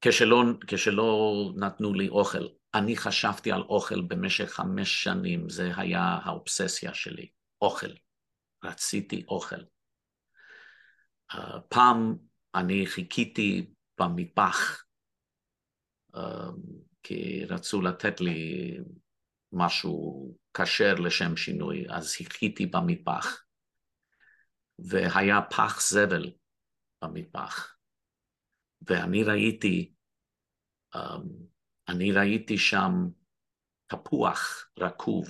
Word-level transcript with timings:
כשלא, 0.00 0.42
כשלא 0.66 1.32
נתנו 1.56 1.94
לי 1.94 2.08
אוכל. 2.08 2.46
אני 2.74 2.96
חשבתי 2.96 3.52
על 3.52 3.62
אוכל 3.62 4.00
במשך 4.00 4.50
חמש 4.50 5.04
שנים, 5.04 5.48
זה 5.48 5.72
היה 5.76 6.18
האובססיה 6.22 6.94
שלי, 6.94 7.28
אוכל. 7.62 7.90
רציתי 8.64 9.24
אוכל. 9.28 9.60
Uh, 11.32 11.60
פעם 11.68 12.16
אני 12.54 12.86
חיכיתי 12.86 13.70
במטבח, 14.00 14.84
uh, 16.16 16.20
כי 17.02 17.44
רצו 17.44 17.82
לתת 17.82 18.20
לי 18.20 18.76
משהו 19.52 20.28
כשר 20.54 20.94
לשם 20.94 21.36
שינוי, 21.36 21.86
אז 21.90 22.12
חיכיתי 22.12 22.66
במטבח, 22.66 23.44
והיה 24.78 25.40
פח 25.50 25.80
זבל 25.80 26.32
במטבח, 27.02 27.76
ואני 28.82 29.24
ראיתי, 29.24 29.92
um, 30.96 31.26
אני 31.88 32.12
ראיתי 32.12 32.58
שם 32.58 32.92
תפוח 33.86 34.70
רקוב. 34.78 35.26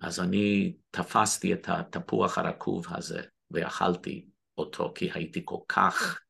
אז 0.00 0.20
אני 0.20 0.76
תפסתי 0.90 1.52
את 1.54 1.68
התפוח 1.68 2.38
הרקוב 2.38 2.86
הזה 2.90 3.22
ואכלתי 3.50 4.26
אותו 4.58 4.92
כי 4.94 5.10
הייתי 5.14 5.42
כל 5.44 5.60
כך 5.68 6.20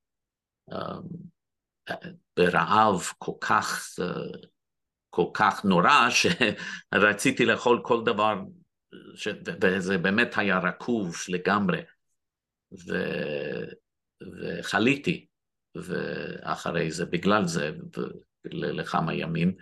um, 0.71 1.95
ברעב, 2.37 3.01
כל 3.19 3.33
כך, 3.41 3.99
uh, 4.01 4.47
כל 5.11 5.31
כך 5.35 5.65
נורא, 5.65 6.09
שרציתי 6.11 7.45
לאכול 7.45 7.81
כל 7.85 8.05
דבר, 8.05 8.35
ש... 9.15 9.29
וזה 9.63 9.99
באמת 9.99 10.29
היה 10.37 10.59
רקוב 10.59 11.15
לגמרי, 11.29 11.83
ו... 12.73 12.95
וחליתי. 14.41 15.27
ואחרי 15.75 16.91
זה, 16.91 17.07
בגלל 17.07 17.47
זה, 17.47 17.71
לכמה 18.45 19.15
ימים, 19.15 19.55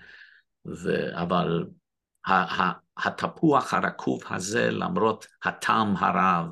ו... 0.67 1.17
אבל 1.23 1.67
התפוח 2.97 3.75
הרקוב 3.75 4.23
הזה, 4.31 4.71
למרות 4.71 5.27
הטעם 5.45 5.97
הרב, 5.97 6.49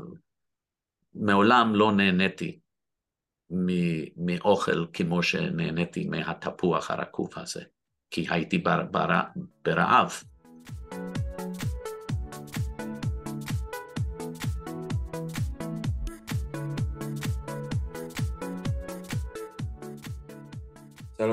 מעולם 1.15 1.75
לא 1.75 1.93
נהניתי 1.93 2.59
מאוכל 4.17 4.87
כמו 4.93 5.23
שנהניתי 5.23 6.05
מהתפוח 6.05 6.91
הרקוב 6.91 7.31
הזה, 7.37 7.63
כי 8.11 8.27
הייתי 8.31 8.65
ברעב. 9.65 10.23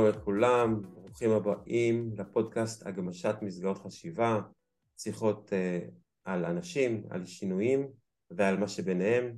שלום 0.06 0.18
לכולם, 0.18 0.82
ברוכים 0.82 1.32
הבאים 1.32 2.12
לפודקאסט 2.18 2.88
הגמשת 2.88 3.36
מסגרות 3.42 3.78
חשיבה, 3.78 4.42
שיחות 4.98 5.50
uh, 5.50 5.92
על 6.24 6.46
אנשים, 6.46 7.04
על 7.10 7.26
שינויים 7.26 7.88
ועל 8.32 8.58
מה 8.58 8.68
שביניהם, 8.68 9.38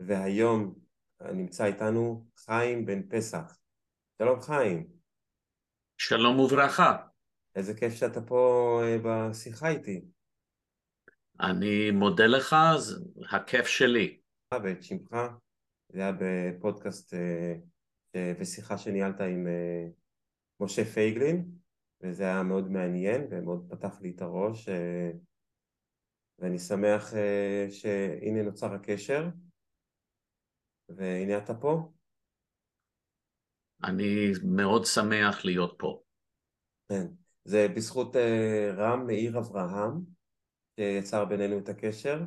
והיום 0.00 0.74
נמצא 1.22 1.64
איתנו 1.64 2.26
חיים 2.36 2.86
בן 2.86 3.02
פסח. 3.08 3.58
שלום 4.18 4.40
חיים. 4.40 4.86
שלום 5.98 6.40
וברכה. 6.40 7.06
איזה 7.56 7.74
כיף 7.74 7.94
שאתה 7.94 8.20
פה 8.20 8.80
uh, 8.82 9.00
בשיחה 9.04 9.68
איתי. 9.68 10.04
אני 11.40 11.90
מודה 11.90 12.26
לך, 12.26 12.56
הכיף 13.30 13.66
שלי. 13.66 14.20
ואת 14.64 14.82
שמך, 14.82 15.16
זה 15.88 16.00
היה 16.00 16.12
בפודקאסט 16.20 17.14
uh, 17.14 17.73
ושיחה 18.40 18.78
שניהלת 18.78 19.20
עם 19.20 19.46
משה 20.60 20.84
פייגלין, 20.84 21.50
וזה 22.02 22.22
היה 22.22 22.42
מאוד 22.42 22.70
מעניין 22.70 23.26
ומאוד 23.30 23.66
פתח 23.70 24.00
לי 24.00 24.12
את 24.16 24.22
הראש, 24.22 24.68
ואני 26.38 26.58
שמח 26.58 27.12
שהנה 27.70 28.42
נוצר 28.42 28.74
הקשר, 28.74 29.28
והנה 30.88 31.38
אתה 31.38 31.54
פה. 31.54 31.92
אני 33.84 34.32
מאוד 34.56 34.84
שמח 34.84 35.44
להיות 35.44 35.74
פה. 35.78 36.02
כן, 36.88 37.06
זה 37.44 37.66
בזכות 37.76 38.16
רם 38.76 39.06
מאיר 39.06 39.38
אברהם, 39.38 39.92
שיצר 40.76 41.24
בינינו 41.24 41.58
את 41.58 41.68
הקשר, 41.68 42.20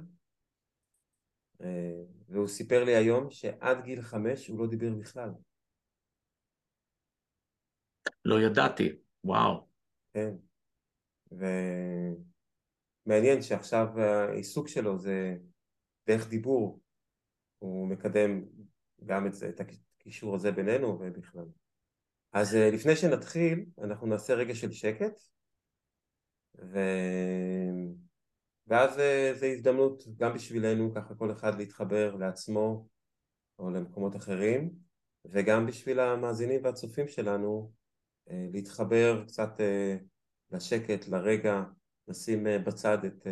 והוא 2.28 2.48
סיפר 2.48 2.84
לי 2.84 2.96
היום 2.96 3.32
שעד 3.32 3.84
גיל 3.84 4.02
חמש 4.02 4.48
הוא 4.48 4.60
לא 4.60 4.68
דיבר 4.68 4.94
בכלל. 5.00 5.30
לא 8.26 8.42
ידעתי, 8.42 8.92
וואו. 9.24 9.68
כן, 10.14 10.34
ומעניין 13.06 13.42
שעכשיו 13.42 13.88
העיסוק 14.00 14.68
שלו 14.68 14.98
זה 14.98 15.38
דרך 16.08 16.30
דיבור, 16.30 16.80
הוא 17.60 17.88
מקדם 17.88 18.46
גם 19.06 19.28
את, 19.28 19.34
זה, 19.34 19.50
את 19.50 19.60
הקישור 19.60 20.36
הזה 20.36 20.52
בינינו 20.52 21.00
ובכלל. 21.00 21.46
אז 22.34 22.56
לפני 22.56 22.96
שנתחיל, 22.96 23.66
אנחנו 23.78 24.08
נעשה 24.08 24.34
רגע 24.34 24.56
של 24.56 24.72
שקט, 24.72 25.22
ו... 26.62 26.80
ואז 28.68 29.00
זו 29.40 29.46
הזדמנות 29.46 30.04
גם 30.18 30.34
בשבילנו, 30.34 30.94
ככה 30.96 31.16
כל 31.16 31.32
אחד 31.32 31.56
להתחבר 31.56 32.16
לעצמו 32.16 32.88
או 33.60 33.70
למקומות 33.70 34.16
אחרים, 34.16 34.74
וגם 35.26 35.66
בשביל 35.66 36.00
המאזינים 36.00 36.64
והצופים 36.64 37.08
שלנו 37.08 37.72
להתחבר 38.30 39.24
קצת 39.28 39.50
לשקט, 40.52 41.08
לרגע, 41.08 41.64
לשים 42.08 42.44
בצד 42.66 43.06
את 43.06 43.28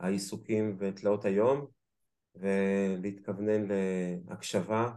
העיסוקים 0.00 0.76
ותלאות 0.78 1.24
היום 1.24 1.66
ולהתכוונן 2.34 3.66
להקשבה 4.28 4.92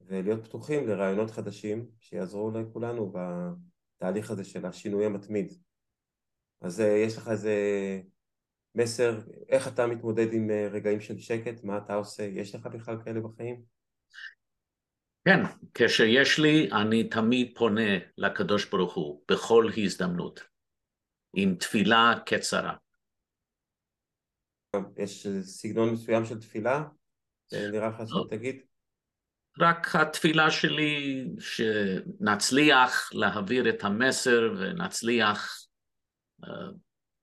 ולהיות 0.00 0.44
פתוחים 0.44 0.88
לרעיונות 0.88 1.30
חדשים 1.30 1.86
שיעזרו 2.00 2.50
לכולנו 2.50 3.12
בתהליך 3.12 4.30
הזה 4.30 4.44
של 4.44 4.66
השינוי 4.66 5.06
המתמיד. 5.06 5.52
אז 6.60 6.80
יש 6.80 7.18
לך 7.18 7.28
איזה 7.28 7.54
מסר, 8.74 9.20
איך 9.48 9.68
אתה 9.68 9.86
מתמודד 9.86 10.32
עם 10.32 10.50
רגעים 10.50 11.00
של 11.00 11.18
שקט, 11.18 11.64
מה 11.64 11.78
אתה 11.78 11.94
עושה, 11.94 12.22
יש 12.22 12.54
לך 12.54 12.66
בכלל 12.66 13.02
כאלה 13.04 13.20
בחיים? 13.20 13.62
כן, 15.24 15.40
כשיש 15.74 16.38
לי, 16.38 16.68
אני 16.72 17.08
תמיד 17.08 17.52
פונה 17.58 17.90
לקדוש 18.18 18.70
ברוך 18.70 18.94
הוא 18.94 19.22
בכל 19.30 19.66
הזדמנות, 19.76 20.40
עם 21.36 21.54
תפילה 21.54 22.14
קצרה. 22.26 22.76
יש 24.96 25.26
סגנון 25.42 25.92
מסוים 25.92 26.24
של 26.24 26.40
תפילה? 26.40 26.84
נראה 27.52 27.88
לך 27.88 27.96
שאתה 28.08 28.36
תגיד? 28.36 28.62
רק 29.60 29.94
התפילה 29.94 30.50
שלי 30.50 31.24
שנצליח 31.38 33.10
להעביר 33.12 33.68
את 33.68 33.84
המסר 33.84 34.54
ונצליח 34.58 35.66
uh, 36.44 36.48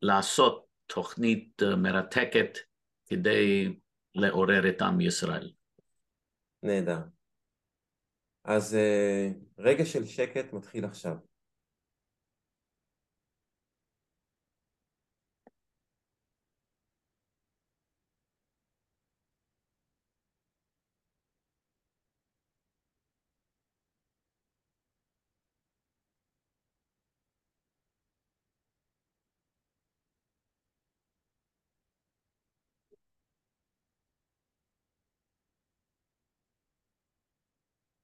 לעשות 0.02 0.66
תוכנית 0.88 1.62
uh, 1.62 1.76
מרתקת 1.76 2.58
כדי 3.06 3.76
לעורר 4.16 4.70
את 4.70 4.81
עם 4.81 5.02
ישראל. 5.02 5.52
נהדר. 6.64 7.00
אז 8.50 8.78
רגע 9.60 9.86
של 9.86 10.06
שקט 10.06 10.54
מתחיל 10.54 10.86
עכשיו. 10.86 11.16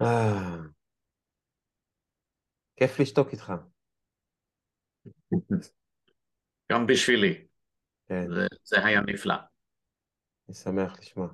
אה, 0.05 0.57
כיף 2.75 2.99
לשתוק 2.99 3.27
איתך. 3.31 3.53
גם 6.71 6.87
בשבילי. 6.87 7.47
כן. 8.07 8.27
זה, 8.29 8.47
זה 8.63 8.85
היה 8.85 9.01
נפלא. 9.01 9.35
אני 10.47 10.55
שמח 10.55 10.99
לשמוע. 10.99 11.27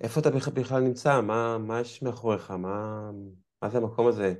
איפה 0.00 0.20
אתה 0.20 0.30
בכלל 0.54 0.80
נמצא? 0.80 1.20
מה, 1.20 1.58
מה 1.58 1.80
יש 1.80 2.02
מאחוריך? 2.02 2.50
מה, 2.50 3.10
מה 3.62 3.68
זה 3.68 3.78
המקום 3.78 4.08
הזה? 4.08 4.34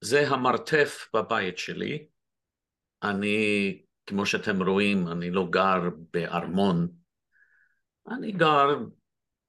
זה 0.00 0.28
המרתף 0.28 1.08
בבית 1.14 1.58
שלי. 1.58 2.06
אני, 3.02 3.82
כמו 4.06 4.26
שאתם 4.26 4.62
רואים, 4.62 5.08
אני 5.08 5.30
לא 5.30 5.46
גר 5.50 5.80
בארמון. 6.12 6.88
אני 8.08 8.32
גר 8.32 8.68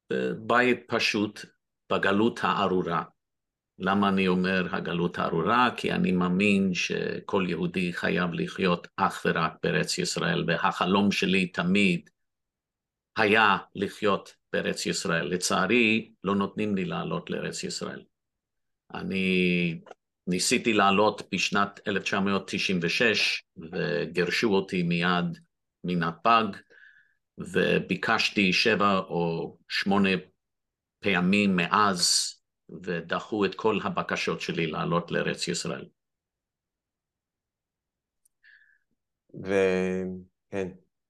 בבית 0.10 0.80
פשוט 0.88 1.40
בגלות 1.94 2.40
הארורה. 2.44 3.04
למה 3.80 4.10
אני 4.10 4.28
אומר 4.28 4.76
הגלות 4.76 5.20
הארורה? 5.20 5.70
כי 5.78 5.92
אני 5.92 6.12
מאמין 6.12 6.74
שכל 6.74 7.46
יהודי 7.48 7.94
חייב 7.94 8.34
לחיות 8.34 8.88
אך 8.98 9.22
ורק 9.26 9.54
בארץ 9.64 9.98
ישראל, 9.98 10.44
והחלום 10.48 11.12
שלי 11.12 11.48
תמיד 11.48 12.10
היה 13.18 13.58
לחיות 13.76 14.36
בארץ 14.54 14.86
ישראל. 14.86 15.26
לצערי, 15.28 16.12
לא 16.24 16.36
נותנים 16.36 16.76
לי 16.76 16.86
לעלות 16.86 17.30
לארץ 17.30 17.64
ישראל. 17.64 18.04
אני 18.94 19.80
ניסיתי 20.28 20.74
לעלות 20.74 21.22
בשנת 21.32 21.80
1996 21.88 23.44
וגירשו 23.58 24.54
אותי 24.54 24.84
מיד 24.84 25.38
מנתב"ג 25.84 26.46
וביקשתי 27.38 28.54
שבע 28.54 28.98
או 28.98 29.58
שמונה 29.70 30.10
פעמים 31.04 31.56
מאז 31.56 32.34
ודחו 32.84 33.46
את 33.46 33.56
כל 33.56 33.80
הבקשות 33.84 34.42
שלי 34.42 34.68
לעלות 34.68 35.12
לארץ 35.12 35.48
ישראל. 35.48 35.86
וכן, 39.34 40.68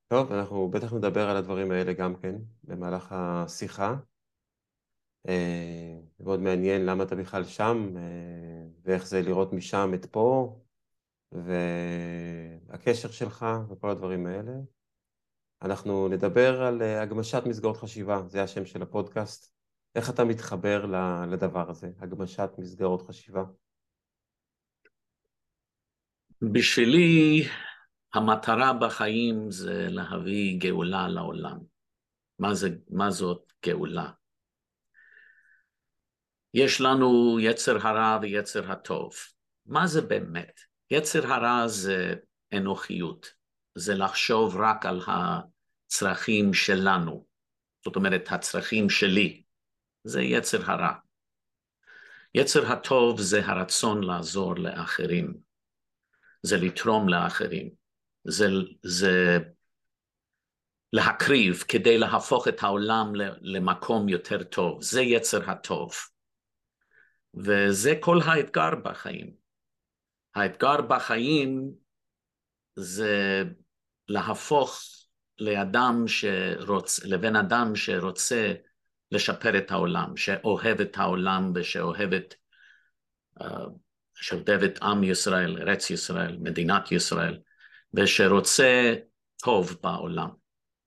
טוב, 0.08 0.32
אנחנו 0.32 0.70
בטח 0.70 0.94
נדבר 0.94 1.30
על 1.30 1.38
הדברים 1.38 1.72
האלה 1.72 1.94
גם 1.94 2.16
כן 2.16 2.36
במהלך 2.64 3.08
השיחה. 3.12 3.96
אה, 5.28 5.94
מאוד 6.20 6.40
מעניין 6.40 6.86
למה 6.86 7.04
אתה 7.04 7.16
בכלל 7.16 7.44
שם, 7.44 7.94
אה, 7.98 8.68
ואיך 8.84 9.08
זה 9.08 9.22
לראות 9.22 9.54
משם 9.54 9.92
את 9.94 10.06
פה, 10.06 10.60
והקשר 11.32 13.12
שלך 13.12 13.46
וכל 13.70 13.90
הדברים 13.90 14.26
האלה. 14.26 14.54
אנחנו 15.62 16.08
נדבר 16.08 16.62
על 16.62 16.82
אה, 16.82 17.02
הגמשת 17.02 17.44
מסגרות 17.46 17.78
חשיבה, 17.78 18.22
זה 18.28 18.44
השם 18.44 18.66
של 18.66 18.82
הפודקאסט. 18.82 19.53
איך 19.96 20.10
אתה 20.10 20.24
מתחבר 20.24 20.86
לדבר 21.32 21.70
הזה, 21.70 21.88
הגמשת 22.00 22.50
מסגרות 22.58 23.02
חשיבה? 23.02 23.44
בשבילי 26.42 27.44
המטרה 28.14 28.74
בחיים 28.74 29.52
זה 29.52 29.88
להביא 29.90 30.60
גאולה 30.60 31.08
לעולם. 31.08 31.58
מה, 32.40 32.54
זה, 32.54 32.70
מה 32.90 33.12
זאת 33.12 33.54
גאולה? 33.66 34.12
יש 36.54 36.82
לנו 36.82 37.40
יצר 37.40 37.88
הרע 37.88 38.20
ויצר 38.22 38.72
הטוב. 38.72 39.14
מה 39.66 39.88
זה 39.88 40.02
באמת? 40.02 40.60
יצר 40.92 41.34
הרע 41.34 41.68
זה 41.68 42.16
אנוכיות, 42.58 43.28
זה 43.76 43.94
לחשוב 43.96 44.56
רק 44.58 44.86
על 44.86 45.02
הצרכים 45.08 46.54
שלנו, 46.54 47.26
זאת 47.86 47.96
אומרת 47.96 48.32
הצרכים 48.32 48.90
שלי, 48.90 49.43
זה 50.04 50.22
יצר 50.22 50.72
הרע. 50.72 50.94
יצר 52.36 52.72
הטוב 52.72 53.22
זה 53.22 53.46
הרצון 53.46 54.04
לעזור 54.04 54.56
לאחרים, 54.56 55.34
זה 56.44 56.58
לתרום 56.58 57.10
לאחרים, 57.10 57.70
זה, 58.24 58.46
זה 58.84 59.38
להקריב 60.94 61.64
כדי 61.68 61.98
להפוך 61.98 62.48
את 62.48 62.64
העולם 62.64 63.12
למקום 63.42 64.10
יותר 64.10 64.44
טוב, 64.44 64.82
זה 64.82 65.02
יצר 65.02 65.52
הטוב. 65.52 65.92
וזה 67.36 67.94
כל 68.00 68.18
האתגר 68.26 68.76
בחיים. 68.84 69.34
האתגר 70.36 70.82
בחיים 70.82 71.72
זה 72.76 73.44
להפוך 74.08 74.80
לאדם 75.40 76.04
שרוצ... 76.08 77.00
לבן 77.04 77.36
אדם 77.36 77.76
שרוצה 77.76 78.54
לשפר 79.14 79.58
את 79.58 79.72
העולם, 79.72 80.18
שאוהב 80.18 80.82
את 80.82 80.98
העולם 80.98 81.52
ושאוהב 81.56 82.14
את, 82.14 82.34
uh, 83.40 83.46
שאוהב 84.16 84.64
את 84.64 84.82
עם 84.82 85.04
ישראל, 85.04 85.58
ארץ 85.62 85.90
ישראל, 85.90 86.38
מדינת 86.42 86.92
ישראל, 86.92 87.40
ושרוצה 87.94 88.96
טוב 89.44 89.78
בעולם. 89.84 90.30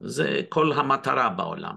זה 0.00 0.40
כל 0.49 0.73
המטרה 0.73 1.28
בעולם. 1.28 1.76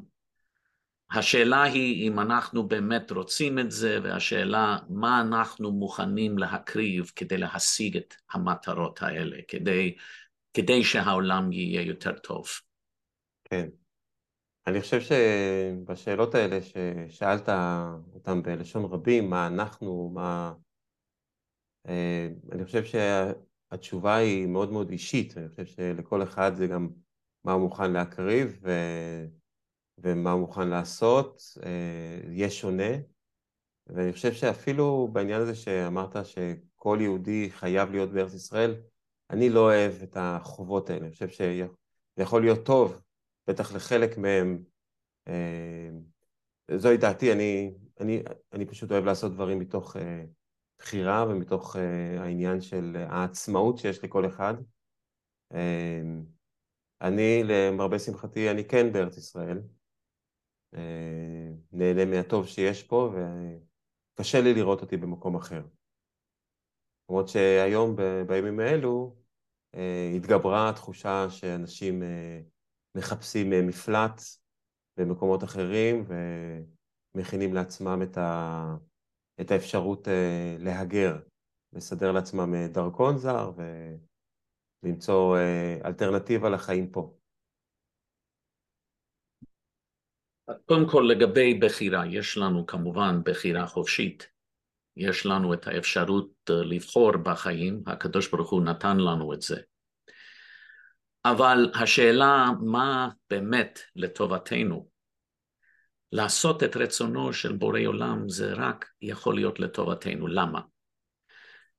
השאלה 1.12 1.64
היא 1.64 2.08
אם 2.08 2.20
אנחנו 2.20 2.68
באמת 2.68 3.12
רוצים 3.12 3.60
את 3.60 3.72
זה, 3.72 4.00
והשאלה 4.04 4.78
מה 4.90 5.22
אנחנו 5.22 5.72
מוכנים 5.72 6.38
להקריב 6.38 7.12
כדי 7.16 7.38
להשיג 7.38 7.98
את 7.98 8.14
המטרות 8.32 9.02
האלה, 9.02 9.38
כדי, 9.48 9.96
כדי 10.54 10.84
שהעולם 10.84 11.52
יהיה 11.52 11.82
יותר 11.82 12.18
טוב. 12.18 12.48
כן. 13.44 13.68
אני 14.70 14.82
חושב 14.82 15.00
שבשאלות 15.02 16.36
האלה 16.36 16.60
ששאלת 16.62 17.50
אותם 18.14 18.42
בלשון 18.44 18.86
רבים, 18.86 19.30
מה 19.30 19.48
אנחנו, 19.48 20.12
מה... 20.14 20.54
אה, 21.88 22.30
אני 22.52 22.66
חושב 22.66 22.84
שהתשובה 22.84 24.16
היא 24.16 24.48
מאוד 24.48 24.72
מאוד 24.72 24.90
אישית, 24.90 25.38
אני 25.38 25.50
חושב 25.50 25.66
שלכל 25.66 26.24
אחד 26.24 26.56
זה 26.56 26.68
גם 26.68 26.90
מה 27.44 27.52
הוא 27.52 27.62
מוכן 27.62 27.92
להקריב, 27.92 28.60
ו... 28.64 28.72
ומה 29.98 30.32
הוא 30.32 30.42
מוכן 30.42 30.68
לעשות, 30.68 31.42
אה, 31.64 32.32
יהיה 32.32 32.50
שונה. 32.50 32.94
ואני 33.88 34.14
חושב 34.14 34.34
שאפילו 34.34 35.10
בעניין 35.14 35.42
הזה 35.42 35.56
שאמרת 35.56 36.16
שכל 36.26 36.98
יהודי 37.02 37.50
חייב 37.52 37.92
להיות 37.92 38.10
בארץ 38.10 38.34
ישראל, 38.34 38.76
אני 39.30 39.50
לא 39.50 39.60
אוהב 39.60 39.94
את 40.04 40.18
החובות 40.20 40.90
האלה. 40.90 41.06
אני 41.06 41.12
חושב 41.12 41.30
שזה 41.30 41.68
יכול 42.18 42.42
להיות 42.42 42.66
טוב, 42.66 43.02
בטח 43.50 43.76
לחלק 43.76 44.18
מהם. 44.18 44.64
אה, 45.28 45.90
זוהי 46.76 46.98
דעתי, 46.98 47.34
אני, 47.34 47.74
אני, 48.00 48.24
אני 48.54 48.66
פשוט 48.66 48.92
אוהב 48.92 49.06
לעשות 49.06 49.32
דברים 49.32 49.60
מתוך 49.60 49.98
אה, 49.98 50.24
בחירה 50.80 51.26
ומתוך 51.30 51.76
העניין 52.20 52.62
של 52.62 52.96
העצמאות 53.10 53.78
שיש 53.78 54.04
לכל 54.04 54.28
אחד. 54.28 54.54
אני, 57.02 57.42
למרבה 57.44 58.00
שמחתי, 58.00 58.52
אני 58.52 58.66
כן 58.68 58.94
בארץ 58.94 59.18
ישראל. 59.18 59.62
אה, 60.76 61.50
נהנה 61.72 62.06
מהטוב 62.06 62.48
שיש 62.48 62.84
פה, 62.84 63.14
וקשה 63.14 64.42
לי 64.42 64.54
לראות 64.54 64.82
אותי 64.82 64.98
במקום 64.98 65.36
אחר. 65.36 65.62
למרות 67.10 67.28
שהיום, 67.28 67.96
בימים 68.28 68.60
האלו, 68.60 69.16
אה, 69.76 70.12
התגברה 70.16 70.70
התחושה 70.70 71.30
שאנשים 71.30 72.04
אה, 72.04 72.42
מחפשים 72.96 73.50
מפלט 73.68 74.22
במקומות 74.98 75.44
אחרים 75.44 76.06
ומכינים 77.16 77.54
לעצמם 77.54 78.00
את, 78.04 78.18
ה... 78.18 78.76
את 79.42 79.52
האפשרות 79.52 80.08
להגר, 80.60 81.20
לסדר 81.74 82.12
לעצמם 82.12 82.54
דרכון 82.74 83.18
זר 83.18 83.52
ולמצוא 84.84 85.38
אלטרנטיבה 85.86 86.50
לחיים 86.50 86.92
פה. 86.92 87.20
קודם 90.66 90.90
כל 90.92 91.06
לגבי 91.12 91.60
בחירה, 91.60 92.08
יש 92.08 92.38
לנו 92.38 92.66
כמובן 92.66 93.22
בחירה 93.26 93.68
חופשית, 93.68 94.30
יש 94.98 95.26
לנו 95.26 95.54
את 95.54 95.68
האפשרות 95.68 96.32
אה, 96.50 96.56
לבחור 96.56 97.18
בחיים, 97.18 97.84
הקדוש 97.88 98.32
ברוך 98.32 98.52
הוא 98.52 98.64
נתן 98.64 98.98
לנו 98.98 99.34
את 99.34 99.42
זה. 99.42 99.62
אבל 101.32 101.72
השאלה 101.74 102.50
מה 102.62 103.10
באמת 103.30 103.80
לטובתנו, 103.96 104.90
לעשות 106.12 106.64
את 106.64 106.78
רצונו 106.78 107.34
של 107.34 107.52
בורא 107.52 107.80
עולם 107.86 108.30
זה 108.30 108.54
רק 108.54 108.86
יכול 109.02 109.36
להיות 109.36 109.60
לטובתנו, 109.60 110.28
למה? 110.28 110.62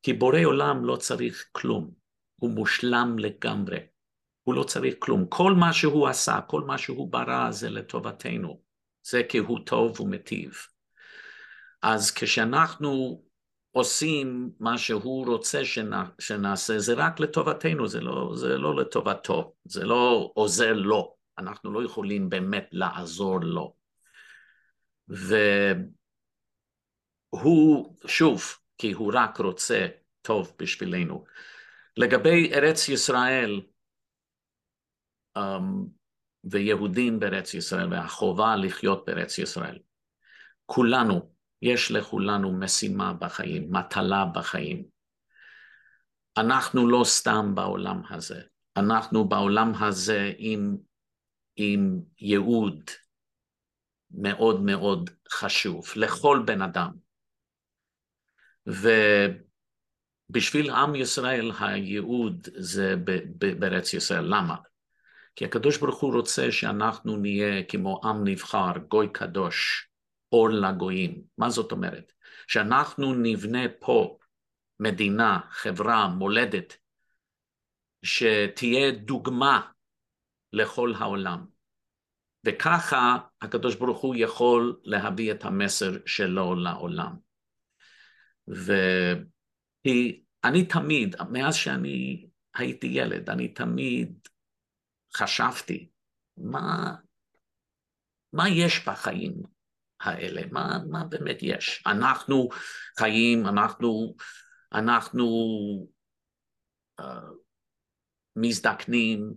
כי 0.03 0.13
בורא 0.13 0.41
עולם 0.45 0.85
לא 0.85 0.97
צריך 0.97 1.49
כלום, 1.53 1.91
הוא 2.37 2.51
מושלם 2.51 3.17
לגמרי. 3.19 3.79
הוא 4.43 4.55
לא 4.55 4.63
צריך 4.63 4.95
כלום. 4.99 5.27
כל 5.29 5.53
מה 5.53 5.73
שהוא 5.73 6.09
עשה, 6.09 6.41
כל 6.47 6.61
מה 6.63 6.79
שהוא 6.79 7.13
ברא 7.13 7.51
זה 7.51 7.71
לטובתנו. 7.71 8.63
זה 9.03 9.23
כי 9.29 9.39
הוא 9.39 9.59
טוב 9.67 10.01
ומטיב. 10.01 10.53
אז 11.83 12.11
כשאנחנו 12.11 13.23
עושים 13.73 14.51
מה 14.61 14.79
שהוא 14.79 15.27
רוצה 15.27 15.63
שנעשה, 16.19 16.79
זה 16.79 16.95
רק 16.97 17.21
לטובתנו, 17.21 17.89
זה 17.89 18.01
לא, 18.01 18.33
זה 18.37 18.59
לא 18.59 18.77
לטובתו, 18.77 19.55
זה 19.65 19.85
לא 19.85 20.33
עוזר 20.35 20.73
לו, 20.73 21.17
אנחנו 21.39 21.73
לא 21.73 21.85
יכולים 21.85 22.29
באמת 22.29 22.69
לעזור 22.73 23.41
לו. 23.41 23.75
והוא, 27.33 27.97
שוב, 28.07 28.43
כי 28.79 28.93
הוא 28.93 29.13
רק 29.15 29.39
רוצה 29.39 29.87
טוב 30.23 30.53
בשבילנו. 30.59 31.25
לגבי 31.97 32.53
ארץ 32.55 32.89
ישראל, 32.89 33.61
um, 35.39 35.41
ויהודים 36.45 37.21
בארץ 37.21 37.55
ישראל 37.55 37.93
והחובה 37.93 38.57
לחיות 38.57 39.05
בארץ 39.07 39.39
ישראל. 39.39 39.79
כולנו, 40.67 41.31
יש 41.63 41.91
לכולנו 41.91 42.53
משימה 42.53 43.13
בחיים, 43.13 43.73
מטלה 43.73 44.25
בחיים. 44.25 44.85
אנחנו 46.37 46.89
לא 46.89 47.05
סתם 47.05 47.55
בעולם 47.55 48.03
הזה, 48.11 48.41
אנחנו 48.77 49.29
בעולם 49.29 49.73
הזה 49.75 50.33
עם, 50.39 50.77
עם 51.57 52.01
ייעוד, 52.19 52.91
מאוד 54.11 54.63
מאוד 54.63 55.11
חשוב 55.33 55.85
לכל 55.97 56.43
בן 56.47 56.63
אדם. 56.63 56.91
ובשביל 60.31 60.71
עם 60.71 60.95
ישראל 60.95 61.53
הייעוד 61.61 62.49
זה 62.57 62.95
בארץ 63.59 63.95
ישראל. 63.95 64.25
למה? 64.25 64.57
כי 65.37 65.45
הקדוש 65.45 65.79
ברוך 65.79 66.01
הוא 66.01 66.15
רוצה 66.15 66.53
שאנחנו 66.53 67.17
נהיה 67.17 67.63
כמו 67.63 68.01
עם 68.05 68.25
נבחר, 68.25 68.73
גוי 68.89 69.09
קדוש, 69.13 69.90
אור 70.33 70.49
לגויים. 70.51 71.23
מה 71.39 71.51
זאת 71.51 71.73
אומרת? 71.73 72.13
שאנחנו 72.47 73.15
נבנה 73.15 73.61
פה 73.81 74.19
מדינה, 74.81 75.41
חברה, 75.51 76.09
מולדת, 76.09 76.77
שתהיה 78.03 78.91
דוגמה 78.91 79.71
לכל 80.53 80.93
העולם. 80.99 81.47
וככה 82.47 83.19
הקדוש 83.41 83.77
ברוך 83.77 84.01
הוא 84.01 84.15
יכול 84.19 84.81
להביא 84.85 85.33
את 85.33 85.45
המסר 85.45 85.91
שלו 86.07 86.55
לעולם. 86.55 87.17
ואני 88.49 89.35
תמיד, 90.69 91.17
מאז 91.31 91.55
שאני 91.55 92.27
הייתי 92.55 92.87
ילד, 92.87 93.31
אני 93.31 93.49
תמיד 93.49 94.29
חשבתי, 95.17 95.89
מה, 96.37 96.95
מה 98.33 98.49
יש 98.49 98.89
בחיים 98.89 99.43
האלה? 100.01 100.43
מה, 100.51 100.79
מה 100.91 101.05
באמת 101.05 101.39
יש? 101.43 101.83
אנחנו 101.87 102.49
חיים, 102.99 103.47
אנחנו, 103.47 104.15
אנחנו 104.73 105.27
uh, 107.01 107.05
מזדקנים, 108.37 109.35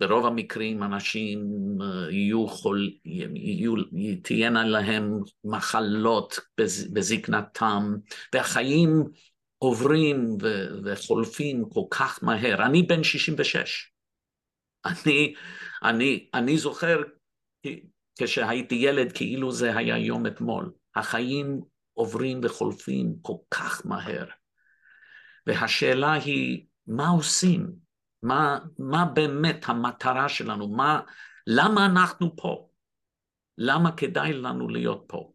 וברוב 0.00 0.26
המקרים 0.26 0.82
אנשים 0.82 1.40
uh, 1.80 1.84
יהיו 2.10 2.48
חול, 2.48 2.90
יהיו, 3.04 3.74
תהיינה 4.22 4.64
להם 4.64 5.20
מחלות 5.44 6.38
בז, 6.60 6.92
בזקנתם, 6.92 7.94
והחיים 8.34 9.04
עוברים 9.58 10.36
ו- 10.42 10.68
וחולפים 10.84 11.64
כל 11.68 11.84
כך 11.90 12.18
מהר. 12.22 12.66
אני 12.66 12.82
בן 12.82 13.04
66. 13.04 13.90
אני, 14.86 15.34
אני, 15.82 16.28
אני 16.34 16.58
זוכר 16.58 17.02
כשהייתי 18.18 18.74
ילד 18.74 19.12
כאילו 19.12 19.52
זה 19.52 19.76
היה 19.76 19.98
יום 19.98 20.26
אתמול. 20.26 20.72
החיים 20.94 21.60
עוברים 21.94 22.40
וחולפים 22.42 23.16
כל 23.22 23.36
כך 23.50 23.86
מהר. 23.86 24.26
והשאלה 25.46 26.12
היא, 26.12 26.66
מה 26.86 27.08
עושים? 27.08 27.72
מה, 28.22 28.58
מה 28.78 29.04
באמת 29.04 29.64
המטרה 29.68 30.28
שלנו? 30.28 30.68
מה, 30.68 31.00
למה 31.46 31.86
אנחנו 31.86 32.36
פה? 32.36 32.68
למה 33.58 33.96
כדאי 33.96 34.32
לנו 34.32 34.68
להיות 34.68 35.04
פה? 35.08 35.32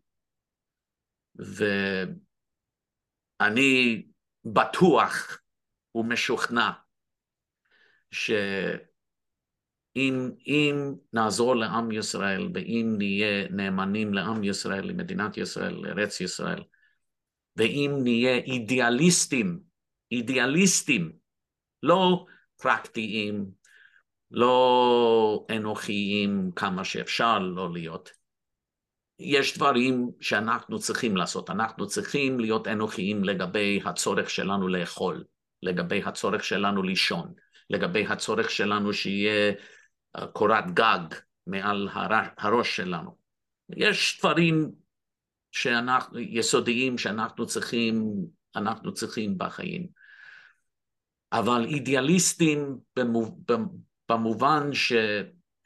ואני 3.40 4.06
בטוח 4.46 5.38
ומשוכנע 5.96 6.72
שאם 9.98 10.94
נעזור 11.14 11.56
לעם 11.56 11.92
ישראל 11.92 12.50
ואם 12.54 12.96
נהיה 12.98 13.48
נאמנים 13.50 14.14
לעם 14.14 14.44
ישראל, 14.44 14.88
למדינת 14.88 15.38
ישראל, 15.38 15.74
לארץ 15.74 16.22
ישראל, 16.22 16.64
ואם 17.56 18.00
נהיה 18.04 18.38
אידיאליסטים, 18.38 19.60
אידיאליסטים, 20.12 21.12
לא 21.84 22.26
פרקטיים, 22.62 23.46
לא 24.32 25.46
אנוכיים 25.56 26.52
כמה 26.56 26.84
שאפשר 26.84 27.40
לא 27.40 27.74
להיות, 27.74 28.10
יש 29.20 29.58
דברים 29.58 30.12
שאנחנו 30.22 30.80
צריכים 30.80 31.18
לעשות, 31.18 31.50
אנחנו 31.50 31.88
צריכים 31.88 32.40
להיות 32.40 32.68
אנוכיים 32.68 33.24
לגבי 33.24 33.82
הצורך 33.86 34.30
שלנו 34.30 34.68
לאכול, 34.68 35.24
לגבי 35.64 36.02
הצורך 36.06 36.44
שלנו 36.44 36.84
לישון, 36.84 37.34
לגבי 37.70 38.06
הצורך 38.08 38.52
שלנו 38.52 38.94
שיהיה 38.94 39.54
קורת 40.34 40.72
גג 40.74 41.16
מעל 41.48 41.90
הראש 42.38 42.76
שלנו. 42.76 43.18
יש 43.70 44.20
דברים 44.20 44.72
שאנחנו, 45.52 46.20
יסודיים 46.20 46.98
שאנחנו 46.98 47.48
צריכים, 47.48 48.12
אנחנו 48.56 48.94
צריכים 48.94 49.38
בחיים. 49.38 49.88
אבל 51.32 51.66
אידיאליסטים 51.66 52.78
במובן 54.10 54.74
ש, 54.74 54.94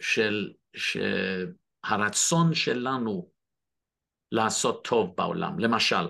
של, 0.02 0.54
שהרצון 0.76 2.54
שלנו 2.54 3.32
לעשות 4.32 4.88
טוב 4.88 5.16
בעולם. 5.18 5.60
למשל, 5.60 6.08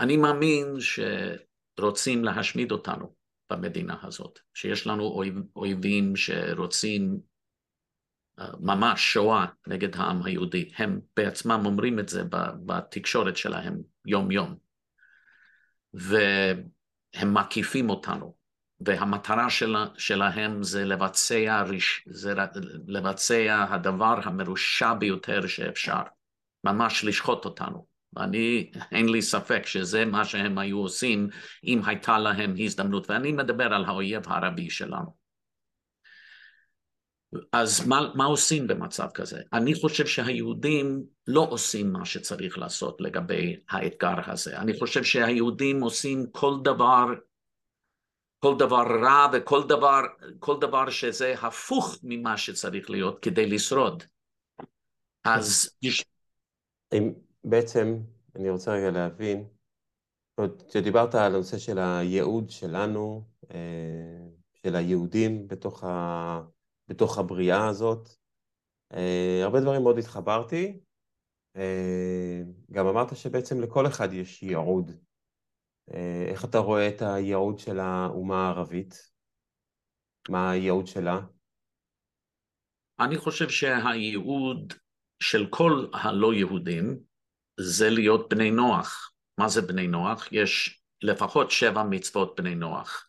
אני 0.00 0.16
מאמין 0.16 0.74
שרוצים 1.78 2.24
להשמיד 2.24 2.72
אותנו 2.72 3.17
במדינה 3.50 3.96
הזאת, 4.02 4.38
שיש 4.54 4.86
לנו 4.86 5.02
אויב, 5.02 5.34
אויבים 5.56 6.16
שרוצים 6.16 7.20
uh, 8.40 8.44
ממש 8.60 9.12
שואה 9.12 9.46
נגד 9.66 9.96
העם 9.96 10.22
היהודי. 10.22 10.70
הם 10.76 11.00
בעצמם 11.16 11.62
אומרים 11.64 11.98
את 11.98 12.08
זה 12.08 12.22
בתקשורת 12.66 13.36
שלהם 13.36 13.82
יום-יום. 14.06 14.56
והם 15.94 17.34
מקיפים 17.34 17.90
אותנו. 17.90 18.38
והמטרה 18.80 19.50
שלה, 19.50 19.86
שלהם 19.96 20.62
זה 20.62 20.84
לבצע, 20.84 21.64
זה 22.06 22.34
לבצע 22.86 23.66
הדבר 23.70 24.18
המרושע 24.24 24.94
ביותר 24.94 25.46
שאפשר, 25.46 26.02
ממש 26.64 27.04
לשחוט 27.04 27.44
אותנו. 27.44 27.86
ואני, 28.12 28.70
אין 28.92 29.08
לי 29.08 29.22
ספק 29.22 29.66
שזה 29.66 30.04
מה 30.04 30.24
שהם 30.24 30.58
היו 30.58 30.78
עושים 30.78 31.28
אם 31.64 31.80
הייתה 31.86 32.18
להם 32.18 32.54
הזדמנות, 32.58 33.10
ואני 33.10 33.32
מדבר 33.32 33.74
על 33.74 33.84
האויב 33.84 34.22
הערבי 34.26 34.70
שלנו. 34.70 35.18
אז 37.52 37.86
מה, 37.86 38.00
מה 38.14 38.24
עושים 38.24 38.66
במצב 38.66 39.08
כזה? 39.14 39.40
אני 39.52 39.74
חושב 39.74 40.06
שהיהודים 40.06 41.02
לא 41.26 41.46
עושים 41.50 41.92
מה 41.92 42.04
שצריך 42.04 42.58
לעשות 42.58 43.00
לגבי 43.00 43.56
האתגר 43.70 44.14
הזה. 44.26 44.58
אני 44.58 44.78
חושב 44.78 45.04
שהיהודים 45.04 45.80
עושים 45.80 46.26
כל 46.32 46.54
דבר 46.64 47.04
כל 48.40 48.54
דבר 48.58 48.84
רע 49.02 49.26
וכל 49.32 49.62
דבר, 49.68 50.00
כל 50.38 50.56
דבר 50.60 50.90
שזה 50.90 51.34
הפוך 51.42 51.98
ממה 52.02 52.36
שצריך 52.36 52.90
להיות 52.90 53.18
כדי 53.22 53.46
לשרוד. 53.46 54.02
אז 55.24 55.76
יש... 55.82 56.04
אם 56.92 57.12
בעצם, 57.48 57.96
אני 58.36 58.50
רוצה 58.50 58.72
רגע 58.72 58.90
להבין, 58.90 59.48
כשדיברת 60.68 61.14
על 61.14 61.34
הנושא 61.34 61.58
של 61.58 61.78
הייעוד 61.78 62.50
שלנו, 62.50 63.28
אה, 63.50 64.28
של 64.54 64.76
היהודים 64.76 65.48
בתוך, 65.48 65.84
ה... 65.84 66.40
בתוך 66.88 67.18
הבריאה 67.18 67.68
הזאת, 67.68 68.08
אה, 68.92 69.40
הרבה 69.42 69.60
דברים 69.60 69.82
מאוד 69.82 69.98
התחברתי. 69.98 70.80
אה, 71.56 72.42
גם 72.70 72.86
אמרת 72.86 73.16
שבעצם 73.16 73.60
לכל 73.60 73.86
אחד 73.86 74.12
יש 74.12 74.42
ייעוד. 74.42 74.90
איך 76.28 76.44
אתה 76.44 76.58
רואה 76.58 76.88
את 76.88 77.02
הייעוד 77.02 77.58
של 77.58 77.78
האומה 77.78 78.46
הערבית? 78.46 79.10
מה 80.28 80.50
הייעוד 80.50 80.86
שלה? 80.86 81.20
אני 83.00 83.16
חושב 83.16 83.48
שהייעוד 83.48 84.72
של 85.22 85.46
כל 85.50 85.86
הלא 85.92 86.34
יהודים 86.34 87.07
זה 87.60 87.90
להיות 87.90 88.34
בני 88.34 88.50
נוח. 88.50 89.12
מה 89.38 89.48
זה 89.48 89.62
בני 89.62 89.86
נוח? 89.86 90.28
יש 90.32 90.82
לפחות 91.02 91.50
שבע 91.50 91.82
מצוות 91.82 92.40
בני 92.40 92.54
נוח. 92.54 93.08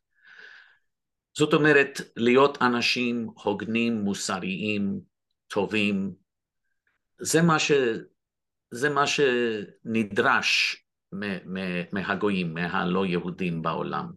זאת 1.37 1.53
אומרת, 1.53 2.01
להיות 2.15 2.61
אנשים 2.61 3.29
הוגנים, 3.43 4.01
מוסריים, 4.01 4.99
טובים, 5.47 6.13
זה 7.19 7.41
מה, 7.41 7.59
ש, 7.59 7.71
זה 8.71 8.89
מה 8.89 9.03
שנדרש 9.07 10.83
מהגויים, 11.91 12.53
מהלא 12.53 13.05
יהודים 13.05 13.61
בעולם. 13.61 14.11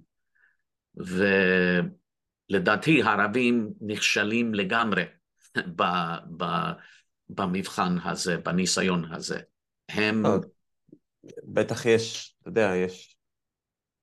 ולדעתי 2.51 3.03
הערבים 3.03 3.73
נכשלים 3.81 4.55
לגמרי 4.55 5.05
ב, 5.77 5.83
ב, 6.37 6.45
במבחן 7.29 7.97
הזה, 8.05 8.39
בניסיון 8.39 9.13
הזה. 9.13 9.41
הם... 9.93 10.27
אה, 10.27 10.33
בטח 11.45 11.87
יש, 11.87 12.37
אתה 12.41 12.49
יודע, 12.49 12.71
יש 12.77 13.17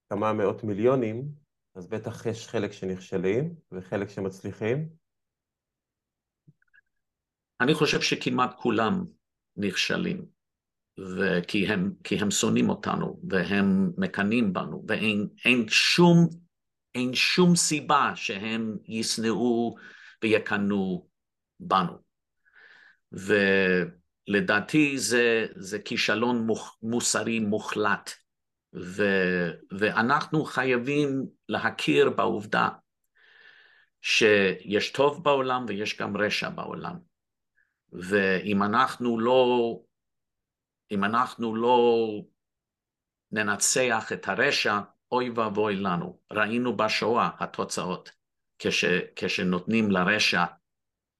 כמה 0.09 0.33
מאות 0.33 0.63
מיליונים, 0.63 1.25
אז 1.75 1.87
בטח 1.87 2.25
יש 2.25 2.47
חלק 2.47 2.71
שנכשלים 2.71 3.55
וחלק 3.71 4.09
שמצליחים. 4.09 4.89
אני 7.61 7.73
חושב 7.73 8.01
שכמעט 8.01 8.55
כולם 8.57 9.05
נכשלים. 9.57 10.25
וכי 11.17 11.67
הם, 11.67 11.93
הם 12.21 12.31
שונאים 12.31 12.69
אותנו 12.69 13.19
והם 13.29 13.91
מקנאים 13.97 14.53
בנו 14.53 14.85
ואין 14.87 15.67
שום, 15.67 16.29
אין 16.95 17.13
שום 17.13 17.55
סיבה 17.55 18.11
שהם 18.15 18.77
ישנאו 18.87 19.75
ויקנאו 20.23 21.07
בנו. 21.59 21.97
ולדעתי 24.29 24.97
זה, 24.97 25.47
זה 25.55 25.79
כישלון 25.79 26.45
מוח, 26.45 26.77
מוסרי 26.81 27.39
מוחלט, 27.39 28.11
ו, 28.75 29.03
ואנחנו 29.71 30.45
חייבים 30.45 31.25
להכיר 31.49 32.09
בעובדה 32.09 32.69
שיש 34.01 34.91
טוב 34.91 35.23
בעולם 35.23 35.65
ויש 35.67 35.97
גם 35.97 36.17
רשע 36.17 36.49
בעולם. 36.49 36.95
ואם 37.91 38.63
אנחנו 38.63 39.19
לא, 39.19 39.75
אם 40.91 41.03
אנחנו 41.03 41.55
לא 41.55 42.07
ננצח 43.31 44.11
את 44.13 44.27
הרשע, 44.27 44.79
אוי 45.11 45.29
ואבוי 45.29 45.75
לנו. 45.75 46.19
ראינו 46.31 46.77
בשואה 46.77 47.29
התוצאות, 47.39 48.11
כש, 48.59 48.85
כשנותנים 49.15 49.91
לרשע 49.91 50.43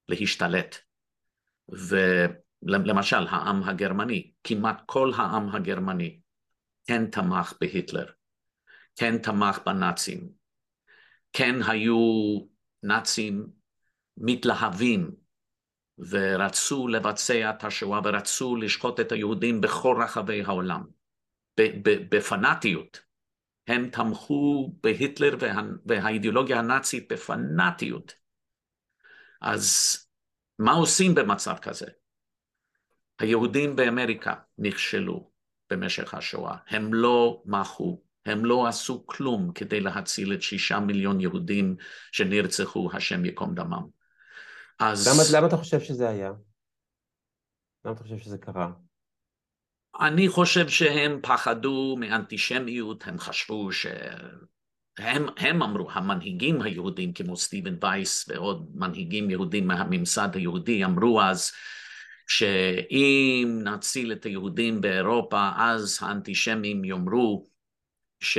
להשתלט. 0.10 0.76
ולמשל, 2.64 3.28
העם 3.30 3.64
הגרמני, 3.64 4.32
כמעט 4.44 4.82
כל 4.86 5.12
העם 5.16 5.56
הגרמני 5.56 6.20
כן 6.86 7.06
תמך 7.06 7.54
בהיטלר, 7.62 8.06
כן 8.96 9.18
תמך 9.18 9.60
בנאצים, 9.66 10.30
כן 11.34 11.56
היו 11.68 11.98
נאצים 12.84 13.48
מתלהבים 14.18 15.12
ורצו 16.10 16.88
לבצע 16.88 17.50
את 17.50 17.64
השואה 17.64 18.00
ורצו 18.04 18.56
לשחוט 18.56 19.00
את 19.00 19.12
היהודים 19.12 19.62
בכל 19.62 19.98
רחבי 20.04 20.44
העולם, 20.44 20.84
בפנאטיות. 22.10 23.00
הם 23.68 23.90
תמכו 23.90 24.74
בהיטלר 24.84 25.36
וה, 25.40 25.62
והאידיאולוגיה 25.86 26.60
הנאצית 26.60 27.12
בפנאטיות. 27.12 28.14
אז 29.42 29.98
מה 30.60 30.72
עושים 30.72 31.16
במצב 31.16 31.58
כזה? 31.58 31.86
היהודים 33.20 33.76
באמריקה 33.76 34.34
נכשלו 34.58 35.30
במשך 35.70 36.14
השואה, 36.14 36.56
הם 36.68 36.94
לא 36.94 37.42
מחו, 37.46 38.02
הם 38.26 38.46
לא 38.46 38.68
עשו 38.68 39.08
כלום 39.08 39.52
כדי 39.56 39.80
להציל 39.80 40.34
את 40.34 40.42
שישה 40.42 40.80
מיליון 40.80 41.22
יהודים 41.22 41.76
שנרצחו, 42.12 42.90
השם 42.94 43.26
ייקום 43.26 43.56
דמם. 43.56 43.88
אז... 44.80 45.08
למה, 45.08 45.24
למה 45.40 45.48
אתה 45.48 45.58
חושב 45.58 45.80
שזה 45.80 46.10
היה? 46.10 46.32
למה 47.86 47.94
אתה 47.94 48.04
חושב 48.04 48.18
שזה 48.18 48.38
קרה? 48.38 48.72
אני 50.00 50.30
חושב 50.30 50.68
שהם 50.68 51.20
פחדו 51.22 51.96
מאנטישמיות, 52.00 53.08
הם 53.08 53.20
חשבו 53.20 53.72
ש... 53.72 53.86
הם, 54.98 55.26
הם 55.38 55.64
אמרו, 55.64 55.92
המנהיגים 55.92 56.62
היהודים 56.62 57.14
כמו 57.14 57.38
סטיבן 57.38 57.76
וייס 57.82 58.30
ועוד 58.30 58.72
מנהיגים 58.74 59.30
יהודים 59.30 59.68
מהממסד 59.68 60.30
היהודי 60.34 60.86
אמרו 60.86 61.22
אז 61.22 61.52
שאם 62.30 63.60
נציל 63.64 64.12
את 64.12 64.24
היהודים 64.24 64.82
באירופה 64.82 65.50
אז 65.58 66.00
האנטישמים 66.02 66.86
יאמרו 66.86 67.48
ש... 68.20 68.38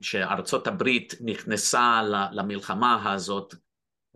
שארצות 0.00 0.66
הברית 0.66 1.14
נכנסה 1.20 2.02
למלחמה 2.32 3.12
הזאת 3.12 3.54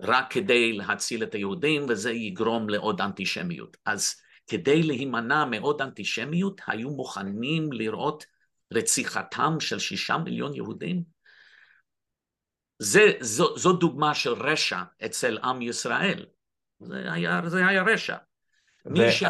רק 0.01 0.33
כדי 0.33 0.73
להציל 0.73 1.23
את 1.23 1.35
היהודים 1.35 1.87
וזה 1.89 2.13
יגרום 2.13 2.69
לעוד 2.69 3.01
אנטישמיות. 3.01 3.77
אז 3.87 4.15
כדי 4.47 4.83
להימנע 4.83 5.45
מעוד 5.45 5.83
אנטישמיות, 5.83 6.61
היו 6.67 6.91
מוכנים 6.91 7.73
לראות 7.73 8.25
רציחתם 8.73 9.61
של 9.61 9.79
שישה 9.79 10.19
מיליון 10.19 10.55
יהודים? 10.55 11.03
זה, 12.79 13.13
זו, 13.21 13.59
זו 13.59 13.73
דוגמה 13.73 14.15
של 14.15 14.33
רשע 14.33 14.83
אצל 15.05 15.39
עם 15.39 15.63
ישראל. 15.63 16.27
זה 16.81 17.13
היה, 17.13 17.41
זה 17.47 17.67
היה 17.67 17.83
רשע. 17.83 18.17
ו... 18.87 19.11
ש... 19.11 19.25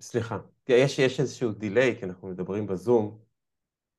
סליחה, 0.00 0.38
יש, 0.68 0.98
יש 0.98 1.20
איזשהו 1.20 1.52
דיליי, 1.52 1.96
כי 1.98 2.04
אנחנו 2.04 2.28
מדברים 2.28 2.66
בזום, 2.66 3.18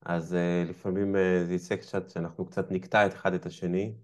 אז 0.02 0.32
uh, 0.32 0.70
לפעמים 0.70 1.14
uh, 1.14 1.46
זה 1.46 1.54
יצא 1.54 1.76
קצת 1.76 2.08
שאנחנו 2.10 2.46
קצת 2.46 2.70
נקטע 2.70 3.06
את 3.06 3.12
אחד 3.12 3.34
את 3.34 3.46
השני, 3.46 3.94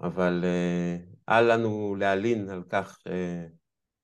אבל 0.00 0.44
uh, 0.44 1.16
אל 1.28 1.54
לנו 1.54 1.94
להלין 1.98 2.48
על 2.48 2.62
כך 2.68 2.98
uh, 2.98 3.60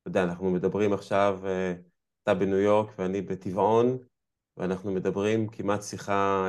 אתה 0.07 0.11
יודע, 0.11 0.25
אנחנו 0.25 0.51
מדברים 0.51 0.93
עכשיו, 0.93 1.41
אה, 1.45 1.75
אתה 2.23 2.35
בניו 2.35 2.59
יורק 2.59 2.99
ואני 2.99 3.23
בטבעון, 3.23 3.99
ואנחנו 4.57 4.93
מדברים 4.93 5.49
כמעט 5.49 5.83
שיחה 5.83 6.49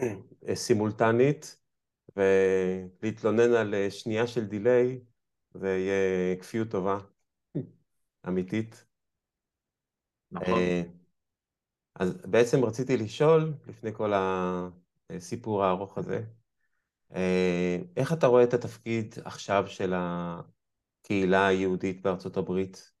אה, 0.00 0.54
סימולטנית, 0.54 1.60
ולהתלונן 2.16 3.52
על 3.52 3.74
שנייה 3.90 4.26
של 4.26 4.44
דיליי 4.44 5.00
זה 5.54 5.68
יהיה 5.68 6.36
כפיות 6.36 6.68
טובה, 6.70 6.98
אמיתית. 8.28 8.86
נכון. 10.30 10.60
אז 11.94 12.26
בעצם 12.26 12.64
רציתי 12.64 12.96
לשאול, 12.96 13.54
לפני 13.66 13.94
כל 13.94 14.12
הסיפור 15.10 15.64
הארוך 15.64 15.98
הזה, 15.98 16.24
איך 17.96 18.12
אתה 18.12 18.26
רואה 18.26 18.44
את 18.44 18.54
התפקיד 18.54 19.14
עכשיו 19.24 19.64
של 19.66 19.92
הקהילה 19.96 21.46
היהודית 21.46 22.02
בארצות 22.02 22.36
הברית, 22.36 22.92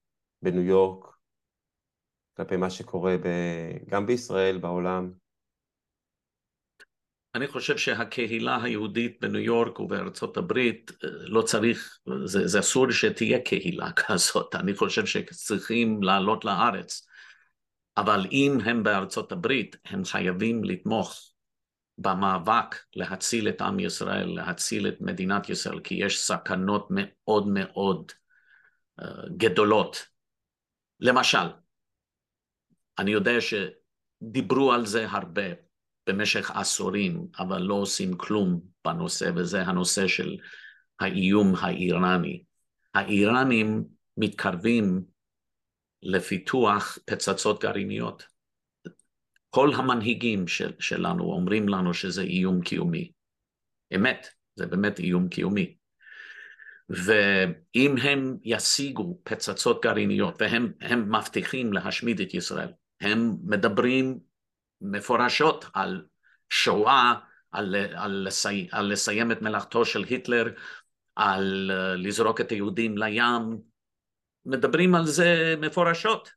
בניו 0.42 0.62
יורק, 0.62 1.16
כלפי 2.36 2.56
מה 2.56 2.70
שקורה 2.70 3.16
ב... 3.16 3.26
גם 3.88 4.06
בישראל, 4.06 4.58
בעולם? 4.58 5.12
אני 7.34 7.46
חושב 7.46 7.76
שהקהילה 7.76 8.62
היהודית 8.62 9.20
בניו 9.20 9.40
יורק 9.40 9.80
ובארצות 9.80 10.36
הברית 10.36 10.90
אה, 11.04 11.08
לא 11.10 11.42
צריך, 11.42 11.98
זה, 12.24 12.46
זה 12.46 12.60
אסור 12.60 12.90
שתהיה 12.90 13.40
קהילה 13.40 13.92
כזאת, 14.06 14.54
אני 14.54 14.74
חושב 14.74 15.06
שצריכים 15.06 16.02
לעלות 16.02 16.44
לארץ, 16.44 17.06
אבל 17.96 18.26
אם 18.32 18.58
הם 18.64 18.82
בארצות 18.82 19.32
הברית, 19.32 19.76
הם 19.84 20.04
חייבים 20.04 20.64
לתמוך 20.64 21.32
במאבק 21.98 22.76
להציל 22.96 23.48
את 23.48 23.60
עם 23.60 23.80
ישראל, 23.80 24.28
להציל 24.28 24.88
את 24.88 25.00
מדינת 25.00 25.48
ישראל, 25.48 25.80
כי 25.80 25.94
יש 25.94 26.20
סכנות 26.20 26.88
מאוד 26.90 27.48
מאוד 27.48 28.12
uh, 29.00 29.04
גדולות. 29.36 30.06
למשל, 31.00 31.48
אני 32.98 33.10
יודע 33.10 33.32
שדיברו 33.40 34.72
על 34.72 34.86
זה 34.86 35.06
הרבה 35.10 35.69
במשך 36.12 36.50
עשורים, 36.50 37.26
אבל 37.38 37.62
לא 37.62 37.74
עושים 37.74 38.16
כלום 38.16 38.60
בנושא, 38.84 39.30
וזה 39.36 39.62
הנושא 39.62 40.08
של 40.08 40.36
האיום 41.00 41.54
האיראני. 41.60 42.42
האיראנים 42.94 43.84
מתקרבים 44.16 45.04
לפיתוח 46.02 46.98
פצצות 47.04 47.62
גרעיניות. 47.62 48.26
כל 49.50 49.70
המנהיגים 49.74 50.48
של, 50.48 50.72
שלנו 50.78 51.24
אומרים 51.24 51.68
לנו 51.68 51.94
שזה 51.94 52.22
איום 52.22 52.60
קיומי. 52.60 53.12
אמת, 53.94 54.28
זה 54.54 54.66
באמת 54.66 54.98
איום 54.98 55.28
קיומי. 55.28 55.76
ואם 56.88 57.96
הם 58.02 58.36
ישיגו 58.44 59.18
פצצות 59.24 59.82
גרעיניות, 59.82 60.34
והם 60.40 61.16
מבטיחים 61.16 61.72
להשמיד 61.72 62.20
את 62.20 62.34
ישראל, 62.34 62.68
הם 63.00 63.36
מדברים 63.44 64.18
מפורשות 64.80 65.64
על 65.74 66.04
שואה, 66.50 67.14
על, 67.52 67.74
על, 67.94 68.24
לסי, 68.26 68.68
על 68.72 68.92
לסיים 68.92 69.32
את 69.32 69.42
מלאכתו 69.42 69.84
של 69.84 70.04
היטלר, 70.04 70.52
על 71.16 71.70
לזרוק 71.96 72.40
את 72.40 72.50
היהודים 72.50 72.98
לים, 72.98 73.58
מדברים 74.44 74.94
על 74.94 75.06
זה 75.06 75.54
מפורשות 75.60 76.30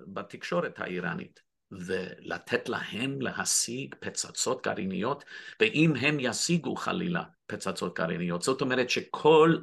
בתקשורת 0.00 0.78
האיראנית. 0.78 1.50
ולתת 1.72 2.68
להם 2.68 3.20
להשיג 3.20 3.94
פצצות 4.00 4.64
גרעיניות, 4.64 5.24
ואם 5.60 5.92
הם 6.00 6.16
ישיגו 6.20 6.76
חלילה 6.76 7.22
פצצות 7.46 7.98
גרעיניות, 7.98 8.42
זאת 8.42 8.60
אומרת 8.60 8.90
שכל 8.90 9.56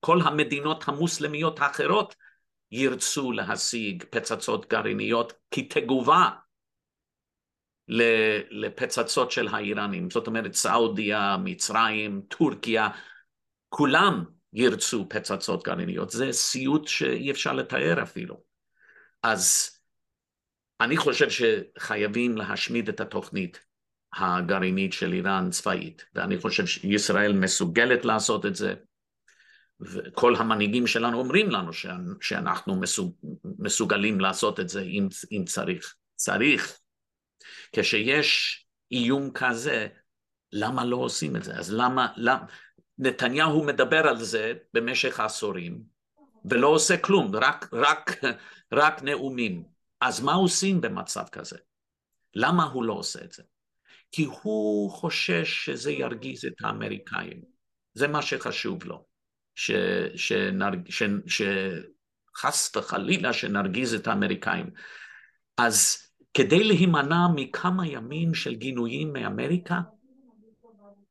כל 0.00 0.20
המדינות 0.24 0.88
המוסלמיות 0.88 1.60
האחרות 1.60 2.14
ירצו 2.70 3.32
להשיג 3.32 4.04
פצצות 4.10 4.68
גרעיניות 4.68 5.32
כתגובה 5.50 6.30
לפצצות 8.50 9.30
של 9.30 9.48
האיראנים, 9.48 10.10
זאת 10.10 10.26
אומרת 10.26 10.54
סעודיה, 10.54 11.36
מצרים, 11.44 12.22
טורקיה, 12.28 12.88
כולם 13.68 14.24
ירצו 14.52 15.06
פצצות 15.08 15.64
גרעיניות, 15.64 16.10
זה 16.10 16.32
סיוט 16.32 16.88
שאי 16.88 17.30
אפשר 17.30 17.52
לתאר 17.52 18.02
אפילו. 18.02 18.40
אז 19.22 19.70
אני 20.80 20.96
חושב 20.96 21.26
שחייבים 21.30 22.36
להשמיד 22.36 22.88
את 22.88 23.00
התוכנית 23.00 23.60
הגרעינית 24.12 24.92
של 24.92 25.12
איראן 25.12 25.50
צבאית, 25.50 26.04
ואני 26.14 26.38
חושב 26.38 26.66
שישראל 26.66 27.32
מסוגלת 27.32 28.04
לעשות 28.04 28.46
את 28.46 28.56
זה, 28.56 28.74
וכל 29.80 30.36
המנהיגים 30.36 30.86
שלנו 30.86 31.18
אומרים 31.18 31.50
לנו 31.50 31.70
שאנחנו 32.20 32.80
מסוג, 32.80 33.16
מסוגלים 33.58 34.20
לעשות 34.20 34.60
את 34.60 34.68
זה 34.68 34.82
אם, 34.82 35.08
אם 35.32 35.44
צריך. 35.46 35.94
צריך. 36.16 36.78
כשיש 37.74 38.64
איום 38.92 39.30
כזה, 39.30 39.88
למה 40.52 40.84
לא 40.84 40.96
עושים 40.96 41.36
את 41.36 41.44
זה? 41.44 41.54
אז 41.54 41.72
למה, 41.72 42.12
למה 42.16 42.44
נתניהו 42.98 43.64
מדבר 43.64 44.08
על 44.08 44.18
זה 44.18 44.52
במשך 44.74 45.20
עשורים, 45.20 45.82
ולא 46.44 46.68
עושה 46.68 46.96
כלום, 46.96 47.36
רק, 47.36 47.68
רק, 47.72 48.10
רק 48.72 49.02
נאומים. 49.02 49.64
אז 50.00 50.20
מה 50.20 50.32
עושים 50.32 50.80
במצב 50.80 51.24
כזה? 51.32 51.56
למה 52.34 52.64
הוא 52.64 52.84
לא 52.84 52.92
עושה 52.92 53.24
את 53.24 53.32
זה? 53.32 53.42
כי 54.12 54.24
הוא 54.42 54.90
חושש 54.90 55.64
שזה 55.64 55.92
ירגיז 55.92 56.44
את 56.44 56.54
האמריקאים. 56.60 57.42
זה 57.94 58.08
מה 58.08 58.22
שחשוב 58.22 58.84
לו. 58.84 59.04
ש, 59.54 59.70
שנרג, 60.16 60.90
ש, 60.90 61.02
שחס 61.26 62.76
וחלילה 62.76 63.32
שנרגיז 63.32 63.94
את 63.94 64.06
האמריקאים. 64.06 64.70
אז 65.56 66.03
כדי 66.34 66.64
להימנע 66.64 67.28
מכמה 67.34 67.86
ימים 67.86 68.34
של 68.34 68.54
גינויים 68.54 69.12
מאמריקה, 69.12 69.80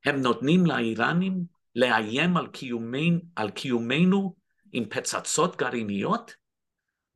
הם 0.06 0.22
נותנים 0.22 0.66
לאיראנים 0.66 1.44
לאיים 1.76 2.38
על, 2.38 2.48
קיומנו, 2.48 3.20
על 3.36 3.50
קיומנו 3.50 4.36
עם 4.72 4.86
פצצות 4.90 5.56
גרעיניות? 5.56 6.34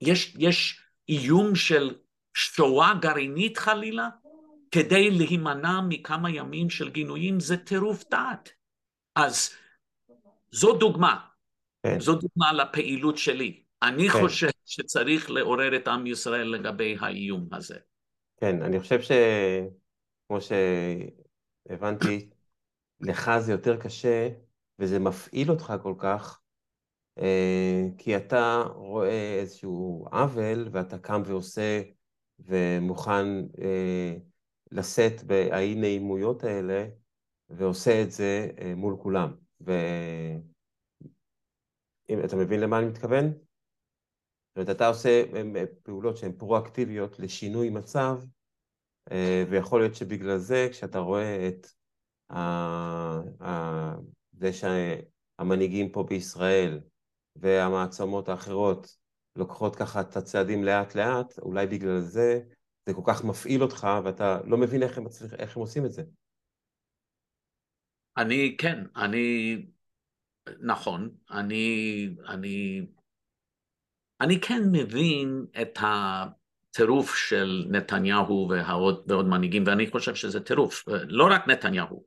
יש, 0.02 0.36
יש 0.40 0.82
איום 1.10 1.56
של 1.56 1.96
שואה 2.34 2.94
גרעינית 3.02 3.58
חלילה? 3.58 4.10
כדי 4.72 5.12
להימנע 5.12 5.82
מכמה 5.82 6.30
ימים 6.32 6.70
של 6.70 6.90
גינויים 6.90 7.40
זה 7.40 7.58
טירוף 7.58 8.04
דעת. 8.12 8.50
אז 9.16 9.50
זו 10.52 10.74
דוגמה, 10.74 11.20
כן. 11.84 12.00
זו 12.00 12.16
דוגמה 12.16 12.54
לפעילות 12.54 13.18
שלי. 13.18 13.64
אני 13.82 14.10
כן. 14.10 14.22
חושב 14.22 14.50
שצריך 14.66 15.30
לעורר 15.30 15.76
את 15.76 15.88
עם 15.88 16.08
ישראל 16.08 16.48
לגבי 16.48 16.96
האיום 17.00 17.50
הזה. 17.52 17.78
כן, 18.38 18.62
אני 18.62 18.80
חושב 18.80 19.02
ש... 19.02 19.12
כמו 20.28 20.38
שהבנתי, 20.42 22.30
לך 23.00 23.32
זה 23.40 23.52
יותר 23.52 23.82
קשה 23.82 24.30
וזה 24.80 25.00
מפעיל 25.00 25.52
אותך 25.52 25.74
כל 25.84 25.94
כך, 25.98 26.42
אה, 27.18 27.84
כי 27.98 28.18
אתה 28.18 28.64
רואה 28.76 29.40
איזשהו 29.40 30.06
עוול 30.12 30.70
ואתה 30.72 30.98
קם 30.98 31.22
ועושה 31.26 31.82
ומוכן 32.40 33.28
אה, 33.62 34.16
לשאת 34.72 35.24
באי 35.24 35.76
נעימויות 35.76 36.44
האלה 36.44 36.88
ועושה 37.50 38.02
את 38.04 38.12
זה 38.12 38.50
אה, 38.62 38.76
מול 38.76 38.98
כולם. 39.02 39.36
ואם 39.62 40.40
אתה 42.26 42.36
מבין 42.36 42.60
למה 42.60 42.80
אני 42.80 42.88
מתכוון? 42.88 43.47
זאת 44.58 44.62
אומרת, 44.62 44.76
אתה 44.76 44.88
עושה 44.88 45.24
פעולות 45.84 46.18
שהן 46.18 46.32
פרואקטיביות 46.32 47.20
לשינוי 47.20 47.70
מצב, 47.70 48.22
ויכול 49.50 49.82
להיות 49.82 49.96
שבגלל 49.96 50.38
זה, 50.38 50.68
כשאתה 50.72 51.00
רואה 51.00 51.48
את 51.48 51.68
זה 54.32 54.50
שהמנהיגים 54.54 55.92
פה 55.92 56.04
בישראל 56.04 56.80
והמעצמות 57.36 58.30
האחרות 58.30 58.98
לוקחות 59.36 59.76
ככה 59.76 60.02
את 60.02 60.18
הצעדים 60.18 60.64
לאט 60.64 60.96
לאט, 60.96 61.40
אולי 61.40 61.68
בגלל 61.68 62.00
זה 62.00 62.42
זה 62.88 62.94
כל 62.94 63.02
כך 63.06 63.24
מפעיל 63.24 63.64
אותך 63.64 63.88
ואתה 64.04 64.40
לא 64.46 64.58
מבין 64.58 64.84
איך 64.84 64.98
הם, 64.98 65.04
מצליח, 65.04 65.34
איך 65.34 65.58
הם 65.58 65.62
עושים 65.62 65.86
את 65.86 65.92
זה. 65.92 66.04
אני, 68.18 68.56
כן, 68.60 68.84
אני, 68.96 69.56
נכון, 70.60 71.16
אני, 71.32 72.10
אני, 72.28 72.86
אני 74.22 74.42
כן 74.42 74.64
מבין 74.72 75.46
את 75.62 75.80
הטירוף 75.82 77.16
של 77.16 77.66
נתניהו 77.70 78.48
והעוד, 78.50 79.04
ועוד 79.08 79.28
מנהיגים, 79.28 79.64
ואני 79.68 79.92
חושב 79.92 80.16
שזה 80.16 80.40
טירוף, 80.40 80.84
לא 81.08 81.28
רק 81.32 81.48
נתניהו, 81.48 82.04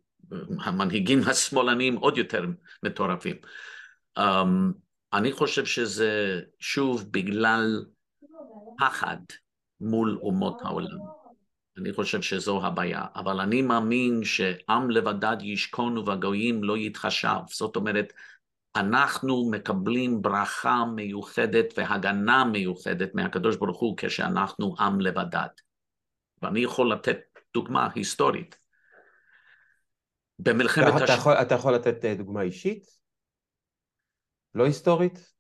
המנהיגים 0.61 1.21
השמאלנים 1.31 1.97
עוד 1.97 2.19
יותר 2.19 2.45
מטורפים. 2.83 3.37
Um, 4.19 4.23
אני 5.13 5.33
חושב 5.33 5.65
שזה 5.65 6.41
שוב 6.59 7.09
בגלל 7.11 7.85
פחד 8.79 9.17
מול 9.81 10.19
אומות 10.23 10.61
העולם. 10.65 10.99
אני 11.79 11.93
חושב 11.93 12.23
שזו 12.23 12.67
הבעיה, 12.67 13.05
אבל 13.15 13.41
אני 13.41 13.63
מאמין 13.63 14.25
שעם 14.25 14.91
לבדד 14.91 15.37
ישכון 15.41 15.99
ובגויים 15.99 16.65
לא 16.65 16.77
יתחשב. 16.77 17.39
זאת 17.49 17.77
אומרת, 17.77 18.13
אנחנו 18.77 19.51
מקבלים 19.51 20.23
ברכה 20.23 20.85
מיוחדת 20.95 21.75
והגנה 21.77 22.45
מיוחדת 22.45 23.15
מהקדוש 23.15 23.57
ברוך 23.57 23.81
הוא 23.81 23.95
כשאנחנו 23.97 24.75
עם 24.79 25.01
לבדד. 25.01 25.49
ואני 26.43 26.61
יכול 26.61 26.93
לתת 26.93 27.19
דוגמה 27.55 27.89
היסטורית. 27.95 28.59
במלחמת... 30.39 30.95
אתה, 30.97 31.05
הש... 31.05 31.19
יכול, 31.19 31.33
אתה 31.33 31.55
יכול 31.55 31.75
לתת 31.75 32.05
אה, 32.05 32.15
דוגמה 32.15 32.43
אישית? 32.43 32.87
לא 34.55 34.65
היסטורית? 34.65 35.33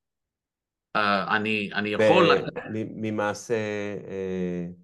Uh, 0.96 1.00
אני, 1.36 1.70
אני 1.74 1.88
יכול... 1.88 2.28
ממעשה 2.74 3.54
uh, 3.96 4.74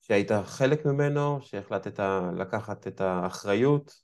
שהיית 0.00 0.30
חלק 0.44 0.86
ממנו, 0.86 1.40
שהחלטת 1.42 2.00
לקחת 2.38 2.86
את 2.86 3.00
האחריות 3.00 3.94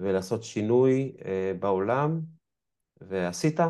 ולעשות 0.00 0.42
שינוי 0.42 1.12
uh, 1.18 1.24
בעולם, 1.60 2.20
ועשית, 3.08 3.60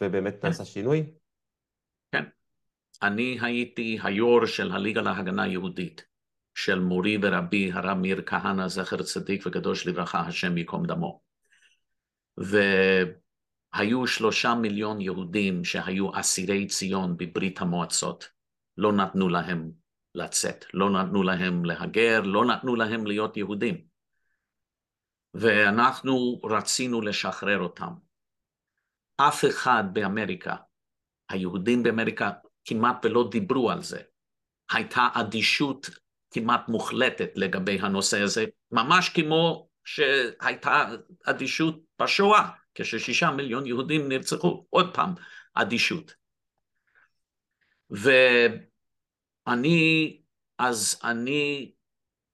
ובאמת 0.00 0.34
כן. 0.42 0.48
נעשה 0.48 0.64
שינוי? 0.64 1.10
כן. 2.12 2.24
אני 3.02 3.38
הייתי 3.42 3.98
היו"ר 4.02 4.46
של 4.46 4.72
הליגה 4.72 5.02
להגנה 5.02 5.46
יהודית. 5.46 6.10
של 6.54 6.80
מורי 6.80 7.18
ורבי 7.22 7.72
הרב 7.72 7.98
מאיר 7.98 8.22
כהנא, 8.26 8.68
זכר 8.68 9.02
צדיק 9.02 9.46
וקדוש 9.46 9.86
לברכה, 9.86 10.20
השם 10.20 10.58
ייקום 10.58 10.86
דמו. 10.86 11.20
והיו 12.38 14.06
שלושה 14.06 14.54
מיליון 14.54 15.00
יהודים 15.00 15.64
שהיו 15.64 16.20
אסירי 16.20 16.66
ציון 16.66 17.16
בברית 17.16 17.60
המועצות. 17.60 18.28
לא 18.76 18.92
נתנו 18.92 19.28
להם 19.28 19.70
לצאת, 20.14 20.64
לא 20.74 20.90
נתנו 20.90 21.22
להם 21.22 21.64
להגר, 21.64 22.20
לא 22.20 22.44
נתנו 22.44 22.76
להם 22.76 23.06
להיות 23.06 23.36
יהודים. 23.36 23.76
ואנחנו 25.34 26.40
רצינו 26.44 27.00
לשחרר 27.00 27.58
אותם. 27.58 27.92
אף 29.28 29.44
אחד 29.44 29.84
באמריקה, 29.92 30.56
היהודים 31.28 31.82
באמריקה 31.82 32.30
כמעט 32.64 33.04
ולא 33.04 33.28
דיברו 33.30 33.70
על 33.70 33.82
זה. 33.82 34.00
הייתה 34.70 35.08
אדישות 35.14 35.90
כמעט 36.30 36.68
מוחלטת 36.68 37.30
לגבי 37.34 37.78
הנושא 37.80 38.20
הזה, 38.20 38.44
ממש 38.70 39.08
כמו 39.08 39.68
שהייתה 39.84 40.84
אדישות 41.24 41.80
בשואה, 42.00 42.48
כששישה 42.74 43.30
מיליון 43.30 43.66
יהודים 43.66 44.08
נרצחו, 44.08 44.66
עוד 44.70 44.94
פעם 44.94 45.14
אדישות. 45.54 46.14
ואני, 49.46 50.20
אז 50.58 51.00
אני 51.04 51.72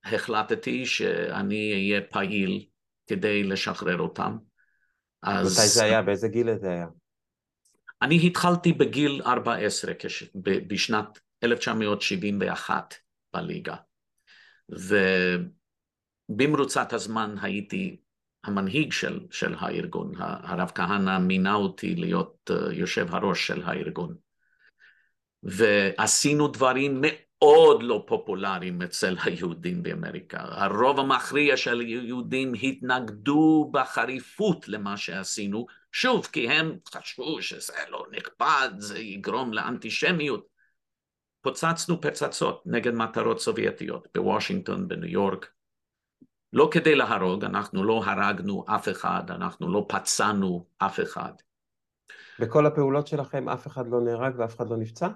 החלטתי 0.04 0.86
שאני 0.86 1.72
אהיה 1.72 2.00
פעיל 2.00 2.66
כדי 3.06 3.42
לשחרר 3.42 3.98
אותם. 3.98 4.36
אז... 5.22 5.58
מתי 5.58 5.68
זה 5.68 5.84
היה? 5.84 6.02
באיזה 6.02 6.28
גיל 6.28 6.58
זה 6.58 6.70
היה? 6.70 6.86
אני 8.02 8.26
התחלתי 8.26 8.72
בגיל 8.72 9.22
14, 9.26 9.92
בשנת 10.44 11.18
1971 11.44 12.94
בליגה. 13.34 13.76
ובמרוצת 16.28 16.92
הזמן 16.92 17.34
הייתי 17.42 17.96
המנהיג 18.44 18.92
של, 18.92 19.26
של 19.30 19.54
הארגון, 19.58 20.12
הרב 20.18 20.70
כהנא 20.74 21.18
מינה 21.18 21.54
אותי 21.54 21.94
להיות 21.94 22.50
אה, 22.50 22.72
יושב 22.72 23.14
הראש 23.14 23.46
של 23.46 23.62
הארגון. 23.62 24.16
ועשינו 25.42 26.48
דברים 26.48 27.00
מאוד 27.00 27.25
לא 27.80 28.04
פופולריים 28.06 28.82
אצל 28.82 29.16
היהודים 29.24 29.82
באמריקה. 29.82 30.38
הרוב 30.40 31.00
המכריע 31.00 31.56
של 31.56 31.80
היהודים 31.80 32.52
התנגדו 32.62 33.70
בחריפות 33.72 34.68
למה 34.68 34.96
שעשינו, 34.96 35.66
שוב, 35.92 36.26
כי 36.32 36.48
הם 36.48 36.78
חשבו 36.94 37.42
שזה 37.42 37.72
לא 37.90 38.06
נכבד, 38.12 38.68
זה 38.78 38.98
יגרום 38.98 39.52
לאנטישמיות. 39.52 40.46
פוצצנו 41.42 42.00
פצצות 42.00 42.62
נגד 42.66 42.94
מטרות 42.94 43.40
סובייטיות 43.40 44.08
בוושינגטון, 44.14 44.88
בניו 44.88 45.08
יורק. 45.08 45.50
לא 46.52 46.68
כדי 46.72 46.94
להרוג, 46.94 47.44
אנחנו 47.44 47.84
לא 47.84 48.02
הרגנו 48.04 48.64
אף 48.68 48.88
אחד, 48.88 49.30
אנחנו 49.30 49.72
לא 49.72 49.86
פצענו 49.88 50.66
אף 50.78 51.00
אחד. 51.00 51.32
בכל 52.40 52.66
הפעולות 52.66 53.06
שלכם 53.06 53.48
אף 53.48 53.66
אחד 53.66 53.88
לא 53.88 54.00
נהרג 54.00 54.34
ואף 54.38 54.56
אחד 54.56 54.70
לא 54.70 54.76
נפצע? 54.76 55.08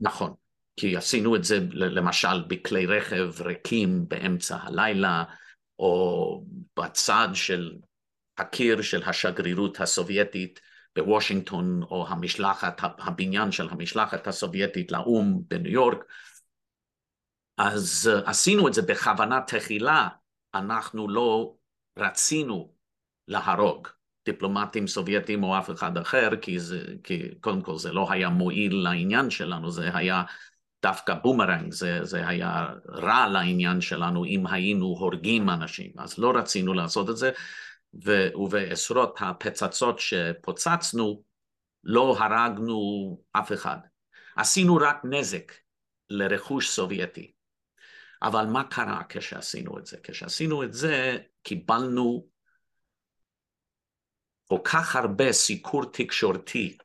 נכון, 0.00 0.34
כי 0.76 0.96
עשינו 0.96 1.36
את 1.36 1.44
זה 1.44 1.58
למשל 1.72 2.42
בכלי 2.48 2.86
רכב 2.86 3.30
ריקים 3.40 4.08
באמצע 4.08 4.56
הלילה, 4.62 5.24
או 5.78 6.44
בצד 6.78 7.28
של 7.34 7.76
הקיר 8.38 8.82
של 8.82 9.02
השגרירות 9.02 9.80
הסובייטית 9.80 10.60
בוושינגטון, 10.96 11.82
או 11.82 12.06
המשלחת, 12.08 12.80
הבניין 12.82 13.52
של 13.52 13.68
המשלחת 13.68 14.26
הסובייטית 14.26 14.92
לאו"ם 14.92 15.42
בניו 15.48 15.72
יורק. 15.72 16.04
אז 17.56 18.10
עשינו 18.26 18.68
את 18.68 18.74
זה 18.74 18.82
בכוונה 18.82 19.40
תחילה, 19.40 20.08
אנחנו 20.54 21.08
לא 21.08 21.54
רצינו 21.98 22.74
להרוג, 23.28 23.88
דיפלומטים 24.24 24.86
סובייטים 24.86 25.42
או 25.42 25.58
אף 25.58 25.70
אחד 25.70 25.96
אחר, 25.96 26.36
כי, 26.42 26.60
זה, 26.60 26.84
כי 27.04 27.34
קודם 27.40 27.62
כל 27.62 27.78
זה 27.78 27.92
לא 27.92 28.12
היה 28.12 28.28
מועיל 28.28 28.74
לעניין 28.74 29.30
שלנו, 29.30 29.70
זה 29.70 29.96
היה 29.96 30.22
דווקא 30.84 31.14
בומרנג, 31.14 31.72
זה, 31.72 31.98
זה 32.04 32.28
היה 32.28 32.66
רע 32.88 33.28
לעניין 33.28 33.80
שלנו 33.80 34.24
אם 34.24 34.46
היינו 34.46 34.86
הורגים 34.86 35.50
אנשים, 35.50 35.92
אז 35.98 36.18
לא 36.18 36.32
רצינו 36.36 36.74
לעשות 36.74 37.10
את 37.10 37.16
זה, 37.16 37.30
ו, 38.04 38.10
ובעשרות 38.34 39.18
הפצצות 39.20 39.98
שפוצצנו 39.98 41.22
לא 41.84 42.16
הרגנו 42.18 42.78
אף 43.32 43.52
אחד. 43.52 43.76
עשינו 44.36 44.76
רק 44.76 44.96
נזק 45.04 45.52
לרכוש 46.10 46.70
סובייטי. 46.70 47.32
אבל 48.22 48.46
מה 48.46 48.64
קרה 48.64 49.02
כשעשינו 49.08 49.78
את 49.78 49.86
זה? 49.86 49.96
כשעשינו 50.02 50.62
את 50.62 50.72
זה 50.72 51.18
קיבלנו 51.42 52.26
כל 54.48 54.58
כך 54.64 54.96
הרבה 54.96 55.32
סיקור 55.32 55.84
תקשורתי. 55.92 56.76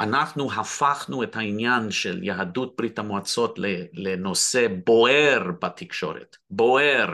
אנחנו 0.00 0.52
הפכנו 0.52 1.22
את 1.22 1.36
העניין 1.36 1.90
של 1.90 2.22
יהדות 2.22 2.76
ברית 2.76 2.98
המועצות 2.98 3.58
לנושא 3.92 4.66
בוער 4.84 5.42
בתקשורת, 5.62 6.36
בוער. 6.50 7.08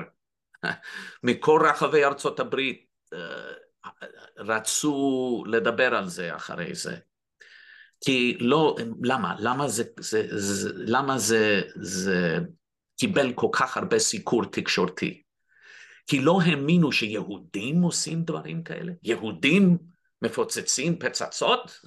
מכל 1.22 1.62
רחבי 1.70 2.04
ארצות 2.04 2.40
הברית 2.40 2.86
אה, 3.14 3.18
רצו 4.38 5.44
לדבר 5.46 5.94
על 5.94 6.08
זה 6.08 6.36
אחרי 6.36 6.74
זה. 6.74 6.96
כי 8.00 8.36
לא, 8.40 8.76
למה? 9.02 9.34
למה 9.38 9.68
זה, 9.68 9.84
זה, 10.00 10.26
זה, 10.30 10.70
למה 10.74 11.18
זה, 11.18 11.62
זה 11.76 12.38
קיבל 12.96 13.32
כל 13.32 13.48
כך 13.52 13.76
הרבה 13.76 13.98
סיקור 13.98 14.44
תקשורתי? 14.44 15.22
כי 16.06 16.20
לא 16.20 16.38
האמינו 16.44 16.92
שיהודים 16.92 17.82
עושים 17.82 18.22
דברים 18.22 18.62
כאלה? 18.62 18.92
יהודים 19.02 19.78
מפוצצים 20.22 20.98
פצצות? 20.98 21.80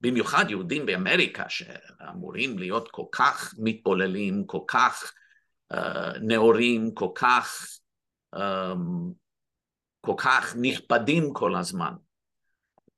במיוחד 0.00 0.44
יהודים 0.48 0.86
באמריקה 0.86 1.44
שאמורים 1.48 2.58
להיות 2.58 2.90
כל 2.90 3.06
כך 3.12 3.54
מתבוללים, 3.58 4.46
כל 4.46 4.60
כך 4.68 5.12
uh, 5.72 5.76
נאורים, 6.20 6.94
כל 6.94 7.08
כך, 7.14 7.66
um, 8.36 8.38
כל 10.00 10.14
כך 10.16 10.56
נכבדים 10.60 11.32
כל 11.32 11.56
הזמן. 11.56 11.92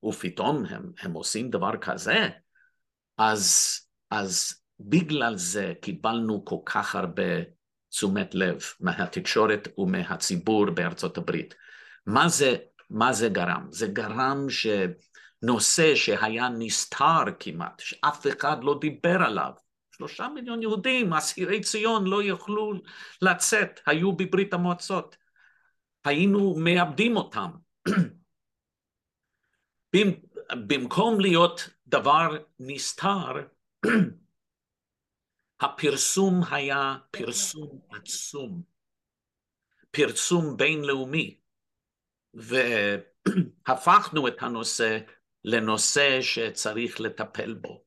ופתאום 0.04 0.64
הם, 0.64 0.92
הם 1.00 1.12
עושים 1.12 1.50
דבר 1.50 1.76
כזה, 1.80 2.28
אז, 3.18 3.78
אז 4.10 4.54
בגלל 4.80 5.36
זה 5.36 5.72
קיבלנו 5.82 6.44
כל 6.44 6.58
כך 6.64 6.94
הרבה 6.94 7.42
תשומת 7.88 8.34
לב 8.34 8.60
מהתקשורת 8.80 9.68
ומהציבור 9.78 10.70
בארצות 10.70 11.18
הברית. 11.18 11.54
מה 12.06 12.28
זה, 12.28 12.56
מה 12.90 13.12
זה 13.12 13.28
גרם? 13.28 13.66
זה 13.70 13.86
גרם 13.86 14.46
שנושא 15.40 15.94
שהיה 15.94 16.48
נסתר 16.48 17.24
כמעט, 17.40 17.80
שאף 17.80 18.26
אחד 18.26 18.56
לא 18.64 18.78
דיבר 18.80 19.22
עליו, 19.26 19.52
שלושה 19.90 20.28
מיליון 20.28 20.62
יהודים, 20.62 21.12
אסירי 21.12 21.60
ציון 21.60 22.06
לא 22.06 22.22
יכלו 22.22 22.72
לצאת, 23.22 23.80
היו 23.86 24.12
בברית 24.12 24.54
המועצות. 24.54 25.16
היינו 26.04 26.54
מאבדים 26.58 27.16
אותם. 27.16 27.50
במקום 30.66 31.20
להיות 31.20 31.68
דבר 31.86 32.28
נסתר, 32.58 33.32
הפרסום 35.60 36.40
היה 36.50 36.96
פרסום 37.10 37.80
עצום, 37.90 38.62
פרסום 39.90 40.56
בינלאומי, 40.56 41.40
והפכנו 42.34 44.28
את 44.28 44.42
הנושא 44.42 44.98
לנושא 45.48 46.20
שצריך 46.20 47.00
לטפל 47.00 47.54
בו. 47.54 47.82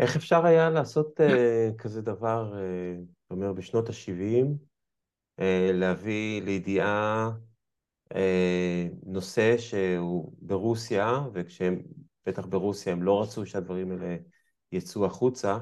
איך 0.00 0.16
אפשר 0.16 0.46
היה 0.46 0.70
לעשות 0.70 1.20
uh, 1.20 1.76
כזה 1.78 2.02
דבר, 2.02 2.52
uh, 2.52 3.04
זאת 3.22 3.30
אומרת, 3.30 3.54
בשנות 3.54 3.88
ה-70, 3.88 4.46
uh, 5.40 5.42
להביא 5.72 6.42
לידיעה 6.42 7.30
uh, 8.12 8.16
נושא 9.06 9.58
שהוא 9.58 10.32
ברוסיה, 10.38 11.20
וכשהם, 11.34 11.82
בטח 12.26 12.46
ברוסיה, 12.46 12.92
הם 12.92 13.02
לא 13.02 13.22
רצו 13.22 13.46
שהדברים 13.46 13.92
האלה 13.92 14.16
יצאו 14.72 15.06
החוצה, 15.06 15.58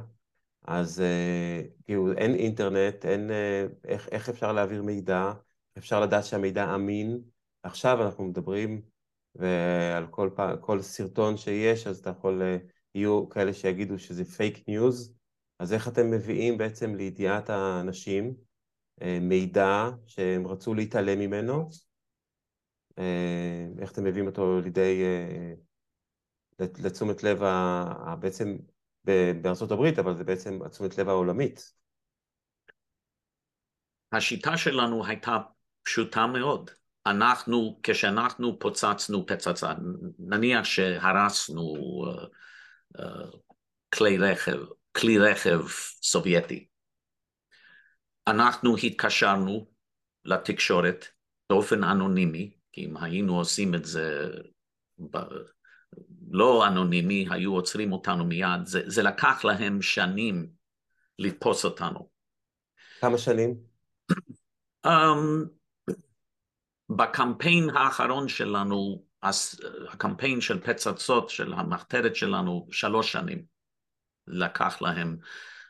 אז 0.65 1.03
uh, 1.03 1.85
כאילו 1.85 2.13
אין 2.13 2.35
אינטרנט, 2.35 3.05
אין, 3.05 3.31
uh, 3.31 3.89
איך, 3.89 4.09
איך 4.09 4.29
אפשר 4.29 4.53
להעביר 4.53 4.83
מידע, 4.83 5.33
אפשר 5.79 6.01
לדעת 6.01 6.25
שהמידע 6.25 6.75
אמין. 6.75 7.21
עכשיו 7.63 8.03
אנחנו 8.03 8.25
מדברים, 8.25 8.94
ועל 9.35 10.07
כל, 10.11 10.31
פעם, 10.37 10.57
כל 10.61 10.83
סרטון 10.83 11.37
שיש, 11.37 11.87
אז 11.87 11.99
אתה 11.99 12.11
יכול, 12.11 12.43
uh, 12.43 12.73
יהיו 12.95 13.29
כאלה 13.29 13.53
שיגידו 13.53 13.99
שזה 13.99 14.25
פייק 14.25 14.69
ניוז, 14.69 15.15
אז 15.59 15.73
איך 15.73 15.89
אתם 15.89 16.11
מביאים 16.11 16.59
בעצם 16.59 16.95
לידיעת 16.95 17.51
האנשים 17.51 18.35
uh, 19.01 19.05
מידע 19.21 19.89
שהם 20.07 20.47
רצו 20.47 20.75
להתעלם 20.75 21.19
ממנו? 21.19 21.69
Uh, 22.91 23.81
איך 23.81 23.93
אתם 23.93 24.05
מביאים 24.05 24.27
אותו 24.27 24.61
לידי, 24.61 25.03
לתשומת 26.59 27.23
לב 27.23 27.43
ה, 27.43 28.17
בעצם 28.21 28.57
בארצות 29.43 29.71
הברית, 29.71 29.99
אבל 29.99 30.17
זה 30.17 30.25
בעצם 30.25 30.69
תשומת 30.69 30.99
לב 30.99 31.09
העולמית. 31.09 31.73
השיטה 34.13 34.57
שלנו 34.57 35.07
הייתה 35.07 35.39
פשוטה 35.83 36.27
מאוד. 36.27 36.71
אנחנו, 37.07 37.81
כשאנחנו 37.83 38.59
פוצצנו 38.59 39.27
פצצה, 39.27 39.73
נניח 40.19 40.65
שהרסנו 40.65 41.75
uh, 42.07 43.01
uh, 43.01 43.37
כלי 43.95 44.19
רכב, 44.19 44.59
כלי 44.97 45.19
רכב 45.19 45.61
סובייטי, 46.03 46.69
אנחנו 48.27 48.77
התקשרנו 48.77 49.67
לתקשורת 50.25 51.05
באופן 51.51 51.85
אנונימי, 51.85 52.55
כי 52.73 52.85
אם 52.85 52.97
היינו 52.97 53.39
עושים 53.39 53.75
את 53.75 53.85
זה 53.85 54.31
לא 56.31 56.67
אנונימי, 56.67 57.27
היו 57.31 57.55
עוצרים 57.55 57.93
אותנו 57.93 58.25
מיד, 58.25 58.67
זה, 58.67 58.83
זה 58.87 59.03
לקח 59.03 59.45
להם 59.45 59.83
שנים 59.83 60.49
לתפוס 61.19 61.65
אותנו. 61.65 62.09
כמה 63.01 63.19
שנים? 63.19 63.55
Um, 64.87 64.91
בקמפיין 66.89 67.71
האחרון 67.71 68.29
שלנו, 68.29 69.05
הקמפיין 69.89 70.41
של 70.41 70.61
פצצות, 70.61 71.31
של 71.31 71.53
המחתרת 71.53 72.17
שלנו, 72.17 72.69
שלוש 72.71 73.13
שנים 73.13 73.45
לקח 74.27 74.83
להם 74.83 75.17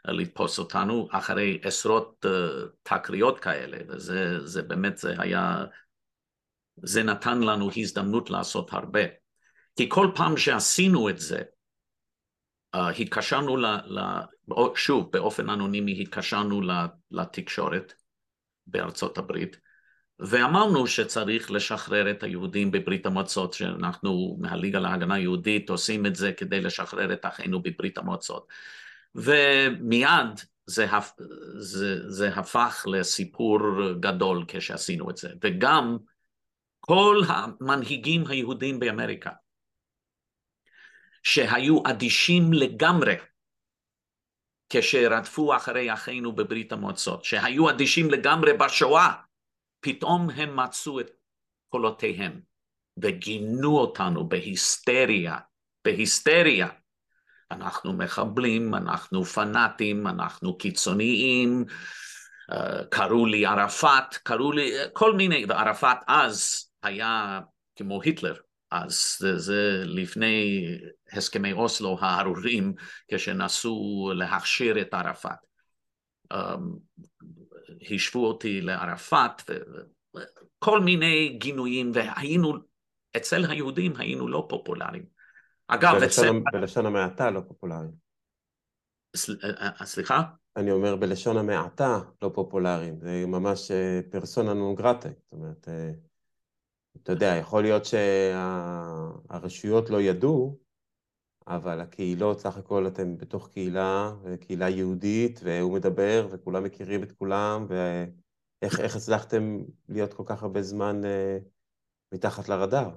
לתפוס 0.05 0.59
אותנו, 0.59 1.09
אחרי 1.12 1.61
עשרות 1.62 2.24
uh, 2.27 2.29
תקריות 2.83 3.40
כאלה, 3.40 3.79
וזה 3.88 4.62
באמת, 4.62 4.98
זה 4.98 5.14
היה, 5.18 5.64
זה 6.83 7.03
נתן 7.03 7.40
לנו 7.40 7.70
הזדמנות 7.77 8.31
לעשות 8.31 8.72
הרבה. 8.72 9.00
כי 9.77 9.88
כל 9.88 10.07
פעם 10.16 10.37
שעשינו 10.37 11.09
את 11.09 11.18
זה, 11.18 11.42
uh, 12.77 12.79
התקשרנו, 12.98 13.57
ל, 13.57 13.66
ל, 13.66 14.00
שוב, 14.74 15.12
באופן 15.12 15.50
אנונימי 15.50 16.03
התקשרנו 16.03 16.61
לתקשורת 17.11 17.92
בארצות 18.66 19.18
הברית, 19.18 19.57
ואמרנו 20.26 20.87
שצריך 20.87 21.50
לשחרר 21.50 22.10
את 22.10 22.22
היהודים 22.22 22.70
בברית 22.70 23.06
המועצות, 23.06 23.52
שאנחנו 23.52 24.37
מהליגה 24.40 24.78
להגנה 24.78 25.18
יהודית 25.18 25.70
עושים 25.70 26.06
את 26.06 26.16
זה 26.16 26.32
כדי 26.32 26.60
לשחרר 26.60 27.12
את 27.12 27.26
אחינו 27.26 27.62
בברית 27.62 27.98
המועצות. 27.98 28.46
ומיד 29.14 30.40
זה, 30.66 30.87
זה, 31.58 32.10
זה 32.10 32.28
הפך 32.28 32.87
לסיפור 32.88 33.58
גדול 34.00 34.44
כשעשינו 34.48 35.10
את 35.10 35.16
זה, 35.16 35.28
וגם 35.42 35.96
כל 36.80 37.20
המנהיגים 37.28 38.24
היהודים 38.26 38.80
באמריקה 38.80 39.30
שהיו 41.22 41.82
אדישים 41.87 42.52
לגמרי 42.52 43.14
כשרדפו 44.70 45.56
אחרי 45.56 45.92
אחינו 45.92 46.32
בברית 46.32 46.72
המועצות, 46.72 47.24
שהיו 47.24 47.70
אדישים 47.70 48.10
לגמרי 48.10 48.52
בשואה, 48.52 49.12
פתאום 49.85 50.31
הם 50.31 50.57
מצאו 50.57 51.01
את 51.01 51.11
קולותיהם 51.68 52.40
וגינו 52.97 53.79
אותנו 53.79 54.29
בהיסטריה, 54.29 55.38
בהיסטריה. 55.85 56.68
אנחנו 57.51 57.92
מחבלים, 57.92 58.75
אנחנו 58.75 59.25
פנאטים, 59.25 60.07
אנחנו 60.07 60.59
קיצוניים, 60.59 61.64
אה, 62.53 62.85
קראו 62.90 63.27
לי 63.27 63.47
ערפאת, 63.47 64.14
קראו 64.23 64.53
לי 64.53 64.73
כל 64.92 65.16
מיני, 65.16 65.44
וערפאת 65.49 65.99
אז 66.07 66.66
היה 66.83 67.40
כמו 67.77 68.03
היטלר, 68.03 68.35
אז 68.70 69.16
זה, 69.18 69.38
זה 69.38 69.83
לפני 69.85 70.66
הסכמי 71.12 71.53
אוסלו 71.53 71.99
הארורים 72.01 72.75
כשנסו 73.09 74.11
להכשיר 74.14 74.81
את 74.81 74.94
ערפאת. 74.94 75.38
השוו 77.94 78.26
אותי 78.26 78.60
לערפאת, 78.60 79.50
וכל 79.50 80.80
מיני 80.80 81.37
גינויים, 81.40 81.90
והיינו 81.94 82.52
אצל 83.16 83.50
היהודים 83.50 83.92
היינו 83.96 84.28
לא 84.28 84.46
פופולריים. 84.48 85.04
אגב, 85.68 85.94
בלשון, 86.00 86.26
אצל... 86.26 86.58
בלשון 86.58 86.87
המעטה 86.87 87.30
לא 87.30 87.40
פופולרי. 87.40 87.88
סליחה? 89.84 90.22
אני 90.56 90.70
אומר 90.70 90.96
בלשון 90.96 91.37
המעטה 91.37 91.98
לא 92.22 92.30
פופולריים, 92.34 93.00
זה 93.00 93.24
ממש 93.26 93.70
פרסונה 94.10 94.54
נון 94.54 94.74
גרטה, 94.74 95.08
זאת 95.08 95.32
אומרת, 95.32 95.68
אתה 97.02 97.12
יודע, 97.12 97.37
יכול 97.40 97.62
להיות 97.62 97.82
שהרשויות 97.84 99.90
לא 99.90 100.00
ידעו, 100.00 100.58
אבל 101.46 101.80
הקהילות, 101.80 102.40
סך 102.40 102.57
הכל 102.57 102.87
אתם 102.87 103.16
בתוך 103.16 103.48
קהילה, 103.48 104.12
קהילה 104.40 104.68
יהודית, 104.68 105.40
והוא 105.42 105.74
מדבר, 105.74 106.28
וכולם 106.30 106.64
מכירים 106.64 107.02
את 107.02 107.12
כולם, 107.12 107.66
ואיך 107.68 108.96
הצלחתם 108.96 109.59
להיות 109.88 110.14
כל 110.14 110.22
כך 110.26 110.42
הרבה 110.42 110.62
זמן 110.62 111.00
מתחת 112.14 112.48
לרדאר? 112.48 112.90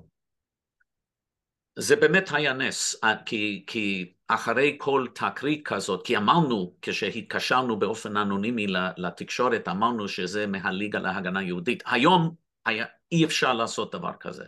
זה 1.80 1.96
באמת 1.96 2.30
היה 2.32 2.54
נס, 2.54 2.96
כי, 3.26 3.64
כי 3.68 4.14
אחרי 4.28 4.76
כל 4.80 5.08
תקרית 5.16 5.62
כזאת, 5.66 6.06
כי 6.06 6.18
אמרנו, 6.18 6.76
כשהתקשרנו 6.82 7.80
באופן 7.80 8.18
אנונימי 8.18 8.68
לתקשורת, 8.98 9.68
אמרנו 9.68 10.08
שזה 10.08 10.48
מהליגה 10.48 11.00
להגנה 11.00 11.44
יהודית. 11.44 11.84
היום 11.86 12.36
היה, 12.66 12.86
אי 13.12 13.26
אפשר 13.26 13.54
לעשות 13.54 13.96
דבר 13.96 14.12
כזה, 14.20 14.46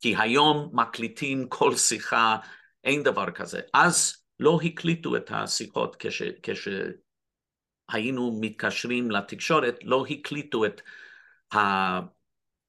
כי 0.00 0.14
היום 0.16 0.70
מקליטים 0.72 1.48
כל 1.48 1.76
שיחה, 1.76 2.36
אין 2.84 3.02
דבר 3.02 3.30
כזה. 3.30 3.60
אז 3.74 4.16
לא 4.40 4.58
הקליטו 4.64 5.16
את 5.16 5.30
השיחות 5.30 5.96
כש, 5.98 6.22
כשהיינו 6.42 8.38
מתקשרים 8.40 9.10
לתקשורת, 9.10 9.78
לא 9.82 10.04
הקליטו 10.10 10.64
את 10.64 10.80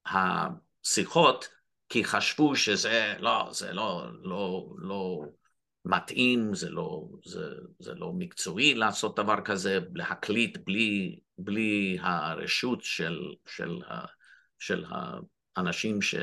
השיחות, 0.05 1.47
כי 1.89 2.03
חשבו 2.03 2.55
שזה 2.55 3.15
לא, 3.19 3.49
זה 3.51 3.73
לא, 3.73 4.07
לא, 4.21 4.73
לא 4.77 5.21
מתאים, 5.85 6.55
זה 6.55 6.69
לא, 6.69 7.07
זה, 7.25 7.45
זה 7.79 7.93
לא 7.93 8.13
מקצועי 8.13 8.73
לעשות 8.73 9.19
דבר 9.19 9.41
כזה, 9.45 9.79
להקליט 9.95 10.57
בלי, 10.65 11.19
בלי 11.37 11.97
הרשות 12.01 12.83
של, 12.83 13.19
של, 13.45 13.79
של 14.59 14.85
האנשים 15.55 16.01
ש, 16.01 16.15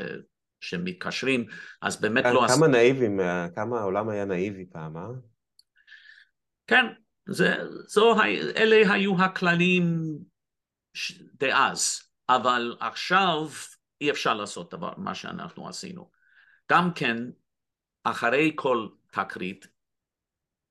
שמתקשרים, 0.61 1.45
אז 1.81 2.01
באמת 2.01 2.25
לא... 2.33 2.45
כמה 2.55 2.67
נאיבים, 2.67 3.19
כמה 3.55 3.79
העולם 3.79 4.09
היה 4.09 4.25
נאיבי 4.25 4.65
פעם, 4.65 4.97
אה? 4.97 5.07
כן, 6.67 6.85
זה, 7.29 7.55
זו, 7.87 8.21
אלה 8.55 8.93
היו 8.93 9.21
הכללים 9.23 10.01
דאז, 11.33 12.01
אבל 12.29 12.77
עכשיו 12.79 13.37
אי 14.01 14.11
אפשר 14.11 14.33
לעשות 14.33 14.73
דבר, 14.73 14.93
מה 14.97 15.15
שאנחנו 15.15 15.67
עשינו. 15.67 16.11
גם 16.71 16.93
כן, 16.93 17.17
אחרי 18.03 18.51
כל 18.55 18.87
תקרית, 19.11 19.67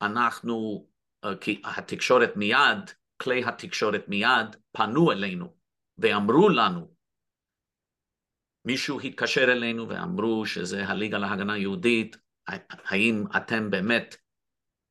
אנחנו, 0.03 0.87
אה, 1.25 1.37
כי 1.37 1.63
התקשורת 1.65 2.37
מיד, 2.37 2.91
כלי 3.17 3.45
התקשורת 3.45 4.05
מיד 4.09 4.57
פנו 4.73 5.13
אלינו 5.13 5.55
ואמרו 5.99 6.49
לנו, 6.49 6.95
מישהו 8.65 9.01
התקשר 9.01 9.53
אלינו 9.53 9.89
ואמרו 9.89 10.47
שזה 10.47 10.87
הליגה 10.87 11.19
להגנה 11.19 11.59
יהודית, 11.59 12.17
האם 12.47 13.25
אתם 13.37 13.71
באמת 13.71 14.17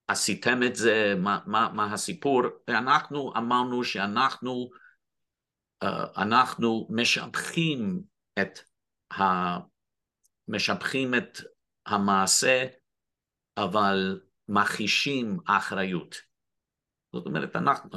עשיתם 0.08 0.64
את 0.64 0.76
זה, 0.76 1.14
מה, 1.18 1.40
מה, 1.46 1.70
מה 1.74 1.94
הסיפור, 1.94 2.42
ואנחנו 2.68 3.34
אמרנו 3.38 3.84
שאנחנו 3.84 4.70
אה, 5.84 6.06
אנחנו 6.18 6.88
משבחים 6.90 8.02
את 8.40 8.60
ה... 9.14 9.24
משבחים 10.48 11.16
את 11.16 11.38
המעשה, 11.86 12.66
אבל 13.58 14.22
מכחישים 14.48 15.40
אחריות. 15.46 16.16
זאת 17.14 17.26
אומרת, 17.26 17.56
אנחנו 17.56 17.90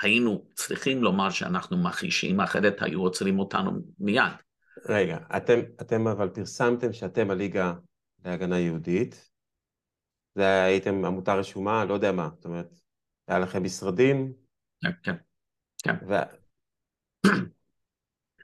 היינו 0.00 0.48
צריכים 0.54 1.02
לומר 1.02 1.30
שאנחנו 1.30 1.76
מכחישים, 1.76 2.40
אחרת 2.40 2.82
היו 2.82 3.00
עוצרים 3.00 3.38
אותנו 3.38 3.70
מיד. 3.98 4.49
רגע, 4.88 5.18
אתם, 5.36 5.60
אתם 5.80 6.06
אבל 6.06 6.28
פרסמתם 6.28 6.92
שאתם 6.92 7.30
הליגה 7.30 7.74
להגנה 8.24 8.58
יהודית, 8.58 9.30
זה 10.34 10.62
הייתם 10.62 11.04
עמותה 11.04 11.34
רשומה, 11.34 11.84
לא 11.84 11.94
יודע 11.94 12.12
מה, 12.12 12.28
זאת 12.34 12.44
אומרת, 12.44 12.80
היה 13.28 13.38
לכם 13.38 13.62
משרדים? 13.62 14.32
כן, 14.82 14.90
כן. 15.02 15.16
כן. 15.82 15.94
ו... 16.08 16.14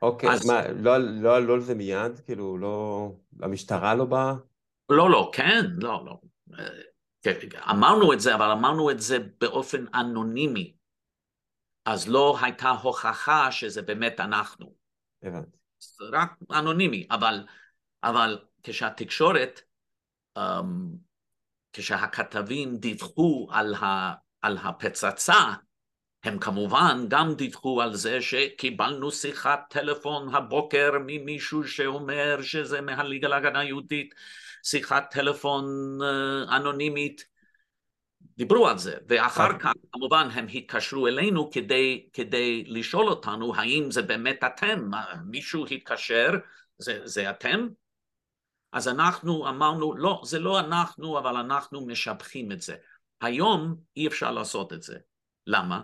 אוקיי, 0.02 0.30
אז 0.30 0.46
מה, 0.46 0.68
לא, 0.68 0.98
לא 0.98 1.36
עלו 1.36 1.54
על 1.54 1.60
זה 1.60 1.74
מיד? 1.74 2.20
כאילו, 2.24 2.58
לא... 2.58 3.10
המשטרה 3.40 3.94
לא 3.94 4.04
באה? 4.04 4.34
לא, 4.88 5.10
לא, 5.10 5.30
כן, 5.34 5.64
לא, 5.76 6.04
לא. 6.06 6.20
כן, 7.22 7.32
אמרנו 7.70 8.12
את 8.12 8.20
זה, 8.20 8.34
אבל 8.34 8.50
אמרנו 8.50 8.90
את 8.90 9.00
זה 9.00 9.16
באופן 9.40 9.84
אנונימי. 9.94 10.76
אז 11.84 12.08
לא 12.08 12.36
הייתה 12.42 12.70
הוכחה 12.70 13.52
שזה 13.52 13.82
באמת 13.82 14.20
אנחנו. 14.20 14.74
הבנתי. 15.22 15.55
רק 16.12 16.32
אנונימי, 16.50 17.06
אבל, 17.10 17.46
אבל 18.02 18.38
כשהתקשורת, 18.62 19.60
um, 20.38 20.42
כשהכתבים 21.72 22.76
דיווחו 22.76 23.48
על, 23.50 23.74
ה, 23.74 24.14
על 24.42 24.58
הפצצה, 24.62 25.52
הם 26.24 26.38
כמובן 26.38 27.04
גם 27.08 27.34
דיווחו 27.34 27.82
על 27.82 27.94
זה 27.94 28.22
שקיבלנו 28.22 29.10
שיחת 29.10 29.60
טלפון 29.70 30.34
הבוקר 30.34 30.90
ממישהו 31.06 31.64
שאומר 31.68 32.42
שזה 32.42 32.80
מהליגה 32.80 33.28
להגנה 33.28 33.64
יהודית, 33.64 34.14
שיחת 34.62 35.10
טלפון 35.10 35.64
אה, 36.02 36.56
אנונימית, 36.56 37.35
דיברו 38.38 38.68
על 38.68 38.78
זה, 38.78 38.96
ואחר 39.08 39.58
כך 39.58 39.72
כמובן 39.92 40.28
הם 40.32 40.46
התקשרו 40.54 41.06
אלינו 41.06 41.50
כדי, 41.50 42.08
כדי 42.12 42.64
לשאול 42.66 43.08
אותנו 43.08 43.54
האם 43.54 43.90
זה 43.90 44.02
באמת 44.02 44.44
אתם, 44.44 44.90
מישהו 45.26 45.66
התקשר, 45.66 46.30
זה, 46.78 47.00
זה 47.04 47.30
אתם? 47.30 47.66
אז 48.72 48.88
אנחנו 48.88 49.48
אמרנו, 49.48 49.96
לא, 49.96 50.20
זה 50.24 50.38
לא 50.38 50.60
אנחנו, 50.60 51.18
אבל 51.18 51.36
אנחנו 51.36 51.86
משבחים 51.86 52.52
את 52.52 52.62
זה. 52.62 52.76
היום 53.20 53.76
אי 53.96 54.06
אפשר 54.06 54.30
לעשות 54.30 54.72
את 54.72 54.82
זה. 54.82 54.98
למה? 55.46 55.80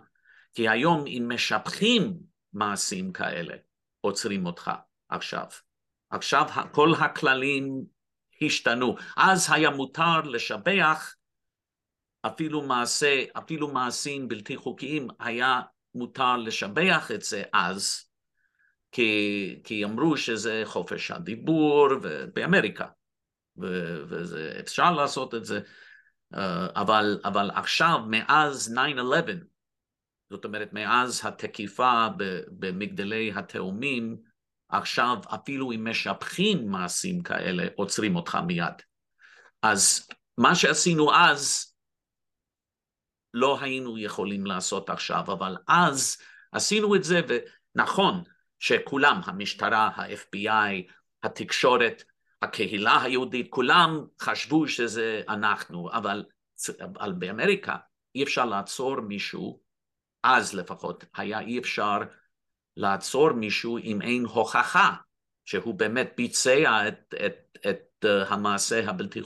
כי 0.54 0.68
היום 0.68 1.06
אם 1.06 1.32
משבחים 1.34 2.18
מעשים 2.52 3.12
כאלה, 3.12 3.54
עוצרים 4.00 4.46
אותך 4.46 4.70
עכשיו. 5.08 5.46
עכשיו 6.10 6.46
כל 6.72 6.92
הכללים 7.00 7.84
השתנו. 8.42 8.96
אז 9.16 9.48
היה 9.52 9.70
מותר 9.70 10.20
לשבח 10.20 11.14
אפילו 12.26 12.62
מעשה, 12.62 13.24
אפילו 13.32 13.68
מעשים 13.68 14.28
בלתי 14.28 14.56
חוקיים, 14.56 15.08
היה 15.20 15.60
מותר 15.94 16.36
לשבח 16.36 17.10
את 17.14 17.22
זה 17.22 17.42
אז, 17.52 18.04
כי, 18.92 19.60
כי 19.64 19.84
אמרו 19.84 20.16
שזה 20.16 20.62
חופש 20.64 21.10
הדיבור 21.10 21.88
באמריקה, 22.34 22.86
ואפשר 23.56 24.92
לעשות 24.92 25.34
את 25.34 25.44
זה, 25.44 25.60
אה, 26.34 26.66
אבל, 26.76 27.20
אבל 27.24 27.50
עכשיו, 27.54 27.98
מאז 28.08 28.74
9-11, 28.98 29.32
זאת 30.30 30.44
אומרת, 30.44 30.72
מאז 30.72 31.20
התקיפה 31.24 32.06
במגדלי 32.48 33.32
התאומים, 33.36 34.16
עכשיו 34.68 35.16
אפילו 35.34 35.72
אם 35.72 35.88
משבחים 35.88 36.68
מעשים 36.68 37.22
כאלה, 37.22 37.66
עוצרים 37.76 38.16
אותך 38.16 38.38
מיד. 38.46 38.82
אז 39.62 40.08
מה 40.38 40.54
שעשינו 40.54 41.14
אז, 41.14 41.71
לא 43.34 43.58
היינו 43.60 43.98
יכולים 43.98 44.46
לעשות 44.46 44.90
עכשיו, 44.90 45.24
אבל 45.26 45.56
אז 45.68 46.16
עשינו 46.52 46.94
את 46.94 47.04
זה, 47.04 47.20
ונכון 47.28 48.22
שכולם, 48.58 49.20
המשטרה, 49.24 49.90
ה-FBI, 49.94 50.92
התקשורת, 51.22 52.04
הקהילה 52.42 53.02
היהודית, 53.02 53.46
כולם 53.50 54.04
חשבו 54.20 54.68
שזה 54.68 55.22
אנחנו, 55.28 55.92
אבל, 55.92 56.24
אבל 56.80 57.12
באמריקה 57.12 57.76
אי 58.14 58.22
אפשר 58.22 58.44
לעצור 58.44 59.00
מישהו 59.00 59.62
אז 60.22 60.54
לפחות, 60.54 61.04
היה 61.16 61.40
אי 61.40 61.58
אפשר 61.58 61.98
לעצור 62.76 63.32
מישהו 63.32 63.78
אם 63.78 64.02
אין 64.02 64.24
הוכחה 64.24 64.94
שהוא 65.44 65.74
באמת 65.74 66.12
ביצע 66.16 66.88
את, 66.88 67.14
את, 67.26 67.58
את 67.68 68.04
uh, 68.04 68.08
המעשה 68.28 68.90
הבלתי, 68.90 69.20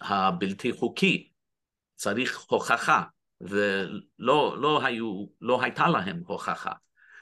הבלתי 0.00 0.72
חוקי. 0.72 1.32
צריך 1.96 2.46
הוכחה, 2.48 3.02
ולא 3.40 4.56
לא 4.58 4.84
היו, 4.84 5.26
לא 5.40 5.62
הייתה 5.62 5.88
להם 5.88 6.22
הוכחה. 6.26 6.72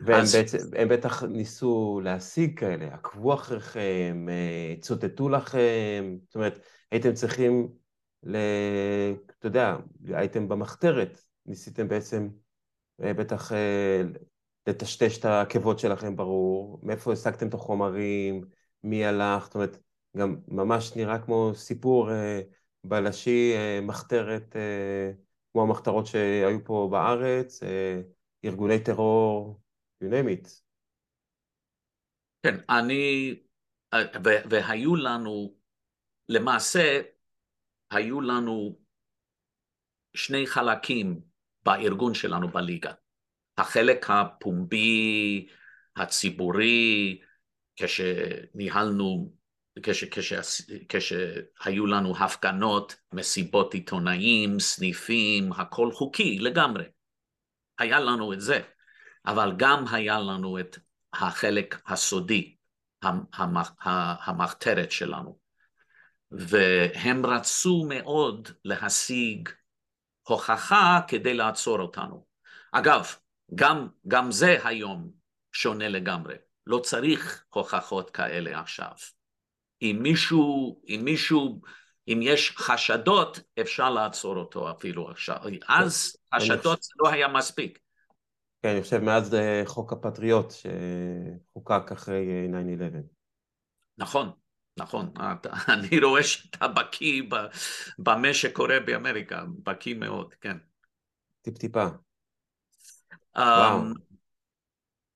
והם 0.00 0.20
אז... 0.20 0.34
בעצם, 0.34 0.58
הם 0.76 0.88
בטח 0.88 1.22
ניסו 1.22 2.00
להשיג 2.04 2.58
כאלה, 2.58 2.94
עקבו 2.94 3.34
אחריכם, 3.34 4.26
אה, 4.28 4.74
צוטטו 4.80 5.28
לכם, 5.28 6.16
זאת 6.26 6.34
אומרת, 6.34 6.58
הייתם 6.90 7.12
צריכים, 7.12 7.68
ל... 8.22 8.36
אתה 9.38 9.46
יודע, 9.46 9.76
הייתם 10.08 10.48
במחתרת, 10.48 11.22
ניסיתם 11.46 11.88
בעצם 11.88 12.28
אה, 13.02 13.14
בטח 13.14 13.52
אה, 13.52 14.02
לטשטש 14.66 15.18
את 15.18 15.24
העקבות 15.24 15.78
שלכם 15.78 16.16
ברור, 16.16 16.80
מאיפה 16.82 17.12
השגתם 17.12 17.48
את 17.48 17.54
החומרים, 17.54 18.44
מי 18.84 19.04
הלך, 19.04 19.44
זאת 19.44 19.54
אומרת, 19.54 19.78
גם 20.16 20.36
ממש 20.48 20.96
נראה 20.96 21.18
כמו 21.18 21.52
סיפור 21.54 22.10
בלשי, 22.84 23.52
אה, 23.56 23.80
מחתרת, 23.82 24.56
אה, 24.56 25.12
כמו 25.52 25.62
המחתרות 25.62 26.06
שהיו 26.06 26.64
פה 26.64 26.88
בארץ, 26.92 27.62
אה, 27.62 28.00
ארגוני 28.44 28.84
טרור, 28.84 29.60
you 30.04 30.06
name 30.06 30.28
it. 30.28 30.48
כן, 32.42 32.54
אני, 32.68 33.34
והיו 34.50 34.96
לנו, 34.96 35.54
למעשה, 36.28 37.00
היו 37.90 38.20
לנו 38.20 38.78
שני 40.14 40.46
חלקים 40.46 41.20
בארגון 41.64 42.14
שלנו 42.14 42.48
בליגה. 42.48 42.92
החלק 43.58 44.06
הפומבי, 44.10 45.48
הציבורי, 45.96 47.20
כשניהלנו, 47.76 49.34
כש, 49.82 50.04
כש, 50.04 50.32
כשהיו 50.88 51.86
לנו 51.86 52.16
הפגנות, 52.16 52.96
מסיבות 53.12 53.74
עיתונאים, 53.74 54.60
סניפים, 54.60 55.52
הכל 55.52 55.92
חוקי 55.92 56.38
לגמרי. 56.38 56.84
היה 57.78 58.00
לנו 58.00 58.32
את 58.32 58.40
זה, 58.40 58.60
אבל 59.26 59.52
גם 59.56 59.84
היה 59.90 60.20
לנו 60.20 60.58
את 60.60 60.78
החלק 61.12 61.80
הסודי, 61.86 62.56
המחתרת 64.26 64.90
שלנו. 64.90 65.38
והם 66.30 67.26
רצו 67.26 67.86
מאוד 67.88 68.48
להשיג 68.64 69.48
הוכחה 70.22 71.00
כדי 71.08 71.34
לעצור 71.34 71.80
אותנו. 71.80 72.26
אגב, 72.72 73.06
גם, 73.54 73.88
גם 74.08 74.32
זה 74.32 74.58
היום 74.64 75.10
שונה 75.52 75.88
לגמרי. 75.88 76.34
לא 76.66 76.78
צריך 76.78 77.44
הוכחות 77.50 78.10
כאלה 78.10 78.60
עכשיו. 78.60 78.92
אם 79.84 79.98
מישהו, 80.02 80.80
אם 80.88 81.00
מישהו, 81.04 81.60
אם 82.08 82.20
יש 82.22 82.50
חשדות, 82.56 83.40
אפשר 83.60 83.90
לעצור 83.90 84.36
אותו 84.36 84.70
אפילו 84.70 85.10
עכשיו. 85.10 85.36
אז 85.68 86.16
חשדות 86.34 86.82
זה 86.82 86.90
לא 87.04 87.08
היה 87.10 87.28
מספיק. 87.28 87.78
כן, 88.62 88.68
אני 88.68 88.82
חושב 88.82 88.98
מאז 88.98 89.34
אה, 89.34 89.62
חוק 89.66 89.92
הפטריוט 89.92 90.50
שחוקק 90.50 91.92
אחרי 91.92 92.48
9-11. 92.50 92.82
אה, 92.82 93.00
נכון, 93.98 94.30
נכון. 94.76 95.12
אני 95.74 96.00
רואה 96.04 96.22
שאתה 96.22 96.68
בקיא 96.68 97.22
במה 97.98 98.34
שקורה 98.34 98.80
באמריקה, 98.86 99.44
בקיא 99.62 99.94
מאוד, 99.94 100.34
כן. 100.40 100.56
טיפ-טיפה. 101.42 101.86
וואו. 103.36 103.80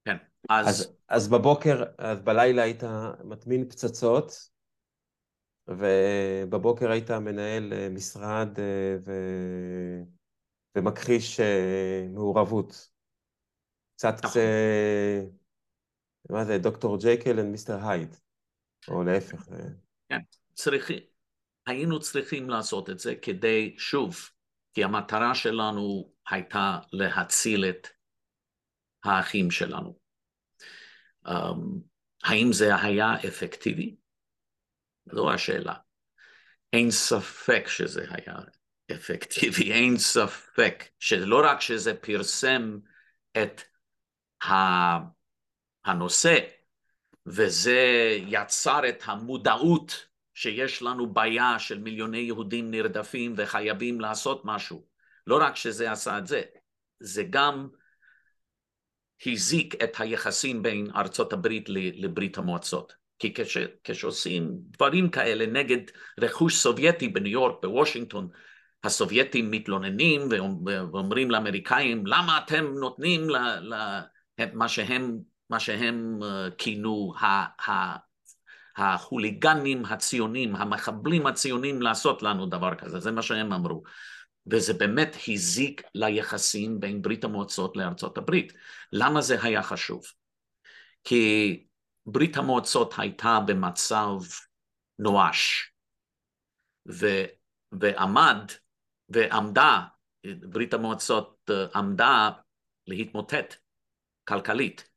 כן. 0.04 0.16
אז... 0.48 0.94
אז 1.08 1.28
בבוקר, 1.28 1.82
אז 1.98 2.20
בלילה 2.20 2.62
היית 2.62 2.82
מטמין 3.24 3.68
פצצות, 3.68 4.32
ובבוקר 5.68 6.90
היית 6.90 7.10
מנהל 7.10 7.72
אה, 7.72 7.88
משרד 7.88 8.48
ו... 9.06 9.12
ומכחיש 10.76 11.40
מעורבות. 12.14 12.90
קצת 13.96 14.14
נכון. 14.24 14.42
מה 16.30 16.44
זה, 16.44 16.58
דוקטור 16.58 16.98
ג'ייקל 16.98 17.40
ומיסטר 17.40 17.88
הייד, 17.88 18.16
או 18.88 19.02
להפך. 19.02 19.48
כן, 20.08 20.20
צריכים, 20.54 20.98
היינו 21.66 22.00
צריכים 22.00 22.50
לעשות 22.50 22.90
את 22.90 22.98
זה 22.98 23.14
כדי, 23.22 23.74
שוב, 23.78 24.16
כי 24.74 24.84
המטרה 24.84 25.34
שלנו 25.34 26.12
הייתה 26.30 26.78
להציל 26.92 27.64
את 27.64 27.86
האחים 29.04 29.50
שלנו. 29.50 29.98
Um, 31.26 31.60
האם 32.24 32.52
זה 32.52 32.76
היה 32.76 33.14
אפקטיבי? 33.28 33.96
זו 35.12 35.32
השאלה. 35.32 35.74
אין 36.72 36.90
ספק 36.90 37.64
שזה 37.68 38.06
היה 38.11 38.34
אפקטיבי, 38.92 39.72
אין 39.72 39.98
ספק 39.98 40.84
שלא 40.98 41.40
רק 41.44 41.61
שזה 41.61 41.94
פרסם 41.94 42.78
את 43.42 43.62
הנושא, 45.84 46.38
וזה 47.26 47.78
יצר 48.26 48.88
את 48.88 49.02
המודעות 49.04 50.06
שיש 50.34 50.82
לנו 50.82 51.12
בעיה 51.12 51.59
של 51.59 51.78
מיליוני 51.78 52.18
יהודים 52.18 52.70
נרדפים 52.70 53.34
וחייבים 53.36 54.00
לעשות 54.00 54.42
משהו. 54.44 54.86
לא 55.26 55.38
רק 55.42 55.56
שזה 55.56 55.92
עשה 55.92 56.18
את 56.18 56.26
זה, 56.26 56.42
זה 57.00 57.22
גם 57.30 57.68
הזיק 59.26 59.82
את 59.84 59.92
היחסים 59.98 60.62
בין 60.62 60.90
ארצות 60.96 61.32
הברית 61.32 61.68
לברית 61.68 62.38
המועצות. 62.38 62.97
כי 63.18 63.34
כש, 63.34 63.58
כשעושים 63.84 64.50
דברים 64.60 65.10
כאלה 65.10 65.46
נגד 65.46 65.78
רכוש 66.20 66.56
סובייטי 66.56 67.08
בניו 67.08 67.32
יורק, 67.32 67.54
בוושינגטון, 67.62 68.28
הסובייטים 68.84 69.50
מתלוננים 69.50 70.28
ואומרים 70.92 71.30
לאמריקאים, 71.30 72.06
למה 72.06 72.38
אתם 72.38 72.64
נותנים 72.80 73.30
ל, 73.30 73.36
ל, 73.60 74.00
מה 74.54 74.68
שהם, 74.68 75.18
מה 75.50 75.60
שהם 75.60 76.18
אה, 76.22 76.48
כינו 76.58 77.12
החוליגנים 78.76 79.84
הציונים, 79.84 80.56
המחבלים 80.56 81.26
הציונים 81.26 81.82
לעשות 81.82 82.22
לנו 82.22 82.46
דבר 82.46 82.74
כזה, 82.74 83.00
זה 83.00 83.10
מה 83.12 83.22
שהם 83.22 83.52
אמרו. 83.52 83.82
וזה 84.50 84.74
באמת 84.74 85.16
הזיק 85.28 85.82
ליחסים 85.94 86.80
בין 86.80 87.02
ברית 87.02 87.24
המועצות 87.24 87.76
לארצות 87.76 88.18
הברית. 88.18 88.52
למה 88.92 89.20
זה 89.20 89.42
היה 89.42 89.62
חשוב? 89.62 90.02
כי 91.04 91.64
ברית 92.12 92.36
המועצות 92.36 92.94
הייתה 92.98 93.38
במצב 93.46 94.16
נואש, 94.98 95.72
ו, 96.88 97.06
ועמד, 97.72 98.52
ועמדה, 99.09 99.80
ברית 100.26 100.74
המועצות 100.74 101.50
אה, 101.50 101.66
עמדה 101.74 102.30
להתמוטט 102.86 103.54
כלכלית. 104.28 104.90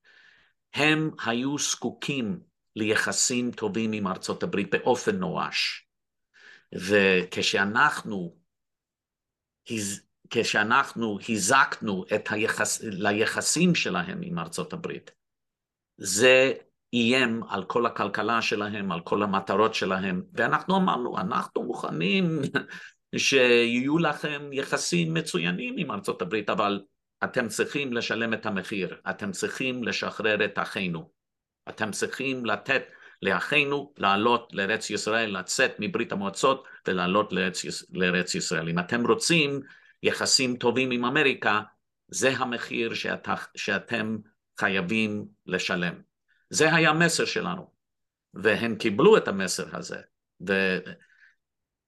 הם 0.74 1.10
היו 1.26 1.58
זקוקים 1.58 2.40
ליחסים 2.76 3.52
טובים 3.52 3.92
עם 3.92 4.08
ארצות 4.08 4.44
הברית 4.44 4.72
באופן 4.72 5.16
נואש. 5.16 5.88
וכשאנחנו 6.74 8.42
כשאנחנו 10.30 11.18
הזקנו 11.30 12.06
את 12.16 12.32
היחס, 12.32 12.82
ליחסים 12.84 13.76
שלהם 13.76 14.22
עם 14.22 14.40
ארצות 14.40 14.74
הברית, 14.74 15.12
זה 15.98 16.54
איים 16.94 17.44
על 17.50 17.64
כל 17.64 17.86
הכלכלה 17.86 18.42
שלהם, 18.42 18.92
על 18.92 19.00
כל 19.00 19.24
המטרות 19.24 19.74
שלהם, 19.74 20.22
ואנחנו 20.34 20.78
אמרנו, 20.78 21.18
אנחנו 21.18 21.64
מוכנים 21.64 22.42
שיהיו 23.18 23.98
לכם 23.98 24.50
יחסים 24.54 25.14
מצוינים 25.14 25.76
עם 25.78 25.92
ארצות 25.92 26.22
הברית, 26.22 26.50
אבל 26.50 26.82
אתם 27.24 27.48
צריכים 27.48 27.94
לשלם 27.94 28.34
את 28.34 28.46
המחיר, 28.46 28.96
אתם 29.10 29.32
צריכים 29.32 29.84
לשחרר 29.84 30.46
את 30.46 30.60
אחינו, 30.60 31.10
אתם 31.70 31.92
צריכים 31.92 32.46
לתת 32.46 32.84
לאחינו 33.22 33.94
לעלות 33.98 34.50
לארץ 34.54 34.90
ישראל, 34.90 35.38
לצאת 35.38 35.72
מברית 35.80 36.12
המועצות 36.12 36.64
ולעלות 36.88 37.34
לארץ, 37.34 37.64
לארץ 37.90 38.36
ישראל. 38.36 38.70
אם 38.70 38.80
אתם 38.80 39.08
רוצים 39.08 39.60
יחסים 40.04 40.56
טובים 40.56 40.92
עם 40.92 41.06
אמריקה, 41.06 41.62
זה 42.08 42.30
המחיר 42.38 42.94
שאת, 42.94 43.28
שאתם 43.56 44.18
חייבים 44.60 45.26
לשלם. 45.46 46.11
זה 46.52 46.76
היה 46.76 46.90
המסר 46.90 47.26
שלנו, 47.26 47.72
והם 48.34 48.76
קיבלו 48.76 49.18
את 49.18 49.28
המסר 49.28 49.78
הזה. 49.78 50.02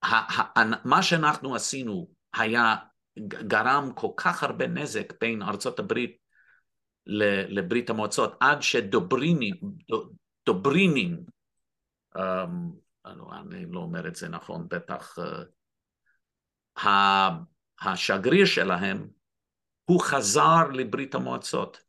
ומה 0.04 1.02
שאנחנו 1.02 1.56
עשינו 1.56 2.10
היה 2.34 2.76
גרם 3.28 3.92
כל 3.96 4.12
כך 4.18 4.44
הרבה 4.44 4.68
נזק 4.68 5.14
בין 5.22 5.42
ארצות 5.42 5.80
הברית 5.80 6.18
לברית 7.06 7.90
המועצות, 7.90 8.38
עד 8.40 8.62
שדוברינים, 8.62 9.56
דוברינים, 10.46 11.24
um, 12.18 12.20
אני 13.06 13.66
לא 13.72 13.80
אומר 13.80 14.08
את 14.08 14.16
זה 14.16 14.30
נכון, 14.30 14.68
בטח, 14.70 15.20
uh, 16.80 16.84
השגריר 17.82 18.46
שלהם, 18.46 19.08
הוא 19.86 20.02
חזר 20.02 20.68
לברית 20.74 21.16
המועצות, 21.16 21.84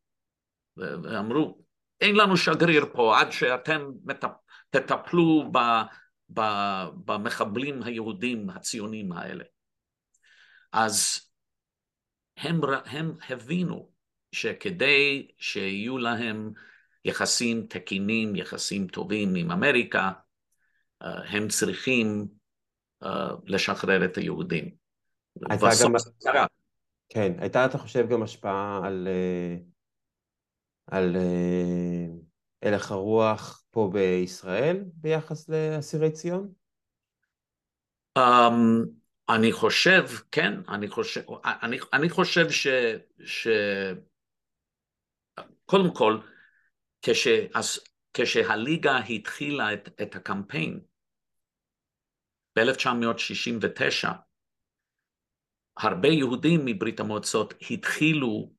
ואמרו, 0.77 1.64
אין 2.01 2.17
לנו 2.17 2.37
שגריר 2.37 2.87
פה 2.93 3.21
עד 3.21 3.33
שאתם 3.33 3.91
תטפלו 4.71 5.53
ב, 5.53 5.59
ב, 6.35 6.41
במחבלים 7.05 7.83
היהודים 7.83 8.51
הציונים 8.51 9.13
האלה. 9.13 9.45
אז 10.73 11.21
הם, 12.37 12.61
הם 12.87 13.13
הבינו 13.29 13.91
שכדי 14.33 15.29
שיהיו 15.39 15.99
להם 15.99 16.53
יחסים 17.05 17.67
תקינים, 17.69 18.37
יחסים 18.37 18.87
טובים 18.87 19.35
עם 19.35 19.51
אמריקה, 19.51 20.13
אה, 21.03 21.09
הם 21.29 21.49
צריכים 21.49 22.27
אה, 23.03 23.31
לשחרר 23.45 24.05
את 24.05 24.17
היהודים. 24.17 24.71
הייתה 25.51 25.67
גם... 25.85 25.93
כן, 27.09 27.33
הייתה, 27.39 27.65
אתה 27.65 27.79
חושב, 27.79 28.09
גם 28.09 28.23
השפעה 28.23 28.81
על, 28.85 29.09
אה, 29.11 29.57
על 30.87 31.17
הלך 32.63 32.91
הרוח 32.91 33.65
פה 33.71 33.91
בישראל 33.93 34.85
ביחס 34.95 35.49
לאסירי 35.49 36.11
ציון? 36.13 36.53
Um, 38.19 38.23
אני 39.29 39.53
חושב, 39.53 40.03
כן, 40.33 40.53
אני 40.69 40.89
חושב, 40.89 41.21
אני, 41.45 41.79
אני 41.93 42.09
חושב 42.11 42.51
ש, 42.51 42.67
ש... 43.25 43.49
קודם 45.65 45.95
כל, 45.95 46.19
כש, 47.03 47.29
כשהליגה 48.15 48.99
התחילה 48.99 49.73
את, 49.73 49.89
את 50.03 50.17
הקמפיין 50.17 50.81
ב-1969, 52.59 54.09
הרבה 55.77 56.09
יהודים 56.09 56.61
מברית 56.65 57.01
המועצות 57.01 57.55
התחילו 57.71 58.53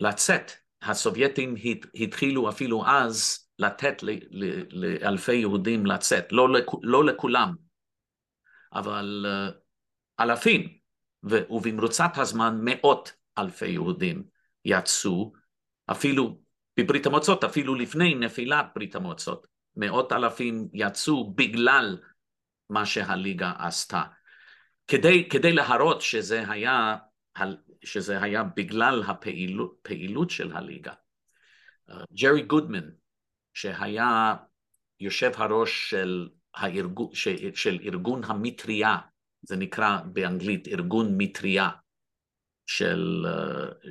לצאת, 0.00 0.50
הסובייטים 0.82 1.54
התחילו 1.94 2.48
אפילו 2.48 2.86
אז 2.86 3.48
לתת 3.58 4.02
לאלפי 4.70 5.34
יהודים 5.34 5.86
לצאת, 5.86 6.32
לא, 6.32 6.48
לא 6.82 7.04
לכולם, 7.04 7.54
אבל 8.72 9.26
אה, 9.28 9.48
אלפים, 10.24 10.68
ובמרוצת 11.22 12.10
הזמן 12.16 12.58
מאות 12.60 13.12
אלפי 13.38 13.68
יהודים 13.68 14.22
יצאו, 14.64 15.32
אפילו 15.90 16.40
בברית 16.76 17.06
המועצות, 17.06 17.44
אפילו 17.44 17.74
לפני 17.74 18.14
נפילת 18.14 18.66
ברית 18.74 18.94
המועצות, 18.94 19.46
מאות 19.76 20.12
אלפים 20.12 20.68
יצאו 20.72 21.34
בגלל 21.34 21.98
מה 22.70 22.86
שהליגה 22.86 23.52
עשתה. 23.58 24.02
כדי, 24.88 25.28
כדי 25.28 25.52
להראות 25.52 26.00
שזה 26.00 26.50
היה, 26.50 26.96
שזה 27.84 28.22
היה 28.22 28.42
בגלל 28.56 29.02
הפעילות 29.06 30.30
של 30.30 30.52
הליגה. 30.56 30.92
ג'רי 32.12 32.42
גודמן, 32.42 32.88
שהיה 33.54 34.36
יושב 35.00 35.30
הראש 35.34 35.90
של, 35.90 36.28
הארגון, 36.54 37.10
של 37.54 37.78
ארגון 37.82 38.24
המטריה, 38.24 38.96
זה 39.42 39.56
נקרא 39.56 39.98
באנגלית 40.12 40.68
ארגון 40.68 41.14
מטריה, 41.16 41.70
של, 42.66 43.26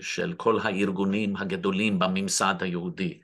של 0.02 0.34
כל 0.34 0.60
הארגונים 0.64 1.38
הגדולים 1.38 2.00
בממסד 2.00 2.56
היהודי, 2.60 3.22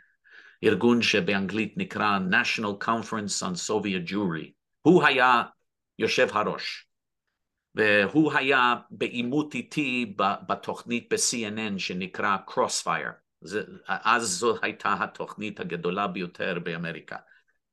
ארגון 0.64 1.02
שבאנגלית 1.02 1.74
נקרא 1.78 2.20
National 2.32 2.86
Conference 2.86 3.44
on 3.44 3.70
Soviet 3.70 4.10
Jewry, 4.10 4.52
הוא 4.82 5.04
היה 5.04 5.44
יושב 6.00 6.28
הראש. 6.32 6.85
והוא 7.76 8.34
היה 8.34 8.76
בעימות 8.90 9.54
איתי 9.54 10.16
בתוכנית 10.48 11.14
ב-CNN 11.14 11.80
שנקרא 11.80 12.38
Crossfire. 12.50 13.12
זה, 13.42 13.64
אז 13.88 14.24
זו 14.24 14.56
הייתה 14.62 14.96
התוכנית 15.00 15.60
הגדולה 15.60 16.08
ביותר 16.08 16.60
באמריקה. 16.64 17.16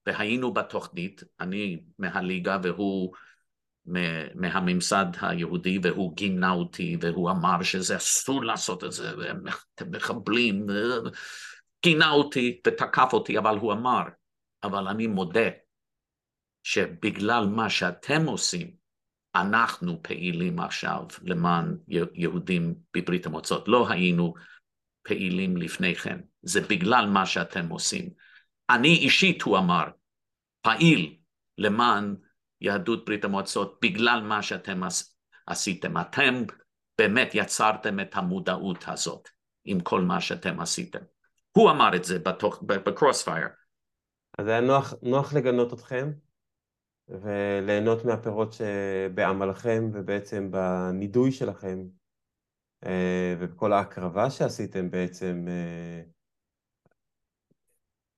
והיינו 0.07 0.53
בתוכנית, 0.53 1.22
אני 1.40 1.82
מהליגה 1.98 2.59
והוא 2.62 3.12
מהממסד 4.34 5.07
היהודי, 5.20 5.78
והוא 5.82 6.16
גינה 6.16 6.50
אותי, 6.50 6.96
והוא 7.00 7.30
אמר 7.30 7.62
שזה 7.62 7.96
אסור 7.96 8.44
לעשות 8.44 8.84
את 8.84 8.92
זה, 8.92 9.18
והם 9.18 9.44
מחבלים, 9.90 10.66
גינה 11.82 12.11
אותי 12.11 12.61
ותקף 12.66 13.09
אותי, 13.12 13.38
אבל 13.38 13.57
הוא 13.57 13.72
אמר, 13.72 14.03
אבל 14.62 14.88
אני 14.88 15.07
מודה 15.07 15.48
שבגלל 16.62 17.46
מה 17.46 17.70
שאתם 17.70 18.26
עושים, 18.26 18.82
אנחנו 19.35 20.03
פעילים 20.03 20.59
עכשיו 20.59 21.05
למען 21.22 21.76
יהודים 22.14 22.74
בברית 22.97 23.26
המועצות. 23.26 23.68
לא 23.68 23.89
היינו 23.89 24.35
פעילים 25.03 25.57
לפני 25.57 25.95
כן, 25.95 26.20
זה 26.43 26.61
בגלל 26.61 27.07
מה 27.07 27.26
שאתם 27.26 27.68
עושים. 27.68 28.11
אני 28.70 28.89
אישית, 28.89 29.43
הוא 29.43 29.59
אמר, 29.59 29.85
פעיל 30.61 31.16
למען 31.59 32.16
יהדות 32.61 33.05
ברית 33.05 33.24
המועצות 33.24 33.78
בגלל 33.83 34.20
מה 34.22 34.43
שאתם 34.43 34.80
עשיתם. 35.47 36.01
אתם 36.01 36.43
באמת 36.99 37.30
יצרתם 37.35 38.01
את 38.01 38.16
המודעות 38.16 38.85
הזאת 38.87 39.28
עם 39.64 39.80
כל 39.80 40.01
מה 40.01 40.20
שאתם 40.20 40.61
עשיתם. 40.61 40.99
הוא 41.53 41.70
אמר 41.70 41.97
את 41.97 42.05
זה 42.05 42.18
בקרוספייר. 42.66 43.47
אז 44.39 44.47
היה 44.47 44.61
נוח, 44.61 44.95
נוח 45.03 45.35
לגנות 45.35 45.72
אתכם, 45.72 46.12
וליהנות 47.21 48.05
מהפירות 48.05 48.53
שבעמלכם 48.53 49.91
ובעצם 49.93 50.51
בנידוי 50.51 51.33
שלכם 51.33 51.79
אה, 52.87 53.35
ובכל 53.39 53.73
ההקרבה 53.73 54.31
שעשיתם 54.31 54.91
בעצם, 54.91 55.45
אה, 55.49 56.03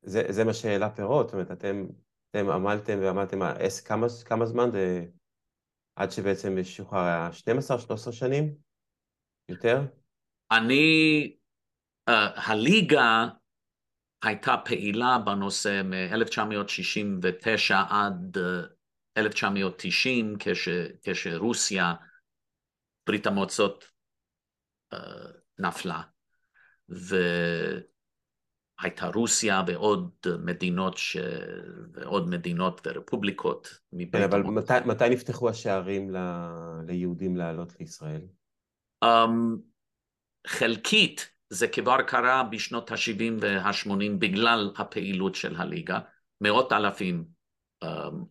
זה, 0.03 0.23
זה 0.29 0.45
מה 0.45 0.55
שהעלה 0.55 0.91
פירות, 0.91 1.27
זאת 1.27 1.35
אומרת, 1.35 1.51
אתם, 1.51 1.87
אתם 2.31 2.51
עמלתם 2.51 2.99
ועמלתם 3.03 3.39
כמה, 3.85 4.07
כמה 4.25 4.47
זמן 4.47 4.71
זה 4.73 5.07
עד 5.97 6.11
שבעצם 6.11 6.65
שוחרר, 6.65 7.01
היה 7.01 7.31
12-13 8.09 8.13
שנים? 8.13 8.55
יותר? 9.49 9.81
אני, 10.51 11.37
uh, 12.11 12.13
הליגה 12.51 13.29
הייתה 14.23 14.57
פעילה 14.65 15.19
בנושא 15.25 15.83
מ-1969 15.85 17.75
עד 17.91 18.37
1990 19.17 20.37
כש, 20.39 20.69
כשרוסיה, 21.03 21.95
ברית 23.07 23.27
המועצות 23.27 23.85
uh, 24.95 24.99
נפלה. 25.59 26.03
והייתה 28.79 29.07
רוסיה 29.15 29.62
ועוד 29.67 30.11
מדינות, 30.45 30.99
ש... 30.99 31.17
ועוד 31.93 32.29
מדינות 32.29 32.81
ורפובליקות 32.87 33.79
מברית 33.93 34.12
כן, 34.12 34.23
אבל 34.23 34.43
מתי, 34.43 34.73
מתי 34.87 35.09
נפתחו 35.11 35.49
השערים 35.49 36.11
ל... 36.11 36.17
ליהודים 36.87 37.37
לעלות 37.37 37.73
לישראל? 37.81 38.23
Um, 39.05 39.59
חלקית 40.47 41.31
זה 41.51 41.69
כבר 41.69 42.03
קרה 42.03 42.43
בשנות 42.43 42.91
ה-70 42.91 43.33
וה-80 43.41 44.19
בגלל 44.19 44.73
הפעילות 44.77 45.35
של 45.35 45.57
הליגה, 45.57 45.99
מאות 46.41 46.73
אלפים 46.73 47.34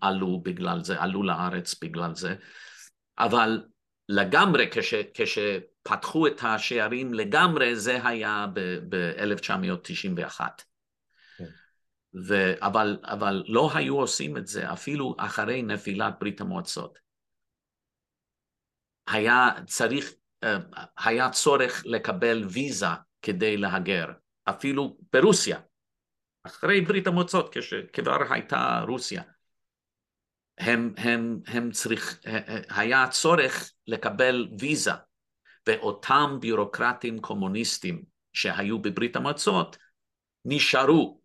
עלו 0.01 0.41
בגלל 0.43 0.83
זה, 0.83 1.01
עלו 1.01 1.23
לארץ 1.23 1.75
בגלל 1.81 2.15
זה, 2.15 2.35
אבל 3.19 3.63
לגמרי 4.09 4.69
כש, 4.71 4.93
כשפתחו 5.13 6.27
את 6.27 6.43
השערים 6.43 7.13
לגמרי 7.13 7.75
זה 7.75 8.07
היה 8.07 8.45
ב-1991. 8.89 10.41
כן. 11.37 11.45
ו- 12.27 12.65
אבל, 12.65 12.97
אבל 13.03 13.43
לא 13.47 13.69
היו 13.73 13.99
עושים 13.99 14.37
את 14.37 14.47
זה 14.47 14.73
אפילו 14.73 15.15
אחרי 15.19 15.61
נפילת 15.61 16.13
ברית 16.19 16.41
המועצות. 16.41 16.99
היה 19.07 19.49
צריך, 19.65 20.13
אה, 20.43 20.57
היה 20.97 21.29
צורך 21.29 21.83
לקבל 21.85 22.43
ויזה 22.49 22.85
כדי 23.21 23.57
להגר, 23.57 24.05
אפילו 24.45 24.97
ברוסיה, 25.13 25.59
אחרי 26.43 26.81
ברית 26.81 27.07
המועצות, 27.07 27.55
כשכבר 27.55 28.17
הייתה 28.29 28.83
רוסיה. 28.87 29.23
הם, 30.57 30.93
הם, 30.97 31.39
הם 31.47 31.71
צריך, 31.71 32.19
היה 32.69 33.07
צורך 33.07 33.71
לקבל 33.87 34.47
ויזה, 34.59 34.91
ואותם 35.67 36.37
ביורוקרטים 36.41 37.19
קומוניסטים 37.19 38.03
שהיו 38.33 38.79
בברית 38.79 39.15
המועצות 39.15 39.77
נשארו 40.45 41.21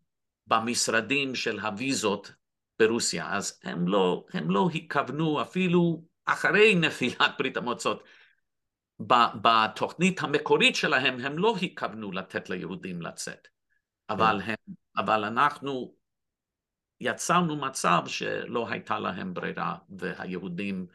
במשרדים 0.47 1.35
של 1.35 1.61
הוויזות 1.61 2.33
ברוסיה, 2.79 3.37
אז 3.37 3.61
הם 3.65 3.89
לא, 3.89 4.25
הם 4.33 4.51
לא 4.51 4.69
התכוונו 4.75 5.43
אפילו 5.43 6.05
אחרי 6.27 6.75
נפילת 6.75 7.31
ברית 7.39 7.57
המועצות. 7.57 8.03
בתוכנית 9.43 10.23
המקורית 10.23 10.77
שלהם 10.77 11.21
הם 11.21 11.39
לא 11.39 11.57
התכוונו 11.63 12.13
לתת 12.13 12.51
ליהודים 12.51 13.03
לצאת, 13.03 13.49
אבל, 14.11 14.41
כן. 14.45 14.51
הם, 14.51 14.75
אבל 14.97 15.25
אנחנו 15.25 15.95
יצרנו 17.01 17.57
מצב 17.57 18.03
שלא 18.07 18.69
הייתה 18.69 18.99
להם 18.99 19.35
ברירה, 19.35 19.77
והיהודים, 19.89 20.87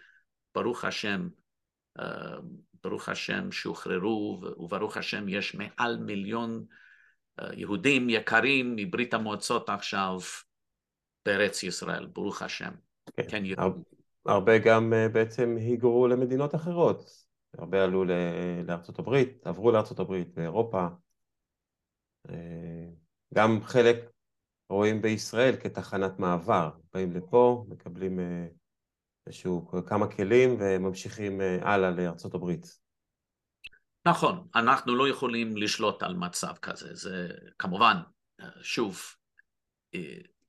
ברוך 0.56 0.86
השם, 0.86 1.30
אה, 1.99 2.36
ברוך 2.84 3.10
השם 3.10 3.51
שוחררו, 3.51 4.41
וברוך 4.58 4.97
השם 4.97 5.30
יש 5.30 5.56
מעל 5.56 5.97
מיליון 5.97 6.66
אה, 7.39 7.49
יהודים 7.54 8.10
יקרים 8.10 8.76
מברית 8.76 9.14
המועצות 9.14 9.70
עכשיו 9.70 10.18
בארץ 11.26 11.64
ישראל, 11.64 12.06
ברוך 12.06 12.41
השם. 12.41 12.72
כן, 13.18 13.24
כן 13.30 13.43
הרבה 14.26 14.58
גם 14.58 14.93
אה, 14.93 15.10
בעצם 15.10 15.56
היגרו 15.60 16.08
למדינות 16.08 16.56
אחרות, 16.56 17.10
הרבה 17.58 17.84
עלו 17.84 18.06
לארצות 18.68 18.99
הברית, 18.99 19.47
עברו 19.47 19.72
לארצות 19.72 19.99
הברית, 19.99 20.38
לאירופה, 20.38 20.88
גם 23.34 23.60
חלק 23.64 24.12
רואים 24.74 25.01
בישראל 25.01 25.55
כתחנת 25.55 26.19
מעבר, 26.19 26.69
באים 26.93 27.11
לפה, 27.11 27.65
מקבלים 27.69 28.19
אה, 28.19 28.45
איזשהו 29.28 29.71
כמה 29.86 30.07
כלים 30.07 30.57
וממשיכים 30.59 31.41
אה, 31.41 31.74
הלאה 31.74 31.91
לארצות 31.91 32.34
הברית. 32.34 32.65
נכון, 34.05 34.47
אנחנו 34.55 34.95
לא 34.95 35.07
יכולים 35.07 35.57
לשלוט 35.57 36.03
על 36.03 36.15
מצב 36.15 36.53
כזה, 36.61 36.95
זה 36.95 37.28
כמובן, 37.59 37.97
אה, 38.39 38.47
שוב, 38.61 39.01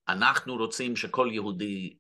אנחנו 0.08 0.56
רוצים 0.56 0.96
שכל 0.96 1.28
יהודי 1.32 1.96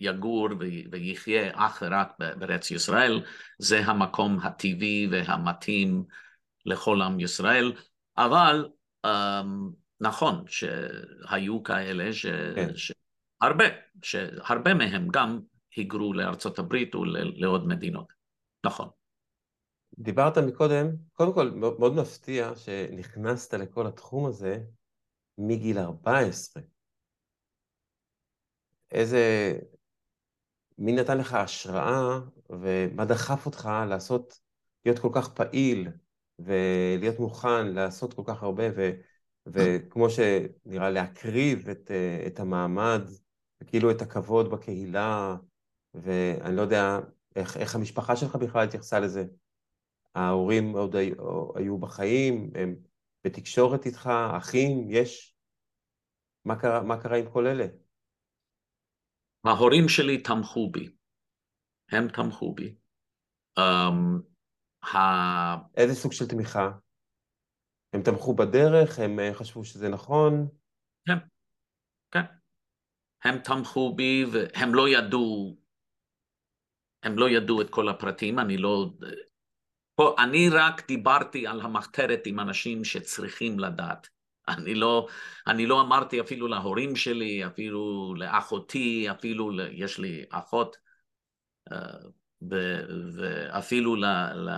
יגור 0.00 0.48
ויחיה 0.92 1.50
אך 1.54 1.82
ורק 1.86 2.08
בארץ 2.18 2.70
ישראל, 2.70 3.24
זה 3.58 3.80
המקום 3.80 4.38
הטבעי 4.42 5.08
והמתאים 5.10 6.04
לכל 6.66 7.02
עם 7.02 7.20
ישראל, 7.20 7.72
אבל 8.16 8.68
נכון 10.00 10.44
שהיו 10.46 11.62
כאלה 11.62 12.12
ש... 12.12 12.26
כן. 12.26 12.68
שהרבה, 12.74 13.64
שהרבה 14.02 14.74
מהם 14.74 15.08
גם 15.08 15.40
היגרו 15.76 16.12
לארצות 16.12 16.58
הברית 16.58 16.94
ולעוד 16.94 17.66
מדינות, 17.66 18.12
נכון. 18.66 18.88
דיברת 19.98 20.38
מקודם, 20.38 20.86
קודם 21.12 21.34
כל 21.34 21.50
מאוד 21.50 21.92
מפתיע 21.94 22.56
שנכנסת 22.56 23.54
לכל 23.54 23.86
התחום 23.86 24.26
הזה 24.26 24.58
מגיל 25.38 25.78
14. 25.78 26.62
איזה... 28.90 29.52
מי 30.78 30.92
נתן 30.92 31.18
לך 31.18 31.34
השראה 31.34 32.18
ומה 32.50 33.04
דחף 33.04 33.46
אותך 33.46 33.68
לעשות, 33.88 34.40
להיות 34.84 34.98
כל 34.98 35.10
כך 35.14 35.28
פעיל 35.28 35.88
ולהיות 36.38 37.18
מוכן 37.18 37.66
לעשות 37.66 38.14
כל 38.14 38.22
כך 38.26 38.42
הרבה 38.42 38.64
ו... 38.76 38.90
וכמו 39.46 40.06
שנראה 40.10 40.90
להקריב 40.90 41.68
את, 41.68 41.90
את 42.26 42.40
המעמד 42.40 43.02
וכאילו 43.60 43.90
את 43.90 44.02
הכבוד 44.02 44.50
בקהילה 44.50 45.36
ואני 45.94 46.56
לא 46.56 46.62
יודע 46.62 46.98
איך, 47.36 47.56
איך 47.56 47.74
המשפחה 47.74 48.16
שלך 48.16 48.36
בכלל 48.36 48.64
התייחסה 48.64 49.00
לזה. 49.00 49.24
ההורים 50.14 50.72
עוד 50.72 50.96
היו, 50.96 51.56
היו 51.56 51.78
בחיים, 51.78 52.50
הם 52.54 52.76
בתקשורת 53.24 53.86
איתך, 53.86 54.10
אחים, 54.36 54.90
יש? 54.90 55.36
מה 56.44 56.60
קרה, 56.60 56.82
מה 56.82 57.02
קרה 57.02 57.16
עם 57.16 57.30
כל 57.32 57.46
אלה? 57.46 57.66
ההורים 59.44 59.88
שלי 59.88 60.22
תמכו 60.22 60.70
בי, 60.70 60.96
הם 61.92 62.08
תמכו 62.08 62.54
בי. 62.54 62.74
Um, 63.58 64.22
ה... 64.82 64.98
איזה 65.76 65.94
סוג 65.94 66.12
של 66.12 66.28
תמיכה? 66.28 66.70
הם 67.92 68.02
תמכו 68.02 68.34
בדרך? 68.34 68.98
הם 68.98 69.20
אה, 69.20 69.34
חשבו 69.34 69.64
שזה 69.64 69.88
נכון? 69.88 70.48
כן, 71.06 71.18
כן. 72.10 72.22
הם 73.24 73.38
תמכו 73.38 73.94
בי 73.94 74.24
והם 74.32 74.74
לא 74.74 74.88
ידעו, 74.88 75.56
הם 77.02 77.18
לא 77.18 77.30
ידעו 77.30 77.60
את 77.60 77.70
כל 77.70 77.88
הפרטים, 77.88 78.38
אני 78.38 78.56
לא... 78.56 78.90
פה, 79.94 80.14
אני 80.18 80.48
רק 80.48 80.86
דיברתי 80.88 81.46
על 81.46 81.60
המחתרת 81.60 82.22
עם 82.26 82.40
אנשים 82.40 82.84
שצריכים 82.84 83.58
לדעת. 83.58 84.08
אני 84.48 84.74
לא, 84.74 85.08
אני 85.46 85.66
לא 85.66 85.80
אמרתי 85.80 86.20
אפילו 86.20 86.48
להורים 86.48 86.96
שלי, 86.96 87.46
אפילו 87.46 88.14
לאחותי, 88.16 89.10
אפילו, 89.10 89.50
ל, 89.50 89.60
יש 89.72 89.98
לי 89.98 90.24
אחות, 90.30 90.76
אה, 91.72 91.98
ואפילו 93.18 93.96
ל, 93.96 94.04
ל... 94.34 94.50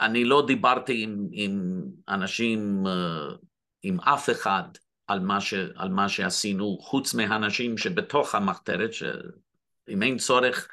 אני 0.00 0.24
לא 0.24 0.44
דיברתי 0.46 1.02
עם, 1.02 1.28
עם 1.32 1.82
אנשים, 2.08 2.86
אה, 2.86 3.36
עם 3.82 4.00
אף 4.00 4.30
אחד 4.30 4.62
על 5.06 5.20
מה, 5.20 5.40
ש, 5.40 5.54
על 5.76 5.88
מה 5.88 6.08
שעשינו, 6.08 6.78
חוץ 6.80 7.14
מהאנשים 7.14 7.78
שבתוך 7.78 8.34
המחתרת, 8.34 8.92
שאם 8.92 10.02
אין 10.02 10.18
צורך, 10.18 10.68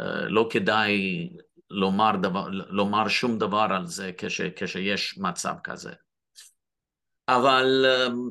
אה, 0.00 0.28
לא 0.28 0.48
כדאי 0.50 1.28
לומר, 1.70 2.16
דבר, 2.22 2.48
לומר 2.50 3.08
שום 3.08 3.38
דבר 3.38 3.66
על 3.70 3.86
זה 3.86 4.10
כש, 4.18 4.40
כשיש 4.40 5.18
מצב 5.18 5.54
כזה. 5.64 5.92
אבל, 7.28 7.84
אמ, 7.86 8.28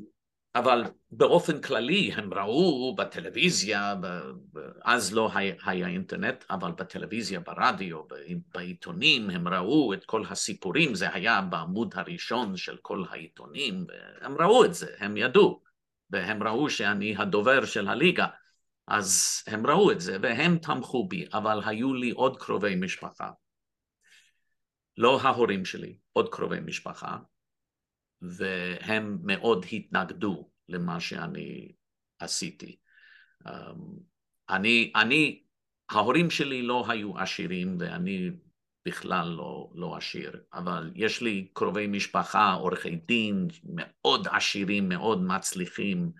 אבל 0.57 0.83
באופן 1.11 1.61
כללי 1.61 2.11
הם 2.13 2.33
ראו 2.33 2.95
בטלוויזיה, 2.95 3.95
אז 4.83 5.13
לא 5.13 5.29
היה, 5.33 5.55
היה 5.65 5.87
אינטרנט, 5.87 6.43
אבל 6.49 6.71
בטלוויזיה, 6.71 7.39
ברדיו, 7.39 8.01
בעיתונים, 8.53 9.29
הם 9.29 9.47
ראו 9.47 9.93
את 9.93 10.05
כל 10.05 10.23
הסיפורים, 10.29 10.95
זה 10.95 11.13
היה 11.13 11.41
בעמוד 11.41 11.93
הראשון 11.95 12.57
של 12.57 12.77
כל 12.81 13.03
העיתונים, 13.09 13.85
הם 14.21 14.37
ראו 14.41 14.65
את 14.65 14.73
זה, 14.73 14.87
הם 14.99 15.17
ידעו, 15.17 15.61
והם 16.09 16.43
ראו 16.43 16.69
שאני 16.69 17.15
הדובר 17.17 17.65
של 17.65 17.87
הליגה. 17.87 18.27
אז 18.87 19.43
הם 19.47 19.67
ראו 19.67 19.91
את 19.91 20.01
זה 20.01 20.17
והם 20.21 20.57
תמכו 20.57 21.07
בי, 21.07 21.25
אבל 21.33 21.61
היו 21.65 21.93
לי 21.93 22.11
עוד 22.11 22.37
קרובי 22.37 22.75
משפחה. 22.75 23.29
לא 24.97 25.19
ההורים 25.21 25.65
שלי, 25.65 25.97
עוד 26.13 26.29
קרובי 26.29 26.59
משפחה, 26.59 27.17
והם 28.21 29.17
מאוד 29.23 29.65
התנגדו 29.71 30.49
למה 30.69 30.99
שאני 30.99 31.71
עשיתי. 32.19 32.77
אמ, 33.47 33.51
אני, 34.49 34.91
אני, 34.95 35.43
ההורים 35.89 36.29
שלי 36.29 36.61
לא 36.61 36.85
היו 36.89 37.19
עשירים 37.19 37.77
ואני 37.79 38.29
בכלל 38.85 39.27
לא, 39.27 39.71
לא 39.75 39.97
עשיר, 39.97 40.41
אבל 40.53 40.91
יש 40.95 41.21
לי 41.21 41.47
קרובי 41.53 41.87
משפחה, 41.87 42.53
עורכי 42.53 42.95
דין, 42.95 43.47
מאוד 43.63 44.27
עשירים, 44.31 44.89
מאוד 44.89 45.23
מצליחים, 45.23 46.11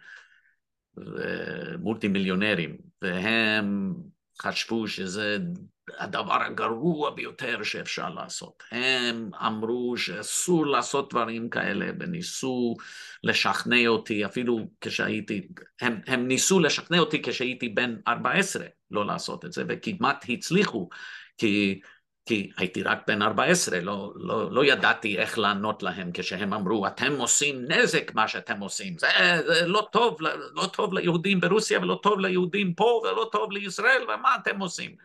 ומולטי 0.98 2.08
מיליונרים, 2.08 2.78
והם 3.02 3.94
חשבו 4.42 4.88
שזה 4.88 5.38
הדבר 6.00 6.42
הגרוע 6.42 7.10
ביותר 7.12 7.64
שאפשר 7.64 8.10
לעשות. 8.10 8.64
הם 8.72 9.30
אמרו 9.46 9.98
שאסור 9.98 10.68
לעשות 10.68 11.10
דברים 11.14 11.50
כאלה 11.50 11.86
וניסו 12.00 12.76
לשכנע 13.24 13.88
אותי, 13.88 14.26
אפילו 14.26 14.60
כשהייתי, 14.82 15.48
הם, 15.82 16.00
הם 16.08 16.28
ניסו 16.28 16.60
לשכנע 16.60 17.00
אותי 17.00 17.22
כשהייתי 17.22 17.70
בן 17.70 17.96
14 18.08 18.66
לא 18.92 19.06
לעשות 19.06 19.46
את 19.46 19.54
זה, 19.54 19.64
וכמעט 19.68 20.26
הצליחו, 20.30 20.90
כי 21.38 21.80
כי 22.28 22.52
הייתי 22.58 22.84
רק 22.84 23.00
בן 23.08 23.22
14, 23.22 23.82
לא, 23.82 24.14
לא, 24.16 24.52
לא 24.52 24.66
ידעתי 24.66 25.18
איך 25.18 25.38
לענות 25.38 25.84
להם 25.84 26.12
כשהם 26.14 26.54
אמרו, 26.54 26.88
אתם 26.88 27.14
עושים 27.18 27.66
נזק 27.72 28.12
מה 28.14 28.28
שאתם 28.28 28.60
עושים, 28.60 28.98
זה, 28.98 29.08
זה 29.48 29.68
לא, 29.68 29.88
טוב, 29.92 30.18
לא 30.54 30.66
טוב 30.74 30.94
ליהודים 30.94 31.40
ברוסיה 31.40 31.80
ולא 31.80 32.00
טוב 32.04 32.20
ליהודים 32.20 32.74
פה 32.74 33.02
ולא 33.04 33.30
טוב 33.32 33.52
לישראל, 33.52 34.04
ומה 34.04 34.36
אתם 34.36 34.60
עושים? 34.60 34.96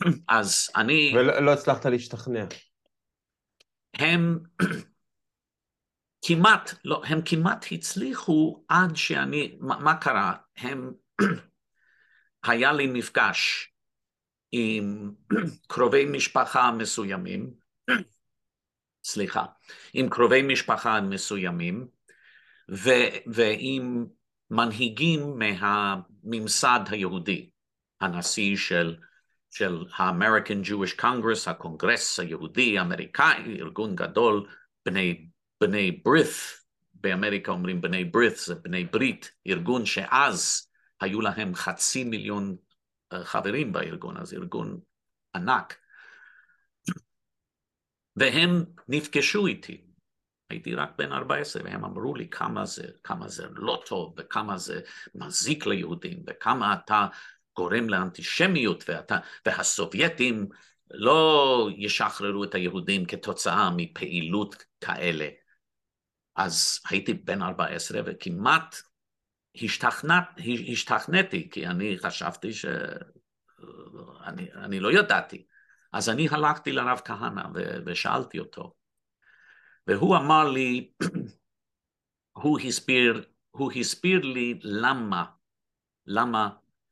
אז 0.28 0.70
אני... 0.76 1.12
ולא 1.16 1.40
לא 1.40 1.50
הצלחת 1.52 1.86
להשתכנע. 1.86 2.44
הם 3.94 4.38
כמעט, 6.26 6.74
לא, 6.84 7.02
הם 7.04 7.20
כמעט 7.24 7.66
הצליחו 7.72 8.64
עד 8.68 8.96
שאני, 8.96 9.56
מה, 9.60 9.78
מה 9.78 9.94
קרה? 9.94 10.34
הם, 10.56 10.92
היה 12.44 12.72
לי 12.72 12.86
מפגש 12.86 13.70
עם 14.52 15.12
קרובי 15.66 16.04
משפחה 16.04 16.72
מסוימים, 16.72 17.50
סליחה, 19.04 19.44
עם 19.92 20.08
קרובי 20.08 20.42
משפחה 20.42 21.00
מסוימים 21.00 21.86
ו, 22.70 22.90
ועם 23.26 24.06
מנהיגים 24.50 25.38
מהממסד 25.38 26.80
היהודי, 26.90 27.50
הנשיא 28.00 28.56
של, 28.56 28.96
של 29.50 29.84
ה-American 29.96 30.66
Jewish 30.66 31.00
Congress, 31.00 31.50
הקונגרס 31.50 32.20
היהודי 32.20 32.78
האמריקאי, 32.78 33.56
ארגון 33.60 33.96
גדול, 33.96 34.46
בני, 34.86 35.26
בני 35.60 35.90
ברית, 35.90 36.60
באמריקה 36.94 37.52
אומרים 37.52 37.80
בני 37.80 38.04
ברית, 38.04 38.36
זה 38.36 38.54
בני 38.54 38.84
ברית, 38.84 39.30
ארגון 39.46 39.86
שאז 39.86 40.68
היו 41.00 41.20
להם 41.20 41.54
חצי 41.54 42.04
מיליון 42.04 42.56
חברים 43.24 43.72
בארגון, 43.72 44.16
אז 44.16 44.34
ארגון 44.34 44.80
ענק. 45.34 45.76
והם 48.16 48.64
נפגשו 48.88 49.46
איתי, 49.46 49.84
הייתי 50.50 50.74
רק 50.74 50.90
בן 50.98 51.12
14, 51.12 51.62
והם 51.64 51.84
אמרו 51.84 52.14
לי 52.14 52.28
כמה 52.28 52.64
זה, 52.66 52.84
כמה 53.04 53.28
זה 53.28 53.46
לא 53.52 53.82
טוב, 53.86 54.14
וכמה 54.18 54.58
זה 54.58 54.80
מזיק 55.14 55.66
ליהודים, 55.66 56.22
וכמה 56.26 56.74
אתה 56.74 57.06
גורם 57.56 57.88
לאנטישמיות, 57.88 58.84
ואתה, 58.88 59.18
והסובייטים 59.46 60.48
לא 60.90 61.68
ישחררו 61.76 62.44
את 62.44 62.54
היהודים 62.54 63.06
כתוצאה 63.06 63.70
מפעילות 63.76 64.64
כאלה. 64.80 65.28
אז 66.36 66.80
הייתי 66.90 67.14
בן 67.14 67.42
14 67.42 68.00
וכמעט 68.06 68.76
השתכנת, 69.54 70.24
השתכנתי, 70.72 71.50
כי 71.50 71.66
אני 71.66 71.98
חשבתי 71.98 72.52
ש... 72.52 72.66
אני, 74.24 74.52
אני 74.54 74.80
לא 74.80 74.92
ידעתי. 74.92 75.46
אז 75.92 76.08
אני 76.08 76.28
הלכתי 76.30 76.72
לרב 76.72 77.00
כהנא 77.04 77.42
ושאלתי 77.86 78.38
אותו. 78.38 78.74
והוא 79.86 80.16
אמר 80.16 80.48
לי, 80.48 80.90
הוא 82.42 82.60
הסביר, 82.60 83.24
הוא 83.50 83.72
הסביר 83.72 84.20
לי 84.20 84.58
למה, 84.62 85.24
למה 86.06 86.50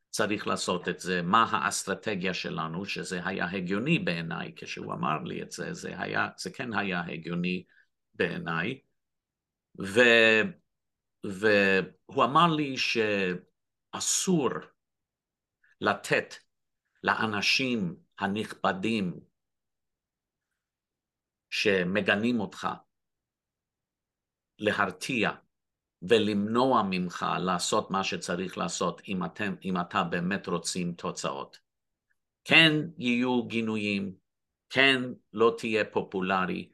צריך 0.09 0.47
לעשות 0.47 0.89
את 0.89 0.99
זה, 0.99 1.21
מה 1.21 1.43
האסטרטגיה 1.51 2.33
שלנו, 2.33 2.85
שזה 2.85 3.21
היה 3.25 3.45
הגיוני 3.51 3.99
בעיניי, 3.99 4.53
כשהוא 4.55 4.93
אמר 4.93 5.23
לי 5.23 5.41
את 5.41 5.51
זה, 5.51 5.73
זה, 5.73 6.01
היה, 6.01 6.29
זה 6.37 6.49
כן 6.49 6.73
היה 6.73 7.01
הגיוני 7.01 7.63
בעיניי. 8.13 8.79
ו... 9.79 9.99
והוא 11.23 12.23
אמר 12.23 12.47
לי 12.57 12.75
שאסור 12.77 14.49
לתת 15.81 16.33
לאנשים 17.03 17.95
הנכבדים 18.19 19.19
שמגנים 21.49 22.39
אותך 22.39 22.67
להרתיע 24.59 25.31
ולמנוע 26.01 26.83
ממך 26.89 27.25
לעשות 27.39 27.91
מה 27.91 28.03
שצריך 28.03 28.57
לעשות 28.57 29.01
אם, 29.07 29.25
אתם, 29.25 29.55
אם 29.65 29.81
אתה 29.81 30.03
באמת 30.03 30.47
רוצים 30.47 30.93
תוצאות. 30.93 31.59
כן 32.43 32.71
יהיו 32.97 33.47
גינויים, 33.47 34.15
כן 34.69 35.01
לא 35.33 35.55
תהיה 35.57 35.85
פופולרי, 35.85 36.69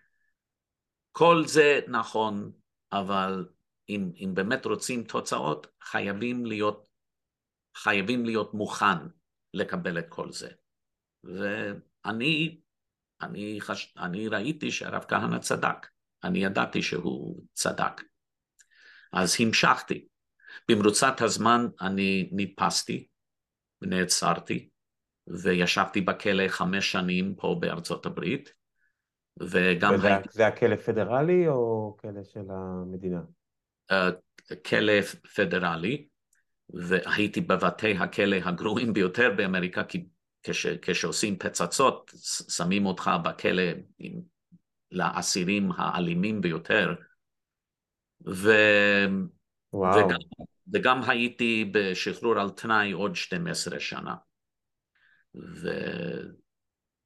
כל 1.12 1.44
זה 1.48 1.80
נכון, 1.88 2.52
אבל 2.92 3.48
אם, 3.90 4.12
אם 4.16 4.32
באמת 4.34 4.66
רוצים 4.66 5.04
תוצאות, 5.04 5.68
חייבים 5.82 6.46
להיות, 6.46 6.88
חייבים 7.76 8.26
להיות 8.26 8.54
מוכן 8.54 8.98
לקבל 9.54 10.00
את 10.00 10.06
כל 10.10 10.32
זה. 10.32 10.50
ואני 11.24 12.62
אני, 13.22 13.58
חש... 13.62 13.94
אני 13.98 14.28
ראיתי 14.28 14.72
שהרב 14.72 15.06
כהנא 15.08 15.40
צדק, 15.40 15.88
אני 16.24 16.40
ידעתי 16.40 16.82
שהוא 16.82 17.42
צדק. 17.54 18.02
אז 19.14 19.36
המשכתי. 19.40 20.08
במרוצת 20.72 21.22
הזמן 21.22 21.68
אני 21.82 22.30
נתפסתי 22.32 23.08
ונעצרתי, 23.82 24.70
וישבתי 25.28 26.02
בכלא 26.02 26.48
חמש 26.48 26.92
שנים 26.92 27.36
פה 27.36 27.58
בארצות 27.60 28.06
הברית, 28.06 28.54
וגם... 29.40 29.94
וזה, 29.94 30.14
הייתי... 30.14 30.30
זה 30.32 30.48
הכלא 30.48 30.76
פדרלי 30.76 31.48
או 31.48 31.98
כלא 32.02 32.24
של 32.24 32.46
המדינה? 32.50 33.22
Uh, 33.92 33.96
כלא 34.66 35.02
פדרלי, 35.36 36.08
והייתי 36.70 37.42
בבתי 37.42 37.92
הכלא 37.92 38.36
הגרועים 38.36 38.94
ביותר 38.94 39.34
באמריקה, 39.38 39.84
כי 39.84 40.06
כש, 40.44 40.66
כשעושים 40.82 41.38
פצצות, 41.38 42.12
שמים 42.50 42.86
אותך 42.86 43.12
בכלא 43.24 43.64
עם, 44.00 44.22
לאסירים 44.92 45.72
האלימים 45.78 46.42
ביותר. 46.42 46.96
ו... 48.28 48.52
וגם, 49.74 50.18
וגם 50.74 51.02
הייתי 51.08 51.72
בשחרור 51.74 52.40
על 52.40 52.50
תנאי 52.50 52.92
עוד 52.92 53.16
12 53.16 53.80
שנה. 53.80 54.16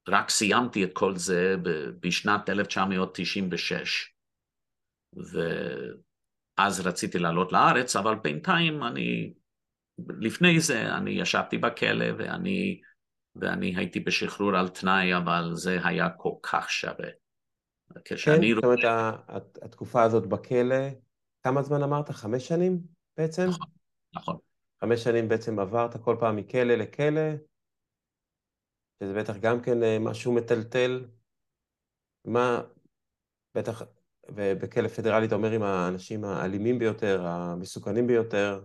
ורק 0.06 0.30
סיימתי 0.30 0.84
את 0.84 0.90
כל 0.92 1.16
זה 1.16 1.56
בשנת 2.00 2.48
1996. 2.48 4.14
ואז 6.60 6.86
רציתי 6.86 7.18
לעלות 7.18 7.52
לארץ, 7.52 7.96
אבל 7.96 8.14
בינתיים 8.14 8.82
אני, 8.82 9.32
לפני 10.20 10.60
זה 10.60 10.94
אני 10.96 11.10
ישבתי 11.10 11.58
בכלא 11.58 12.06
ואני 12.18 12.80
ואני 13.36 13.76
הייתי 13.76 14.00
בשחרור 14.00 14.56
על 14.56 14.68
תנאי, 14.68 15.16
אבל 15.16 15.50
זה 15.54 15.78
היה 15.84 16.10
כל 16.10 16.34
כך 16.42 16.70
שווה. 16.70 17.08
כן, 18.04 18.16
זאת 18.54 18.64
אומרת, 18.64 18.78
התקופה 19.62 20.02
הזאת 20.02 20.26
בכלא, 20.26 20.88
כמה 21.42 21.62
זמן 21.62 21.82
אמרת? 21.82 22.10
חמש 22.10 22.48
שנים 22.48 22.80
בעצם? 23.16 23.46
נכון, 23.48 23.66
נכון. 24.14 24.36
חמש 24.80 25.04
שנים 25.04 25.28
בעצם 25.28 25.58
עברת 25.58 25.96
כל 25.96 26.16
פעם 26.20 26.36
מכלא 26.36 26.74
לכלא, 26.74 27.30
שזה 29.02 29.14
בטח 29.14 29.36
גם 29.36 29.62
כן 29.62 29.82
אה, 29.82 29.98
משהו 30.00 30.34
מטלטל. 30.34 31.04
מה, 32.24 32.62
בטח, 33.54 33.82
ובכלא 34.34 34.88
פדרלי 34.88 35.26
אתה 35.26 35.34
אומר 35.34 35.50
עם 35.50 35.62
האנשים 35.62 36.24
האלימים 36.24 36.78
ביותר, 36.78 37.26
המסוכנים 37.26 38.06
ביותר, 38.06 38.64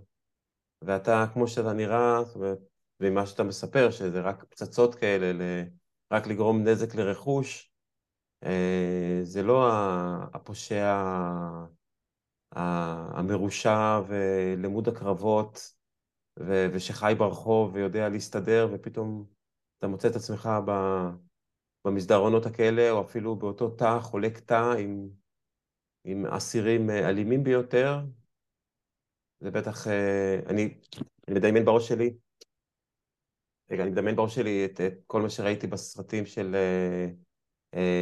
ואתה, 0.81 1.25
כמו 1.33 1.47
שאתה 1.47 1.73
נראה, 1.73 2.23
זאת 2.23 2.35
אומרת, 2.35 2.59
ומה 2.99 3.25
שאתה 3.25 3.43
מספר, 3.43 3.91
שזה 3.91 4.21
רק 4.21 4.43
פצצות 4.43 4.95
כאלה, 4.95 5.63
רק 6.11 6.27
לגרום 6.27 6.63
נזק 6.63 6.95
לרכוש, 6.95 7.71
אה, 8.43 9.19
זה 9.23 9.43
לא 9.43 9.69
הפושע 10.33 11.01
המרושע 12.51 14.01
ולמוד 14.07 14.87
הקרבות 14.87 15.73
ושחי 16.71 17.13
ברחוב 17.17 17.75
ויודע 17.75 18.09
להסתדר 18.09 18.69
ופתאום 18.73 19.25
אתה 19.77 19.87
מוצא 19.87 20.07
את 20.07 20.15
עצמך 20.15 20.49
במסדרונות 21.85 22.45
הכאלה 22.45 22.91
או 22.91 23.01
אפילו 23.01 23.35
באותו 23.35 23.69
תא, 23.69 23.99
חולק 23.99 24.39
תא 24.39 24.73
עם, 24.79 25.09
עם 26.05 26.25
אסירים 26.25 26.89
אלימים 26.89 27.43
ביותר. 27.43 27.99
זה 29.39 29.51
בטח, 29.51 29.87
אה, 29.87 30.39
אני, 30.49 30.77
אני 31.27 31.39
מדמיין 31.39 31.65
בראש 31.65 31.87
שלי 31.87 32.13
רגע, 33.71 33.83
אני 33.83 33.91
מדמיין 33.91 34.15
בראש 34.15 34.35
שלי 34.35 34.65
את, 34.65 34.81
את 34.81 34.93
כל 35.07 35.21
מה 35.21 35.29
שראיתי 35.29 35.67
בסרטים 35.67 36.25
של 36.25 36.55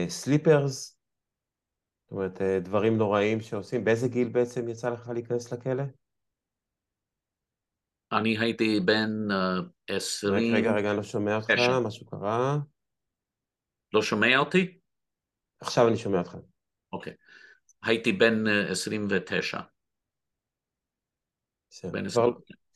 סליפרס, 0.07 0.89
uh, 0.89 0.93
uh, 0.93 0.97
זאת 2.03 2.11
אומרת, 2.11 2.37
uh, 2.37 2.65
דברים 2.65 2.97
נוראים 2.97 3.41
שעושים. 3.41 3.83
באיזה 3.83 4.07
גיל 4.07 4.29
בעצם 4.29 4.69
יצא 4.69 4.89
לך 4.89 5.09
להיכנס 5.09 5.53
לכלא? 5.53 5.83
אני 8.11 8.37
הייתי 8.39 8.79
בן 8.79 9.09
עשרים... 9.89 10.55
רגע, 10.55 10.71
רגע, 10.71 10.89
אני 10.89 10.97
לא 10.97 11.03
שומע 11.03 11.35
אותך, 11.35 11.49
משהו 11.85 12.05
קרה. 12.05 12.57
לא 13.93 14.01
שומע 14.01 14.37
אותי? 14.37 14.79
עכשיו 15.61 15.87
אני 15.87 15.97
שומע 15.97 16.19
אותך. 16.19 16.37
אוקיי. 16.93 17.13
הייתי 17.83 18.11
בן 18.11 18.47
עשרים 18.47 19.07
ותשע. 19.09 19.59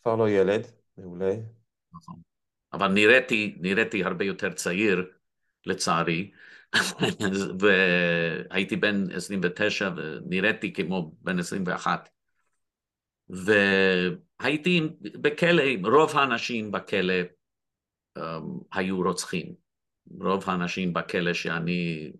כבר 0.03 0.15
לא 0.15 0.29
ילד, 0.29 0.67
מעולה. 0.97 1.35
נכון. 1.93 2.21
אבל 2.73 2.87
נראיתי, 2.87 3.57
נראיתי 3.59 4.03
הרבה 4.03 4.25
יותר 4.25 4.53
צעיר, 4.53 5.11
לצערי, 5.65 6.31
והייתי 7.59 8.75
בן 8.75 9.11
29 9.11 9.89
ונראיתי 9.95 10.73
כמו 10.73 11.11
בן 11.21 11.39
21. 11.39 12.09
והייתי 13.29 14.81
בכלא, 15.01 15.63
רוב 15.83 16.17
האנשים 16.17 16.71
בכלא 16.71 17.13
um, 18.17 18.21
היו 18.71 19.01
רוצחים. 19.01 19.55
רוב 20.21 20.43
האנשים 20.49 20.93
בכלא 20.93 21.33
שאני, 21.33 22.11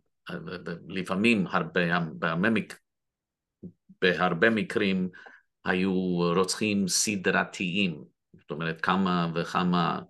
לפעמים 0.87 1.47
הרבה, 1.47 1.81
בהרבה. 2.13 2.49
בהרבה 4.01 4.49
מקרים 4.49 5.09
היו 5.65 6.17
רוצחים 6.35 6.87
סדרתיים. 6.87 8.03
זאת 8.39 8.51
אומרת, 8.51 8.81
כמה 8.81 9.31
וכמה 9.35 10.01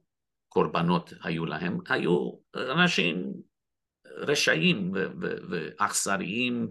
קורבנות 0.49 1.13
היו 1.23 1.45
להם, 1.45 1.77
היו 1.89 2.31
אנשים 2.55 3.33
רשעים 4.05 4.91
ואכזריים 5.49 6.69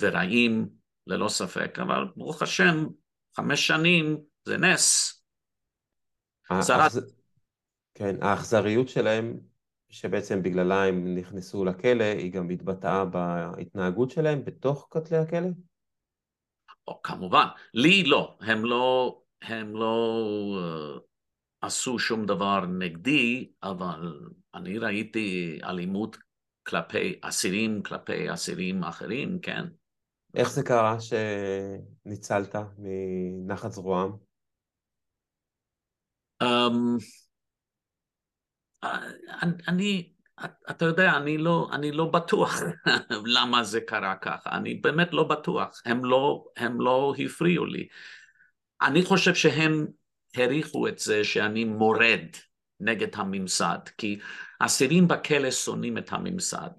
ורעים 0.00 0.68
ללא 1.06 1.28
ספק, 1.28 1.78
אבל 1.82 2.04
ברוך 2.16 2.42
השם, 2.42 2.86
חמש 3.36 3.66
שנים 3.66 4.18
זה 4.44 4.56
נס. 4.56 5.14
כן, 7.94 8.22
האכזריות 8.22 8.88
שלהם, 8.88 9.40
שבעצם 9.90 10.42
בגללה 10.42 10.84
הם 10.84 11.14
נכנסו 11.14 11.64
לכלא, 11.64 12.04
היא 12.04 12.32
גם 12.32 12.50
התבטאה 12.50 13.04
בהתנהגות 13.04 14.10
שלהם 14.10 14.44
בתוך 14.44 14.86
כותלי 14.90 15.16
הכלא? 15.16 15.48
או, 16.86 17.02
כמובן. 17.02 17.44
לי 17.74 18.04
לא. 18.04 18.36
הם 18.40 18.64
לא, 18.64 19.18
הם 19.42 19.76
לא 19.76 20.14
אה, 20.58 21.00
עשו 21.60 21.98
שום 21.98 22.26
דבר 22.26 22.66
נגדי, 22.66 23.50
אבל 23.62 24.20
אני 24.54 24.78
ראיתי 24.78 25.58
אלימות 25.64 26.18
כלפי 26.66 27.18
אסירים, 27.22 27.82
כלפי 27.82 28.32
אסירים 28.32 28.84
אחרים, 28.84 29.38
כן. 29.42 29.64
איך 30.34 30.50
זה 30.50 30.62
קרה 30.62 30.96
שניצלת 31.00 32.54
מנחת 32.78 33.72
זרועם? 33.72 34.12
Um, 36.42 36.98
אני, 39.68 40.12
אתה 40.70 40.84
יודע, 40.84 41.16
אני 41.16 41.38
לא, 41.38 41.68
אני 41.72 41.92
לא 41.92 42.04
בטוח 42.04 42.60
למה 43.36 43.64
זה 43.64 43.80
קרה 43.80 44.16
ככה, 44.16 44.50
אני 44.52 44.74
באמת 44.74 45.12
לא 45.12 45.24
בטוח, 45.24 45.82
הם 45.84 46.04
לא, 46.04 46.44
הם 46.56 46.80
לא 46.80 47.14
הפריעו 47.24 47.66
לי. 47.66 47.88
אני 48.82 49.04
חושב 49.04 49.34
שהם 49.34 49.86
העריכו 50.34 50.88
את 50.88 50.98
זה 50.98 51.24
שאני 51.24 51.64
מורד 51.64 52.26
נגד 52.80 53.14
הממסד, 53.14 53.78
כי 53.98 54.18
אסירים 54.58 55.08
בכלא 55.08 55.50
שונאים 55.50 55.98
את 55.98 56.12
הממסד. 56.12 56.70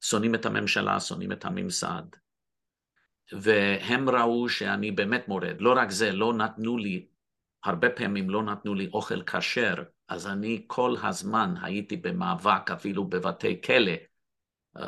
שונאים 0.00 0.34
את 0.34 0.46
הממשלה, 0.46 1.00
שונאים 1.00 1.32
את 1.32 1.44
הממסד. 1.44 2.02
והם 3.32 4.08
ראו 4.08 4.48
שאני 4.48 4.90
באמת 4.90 5.28
מורד. 5.28 5.56
לא 5.60 5.74
רק 5.76 5.90
זה, 5.90 6.12
לא 6.12 6.34
נתנו 6.34 6.78
לי, 6.78 7.06
הרבה 7.64 7.90
פעמים 7.90 8.30
לא 8.30 8.42
נתנו 8.42 8.74
לי 8.74 8.88
אוכל 8.92 9.22
כשר, 9.22 9.74
אז 10.12 10.26
אני 10.26 10.64
כל 10.66 10.94
הזמן 11.02 11.54
הייתי 11.62 11.96
במאבק 11.96 12.70
אפילו 12.70 13.08
בבתי 13.08 13.60
כלא 13.62 13.92
uh, 14.78 14.82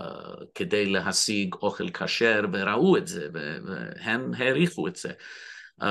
כדי 0.54 0.86
להשיג 0.86 1.54
אוכל 1.54 1.90
כשר, 1.90 2.40
וראו 2.52 2.96
את 2.96 3.06
זה, 3.06 3.28
והם 3.32 4.34
העריכו 4.34 4.88
את 4.88 4.96
זה. 4.96 5.12
Um, 5.82 5.86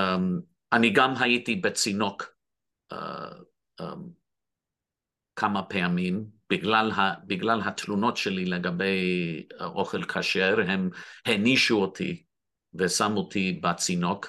אני 0.74 0.90
גם 0.90 1.14
הייתי 1.20 1.56
בצינוק 1.56 2.36
um, 2.94 3.86
כמה 5.36 5.64
פעמים, 5.64 6.26
בגלל, 6.50 6.92
ה, 6.92 7.14
בגלל 7.28 7.62
התלונות 7.66 8.18
שלי 8.18 8.46
לגבי 8.46 8.98
אוכל 9.62 10.04
כשר, 10.04 10.56
הם 10.68 10.90
הענישו 11.26 11.82
אותי 11.82 12.24
ושמו 12.74 13.20
אותי 13.20 13.60
בצינוק, 13.64 14.28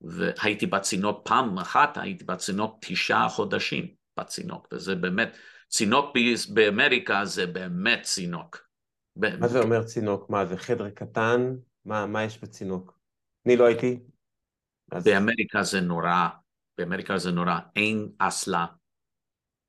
והייתי 0.00 0.66
בצינוק 0.66 1.28
פעם 1.28 1.58
אחת, 1.58 1.98
הייתי 1.98 2.24
בצינוק 2.24 2.78
תשעה 2.80 3.28
חודשים 3.28 3.95
בצינוק, 4.18 4.68
וזה 4.72 4.94
באמת, 4.94 5.36
צינוק 5.68 6.16
באמריקה 6.54 7.24
זה 7.24 7.46
באמת 7.46 8.02
צינוק. 8.02 8.66
מה 9.16 9.48
זה 9.48 9.60
אומר 9.60 9.82
צינוק? 9.82 10.30
מה, 10.30 10.46
זה 10.46 10.56
חדר 10.56 10.90
קטן? 10.90 11.56
מה, 11.84 12.06
מה 12.06 12.24
יש 12.24 12.40
בצינוק? 12.40 12.98
אני 13.46 13.56
לא 13.56 13.64
הייתי. 13.64 14.00
אז... 14.92 15.04
באמריקה 15.04 15.62
זה 15.62 15.80
נורא, 15.80 16.28
באמריקה 16.78 17.18
זה 17.18 17.30
נורא, 17.30 17.58
אין 17.76 18.08
אסלה, 18.18 18.66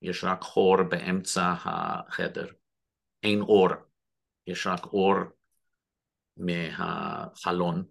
יש 0.02 0.24
רק 0.24 0.42
חור 0.42 0.84
באמצע 0.84 1.54
החדר, 1.58 2.48
אין 3.24 3.42
אור, 3.42 3.70
יש 4.48 4.68
רק 4.68 4.86
אור 4.86 5.16
מהחלון, 6.38 7.84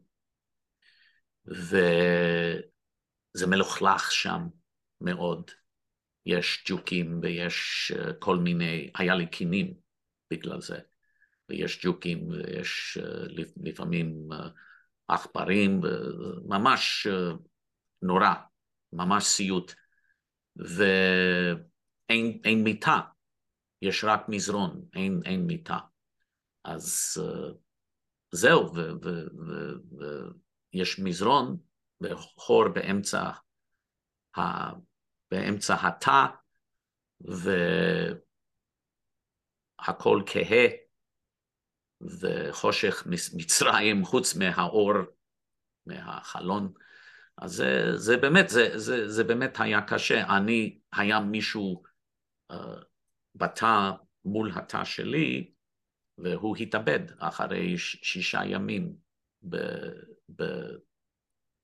וזה 1.47 3.47
מלוכלך 3.47 4.13
שם 4.13 4.47
מאוד. 5.01 5.51
יש 6.27 6.65
ג'וקים 6.69 7.21
ויש 7.23 7.93
אה, 7.97 8.13
כל 8.13 8.39
מיני, 8.39 8.91
היה 8.95 9.15
לי 9.15 9.27
קינים 9.27 9.75
בגלל 10.31 10.61
זה, 10.61 10.79
ויש 11.49 11.85
ג'וקים 11.85 12.29
ויש 12.29 12.99
אה, 13.03 13.27
לפעמים 13.57 14.29
אה, 14.33 14.49
עכברים, 15.09 15.81
ממש 16.45 17.07
נורא, 18.03 18.35
ממש 18.93 19.25
סיוט. 19.25 19.73
ואין 20.57 21.65
מיטה, 22.65 23.01
יש 23.83 24.05
רק 24.05 24.29
מזרון, 24.29 24.83
אין, 24.95 25.21
אין 25.25 25.47
מיטה. 25.47 25.79
אז 26.65 27.17
זהו, 28.33 28.73
ויש 30.73 30.99
מזרון 30.99 31.57
וחור 32.01 32.69
באמצע, 32.69 33.31
באמצע 35.31 35.75
התא, 35.87 36.27
והכל 39.81 40.23
כהה, 40.27 40.67
וחושך 42.21 43.07
מצרים 43.37 44.05
חוץ 44.05 44.35
מהאור, 44.35 44.93
מהחלון. 45.87 46.73
אז 47.39 47.53
זה, 47.53 47.97
זה 47.97 48.17
באמת, 48.17 48.49
זה, 48.49 48.79
זה, 48.79 49.09
זה 49.09 49.25
באמת 49.25 49.61
היה 49.61 49.83
קשה. 49.83 50.37
אני, 50.37 50.79
היה 50.93 51.21
מישהו 51.21 51.83
uh, 52.53 52.57
בתא 53.35 53.91
מול 54.25 54.53
התא 54.55 54.85
שלי, 54.85 55.53
והוא 56.19 56.57
התאבד 56.57 57.01
אחרי 57.19 57.79
שישה 57.79 58.41
ימים 58.45 58.97
ב, 59.49 59.57
ב, 60.37 60.45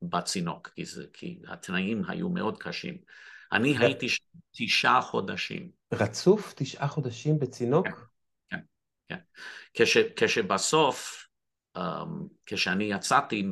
בצינוק, 0.02 0.68
כי, 0.68 0.84
זה, 0.84 1.06
כי 1.12 1.42
התנאים 1.48 2.02
היו 2.08 2.28
מאוד 2.28 2.58
קשים. 2.58 2.98
אני 3.52 3.78
ו... 3.78 3.82
הייתי 3.82 4.06
תשעה 4.56 5.02
חודשים. 5.02 5.70
רצוף? 5.92 6.54
תשעה 6.56 6.88
חודשים 6.88 7.38
בצינוק? 7.38 7.86
כן, 7.86 7.94
כן. 8.50 8.58
כן. 9.08 9.18
כש, 9.74 9.96
כשבסוף, 9.96 11.26
um, 11.78 11.80
כשאני 12.46 12.84
יצאתי 12.84 13.46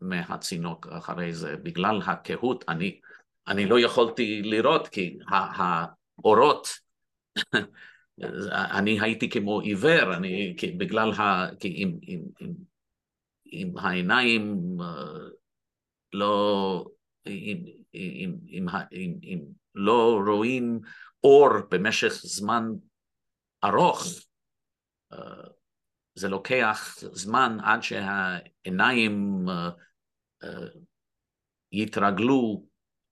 מהצינוק 0.00 0.86
אחרי 0.86 1.34
זה, 1.34 1.56
בגלל 1.56 2.00
הקהות, 2.06 2.64
אני, 2.68 3.00
אני 3.48 3.66
לא 3.66 3.80
יכולתי 3.80 4.42
לראות, 4.42 4.88
כי 4.88 5.18
האורות 5.28 6.68
אני 8.78 9.00
הייתי 9.00 9.30
כמו 9.30 9.60
עיוור, 9.60 10.14
אני, 10.14 10.54
כי 10.56 10.70
בגלל 10.70 11.12
ה... 11.12 11.46
כי 11.60 11.72
עם, 11.76 11.98
עם, 12.02 12.20
עם, 12.40 12.54
עם 13.44 13.78
העיניים 13.78 14.60
אה, 14.80 15.28
לא... 16.12 16.84
עם, 17.24 17.58
עם, 17.96 18.36
עם, 18.46 18.66
עם, 18.90 19.18
עם, 19.22 19.40
לא 19.74 20.20
רואים 20.26 20.80
אור 21.24 21.50
במשך 21.70 22.12
זמן 22.22 22.64
ארוך, 23.64 24.04
אה, 25.12 25.18
זה 26.14 26.28
לוקח 26.28 26.96
זמן 27.00 27.56
עד 27.62 27.82
שהעיניים 27.82 29.44
אה, 29.48 30.66
יתרגלו 31.72 32.66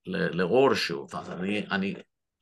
לאור 0.07 0.73
שוב. 0.73 1.15
אז 1.15 1.31
אני, 1.31 1.67
אני 1.71 1.93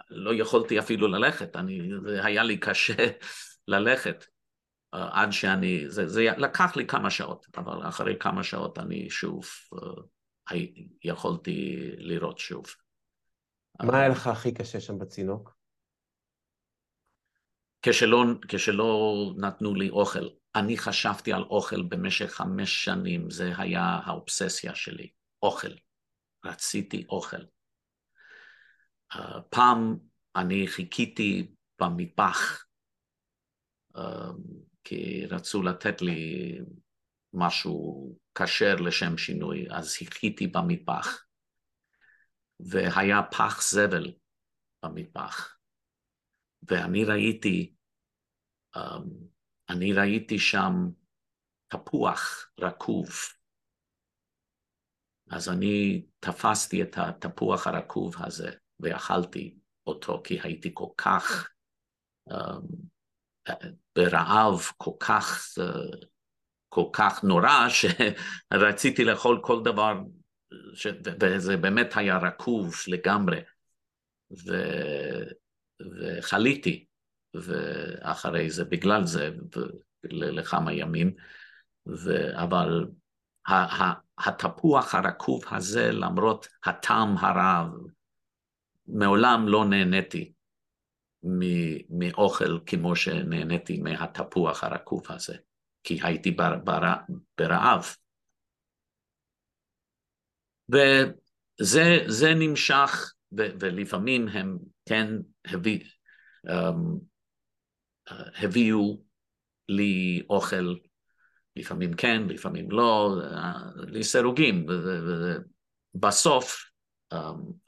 לא 0.10 0.34
יכולתי 0.34 0.80
אפילו 0.80 1.08
ללכת, 1.08 1.56
אני, 1.56 1.90
זה 2.06 2.26
היה 2.26 2.44
לי 2.44 2.58
קשה 2.58 3.08
ללכת 3.68 4.26
עד 4.92 5.32
שאני, 5.32 5.90
זה, 5.90 6.08
זה 6.08 6.26
לקח 6.38 6.76
לי 6.76 6.88
כמה 6.88 7.10
שעות, 7.10 7.46
אבל 7.58 7.88
אחרי 7.88 8.16
כמה 8.20 8.44
שעות 8.44 8.80
אני 8.80 9.10
שוב 9.10 9.46
יכולתי 11.04 11.78
לראות 11.98 12.38
שוב. 12.38 12.66
מה 13.82 14.00
היה 14.00 14.10
לך 14.10 14.28
הכי 14.28 14.54
קשה 14.54 14.80
שם 14.80 15.00
בצינוק? 15.00 15.58
כשלא, 17.82 18.24
כשלא 18.48 19.14
נתנו 19.38 19.76
לי 19.76 19.90
אוכל. 19.90 20.28
אני 20.56 20.78
חשבתי 20.78 21.34
על 21.34 21.44
אוכל 21.44 21.82
במשך 21.82 22.32
חמש 22.32 22.86
שנים, 22.86 23.30
זה 23.30 23.52
היה 23.58 24.00
האובססיה 24.06 24.76
שלי, 24.76 25.10
אוכל. 25.44 25.74
רציתי 26.46 27.06
אוכל. 27.10 27.44
פעם 29.50 29.98
אני 30.36 30.68
חיכיתי 30.68 31.52
במטבח 31.82 32.66
אמ, 33.98 34.38
כי 34.84 35.26
רצו 35.26 35.62
לתת 35.62 36.02
לי 36.02 36.58
משהו 37.34 38.16
כשר 38.36 38.76
לשם 38.76 39.18
שינוי, 39.18 39.68
אז 39.72 39.94
חיכיתי 39.94 40.48
במטבח. 40.48 41.26
והיה 42.60 43.18
פח 43.32 43.62
זבל 43.62 44.14
במטבח. 44.84 45.58
ואני 46.70 47.06
ראיתי, 47.06 47.76
אמ, 48.76 48.82
אני 49.70 49.94
ראיתי 49.94 50.40
שם 50.40 50.72
תפוח 51.68 52.52
רקוב. 52.60 53.08
אז 55.30 55.50
אני 55.50 56.06
תפסתי 56.20 56.84
את 56.84 56.98
התפוח 56.98 57.68
הרקוב 57.68 58.16
הזה 58.18 58.52
ואכלתי 58.80 59.58
אותו 59.88 60.22
כי 60.24 60.40
הייתי 60.42 60.72
כל 60.74 60.90
כך 60.98 61.50
um, 62.30 62.86
ברעב, 63.96 64.60
כל 64.78 64.92
כך, 65.00 65.58
uh, 65.60 66.06
כל 66.74 66.86
כך 66.94 67.24
נורא, 67.24 67.68
שרציתי 68.54 69.06
לאכול 69.06 69.40
כל 69.44 69.64
דבר, 69.64 70.00
ש... 70.74 70.88
וזה 71.22 71.58
באמת 71.58 71.98
היה 71.98 72.18
רקוב 72.18 72.76
לגמרי, 72.88 73.40
ו... 74.32 74.54
וחליתי, 75.80 76.86
ואחרי 77.34 78.50
זה, 78.50 78.66
בגלל 78.66 79.06
זה, 79.06 79.30
לכמה 80.12 80.74
ימים, 80.74 81.14
ו... 81.88 82.38
אבל 82.44 82.86
התפוח 84.18 84.96
הרקוב 84.96 85.44
הזה, 85.52 85.92
למרות 85.92 86.48
הטעם 86.66 87.18
הרב, 87.18 87.70
מעולם 88.88 89.48
לא 89.48 89.66
נהניתי 89.66 90.34
מאוכל 91.90 92.60
כמו 92.66 92.96
שנהניתי 92.96 93.78
מהתפוח 93.78 94.64
הרקוב 94.64 95.04
הזה, 95.10 95.36
כי 95.84 96.00
הייתי 96.04 96.32
בר, 96.32 96.56
בר, 96.64 96.94
ברעב. 97.38 97.96
וזה 100.70 102.34
נמשך, 102.36 103.14
ו, 103.38 103.42
ולפעמים 103.60 104.28
הם 104.28 104.58
כן 104.90 105.08
הביא, 105.46 105.80
um, 106.48 107.00
הביאו 108.44 109.04
לי 109.70 110.24
אוכל, 110.30 110.76
לפעמים 111.56 111.94
כן, 111.94 112.22
לפעמים 112.30 112.72
לא, 112.72 113.16
לסירוגים, 113.76 114.66
ובסוף 115.96 116.66
um, 117.14 117.18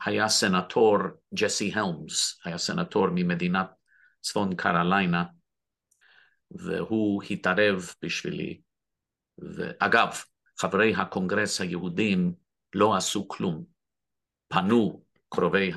היה 0.05 0.27
סנטור 0.27 0.97
ג'סי 1.33 1.71
הלמס, 1.73 2.39
היה 2.45 2.57
סנטור 2.57 3.07
ממדינת 3.09 3.67
צפון 4.21 4.55
קרוליינה, 4.55 5.23
והוא 6.51 7.23
התערב 7.23 7.93
בשבילי. 8.01 8.61
ואגב, 9.37 10.09
חברי 10.59 10.95
הקונגרס 10.95 11.61
היהודים 11.61 12.33
לא 12.75 12.95
עשו 12.95 13.27
כלום. 13.27 13.65
פנו 14.47 15.03
קרובי 15.29 15.71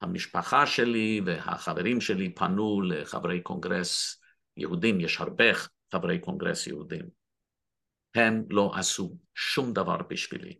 המשפחה 0.00 0.66
שלי 0.66 1.20
והחברים 1.26 2.00
שלי 2.00 2.34
פנו 2.34 2.82
לחברי 2.82 3.40
קונגרס 3.40 4.20
יהודים, 4.56 5.00
יש 5.00 5.20
הרבה 5.20 5.44
חברי 5.92 6.18
קונגרס 6.18 6.66
יהודים, 6.66 7.08
הם 8.14 8.44
לא 8.50 8.72
עשו 8.76 9.16
שום 9.34 9.72
דבר 9.72 9.96
בשבילי. 10.10 10.58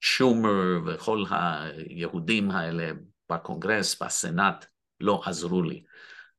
שומר 0.00 0.80
וכל 0.86 1.24
היהודים 1.30 2.50
האלה 2.50 2.90
בקונגרס, 3.30 4.02
בסנאט, 4.02 4.66
לא 5.00 5.22
עזרו 5.24 5.62
לי. 5.62 5.84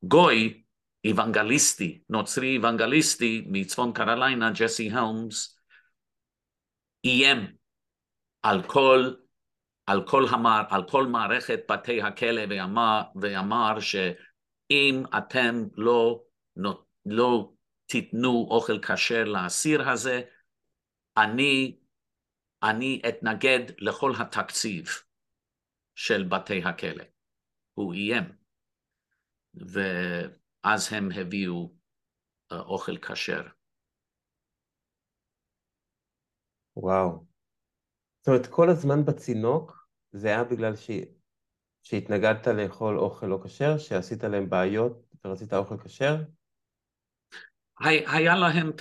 גוי, 0.03 0.63
אוונגליסטי, 1.07 2.01
נוצרי 2.09 2.57
אוונגליסטי 2.57 3.45
מצפון 3.47 3.93
קרוליינה, 3.93 4.51
ג'סי 4.51 4.89
הלמס, 4.89 5.57
איים 7.05 7.55
על 8.41 8.63
כל, 8.67 9.13
על 9.85 10.07
כל, 10.07 10.25
המר, 10.29 10.61
על 10.69 10.83
כל 10.89 11.07
מערכת 11.07 11.59
בתי 11.71 12.01
הכלא 12.01 12.41
ואמר, 12.49 13.01
ואמר 13.21 13.79
שאם 13.79 15.03
אתם 15.17 15.63
לא, 15.77 16.23
לא 17.05 17.51
תיתנו 17.85 18.47
אוכל 18.49 18.79
כשר 18.79 19.23
לאסיר 19.23 19.89
הזה, 19.89 20.21
אני, 21.17 21.77
אני 22.63 23.01
אתנגד 23.09 23.59
לכל 23.77 24.13
התקציב 24.19 24.85
של 25.95 26.23
בתי 26.23 26.63
הכלא. 26.63 27.03
הוא 27.73 27.93
איים. 27.93 28.23
ואז 30.63 30.93
הם 30.93 31.09
הביאו 31.15 31.71
אה, 32.51 32.59
אוכל 32.59 32.97
כשר. 32.97 33.41
וואו. 36.75 37.25
זאת 38.19 38.27
אומרת, 38.27 38.47
כל 38.47 38.69
הזמן 38.69 39.05
בצינוק 39.05 39.87
זה 40.11 40.27
היה 40.27 40.43
בגלל 40.43 40.75
ש... 40.75 40.89
שהתנגדת 41.83 42.47
לאכול 42.47 42.99
אוכל 42.99 43.25
לא 43.25 43.39
כשר, 43.43 43.77
שעשית 43.77 44.23
להם 44.23 44.49
בעיות 44.49 45.15
ורצית 45.25 45.53
אוכל 45.53 45.77
כשר? 45.77 46.15
היה 47.83 48.35
להם, 48.35 48.71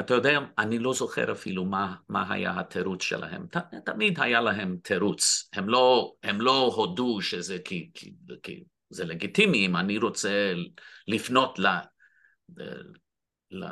אתה 0.00 0.14
יודע, 0.14 0.38
אני 0.58 0.78
לא 0.78 0.92
זוכר 0.92 1.32
אפילו 1.32 1.64
מה, 1.64 1.96
מה 2.08 2.32
היה 2.32 2.60
התירוץ 2.60 3.02
שלהם. 3.02 3.46
ת, 3.46 3.56
תמיד 3.84 4.20
היה 4.20 4.40
להם 4.40 4.76
תירוץ. 4.82 5.48
הם 5.52 5.68
לא, 5.68 6.14
הם 6.22 6.40
לא 6.40 6.72
הודו 6.76 7.22
שזה 7.22 7.58
כי, 7.64 7.90
כי, 7.94 8.14
כי 8.42 8.64
זה 8.90 9.04
לגיטימי, 9.04 9.66
אם 9.66 9.76
אני 9.76 9.98
רוצה 9.98 10.52
לפנות 11.08 11.58
ל, 11.58 11.66
ל, 12.56 12.64
ל, 13.50 13.64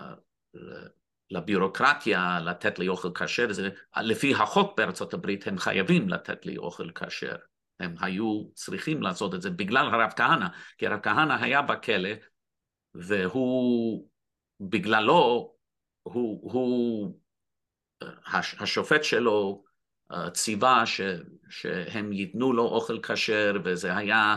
לביורוקרטיה, 1.30 2.40
לתת 2.40 2.78
לי 2.78 2.88
אוכל 2.88 3.10
כשר, 3.14 3.52
זה, 3.52 3.68
לפי 3.96 4.34
החוק 4.34 4.76
בארצות 4.76 5.14
הברית 5.14 5.46
הם 5.46 5.58
חייבים 5.58 6.08
לתת 6.08 6.46
לי 6.46 6.56
אוכל 6.56 6.90
כשר. 6.90 7.36
הם 7.80 7.94
היו 8.00 8.44
צריכים 8.54 9.02
לעשות 9.02 9.34
את 9.34 9.42
זה 9.42 9.50
בגלל 9.50 9.86
הרב 9.86 10.10
כהנא, 10.16 10.46
כי 10.78 10.86
הרב 10.86 11.00
כהנא 11.02 11.32
היה 11.32 11.62
בכלא 11.62 12.10
והוא 12.94 14.08
בגללו 14.60 15.54
הוא, 16.02 16.52
הוא 16.52 17.18
השופט 18.60 19.04
שלו 19.04 19.64
אה, 20.12 20.30
ציווה 20.30 20.86
ש, 20.86 21.00
שהם 21.50 22.12
ייתנו 22.12 22.52
לו 22.52 22.64
אוכל 22.64 22.98
כשר 23.02 23.56
וזה 23.64 23.96
היה, 23.96 24.36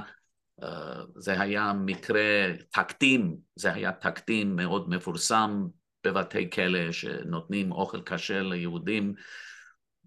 זה 1.16 1.42
היה 1.42 1.74
מקרה 1.74 2.48
תקדים, 2.70 3.38
זה 3.56 3.74
היה 3.74 3.92
תקדים 3.92 4.56
מאוד 4.56 4.90
מפורסם 4.90 5.68
בבתי 6.04 6.50
כלא 6.50 6.92
שנותנים 6.92 7.72
אוכל 7.72 8.02
כשר 8.02 8.44
ליהודים, 8.44 9.14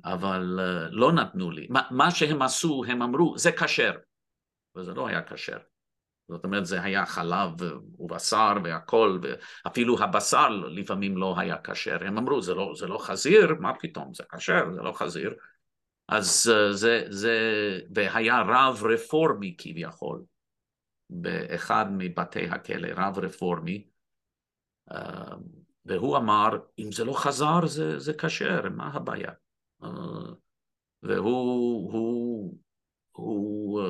אבל 0.04 0.60
אה, 0.60 0.88
לא 0.90 1.12
נתנו 1.12 1.50
לי. 1.50 1.66
מה, 1.70 1.82
מה 1.90 2.10
שהם 2.10 2.42
עשו, 2.42 2.84
הם 2.88 3.02
אמרו, 3.02 3.38
זה 3.38 3.52
כשר, 3.52 3.92
וזה 4.76 4.94
לא 4.94 5.06
היה 5.06 5.22
כשר. 5.22 5.58
זאת 6.28 6.44
אומרת 6.44 6.66
זה 6.66 6.82
היה 6.82 7.06
חלב 7.06 7.50
ובשר 7.98 8.52
והכל, 8.64 9.18
ואפילו 9.22 10.02
הבשר 10.02 10.48
לפעמים 10.48 11.16
לא 11.16 11.34
היה 11.38 11.56
כשר, 11.64 11.98
הם 12.04 12.18
אמרו 12.18 12.42
זה 12.42 12.54
לא, 12.54 12.72
זה 12.76 12.86
לא 12.86 12.98
חזיר, 12.98 13.54
מה 13.60 13.72
פתאום, 13.80 14.14
זה 14.14 14.24
כשר, 14.36 14.72
זה 14.74 14.80
לא 14.82 14.92
חזיר. 14.92 15.34
אז 16.08 16.52
אה, 16.54 16.72
זה, 16.72 17.04
זה, 17.08 17.38
והיה 17.94 18.40
רב 18.40 18.84
רפורמי 18.84 19.54
כביכול, 19.58 20.22
באחד 21.10 21.86
מבתי 21.90 22.48
הכלא, 22.48 22.88
רב 22.96 23.18
רפורמי, 23.18 23.88
אה, 24.92 25.34
והוא 25.84 26.16
אמר, 26.16 26.48
אם 26.78 26.92
זה 26.92 27.04
לא 27.04 27.12
חזר 27.12 27.66
זה, 27.66 27.98
זה 27.98 28.12
כשר, 28.14 28.68
מה 28.70 28.90
הבעיה? 28.94 29.32
אה, 29.82 29.88
והוא 31.02 31.92
הוא, 31.92 32.58
הוא, 33.12 33.82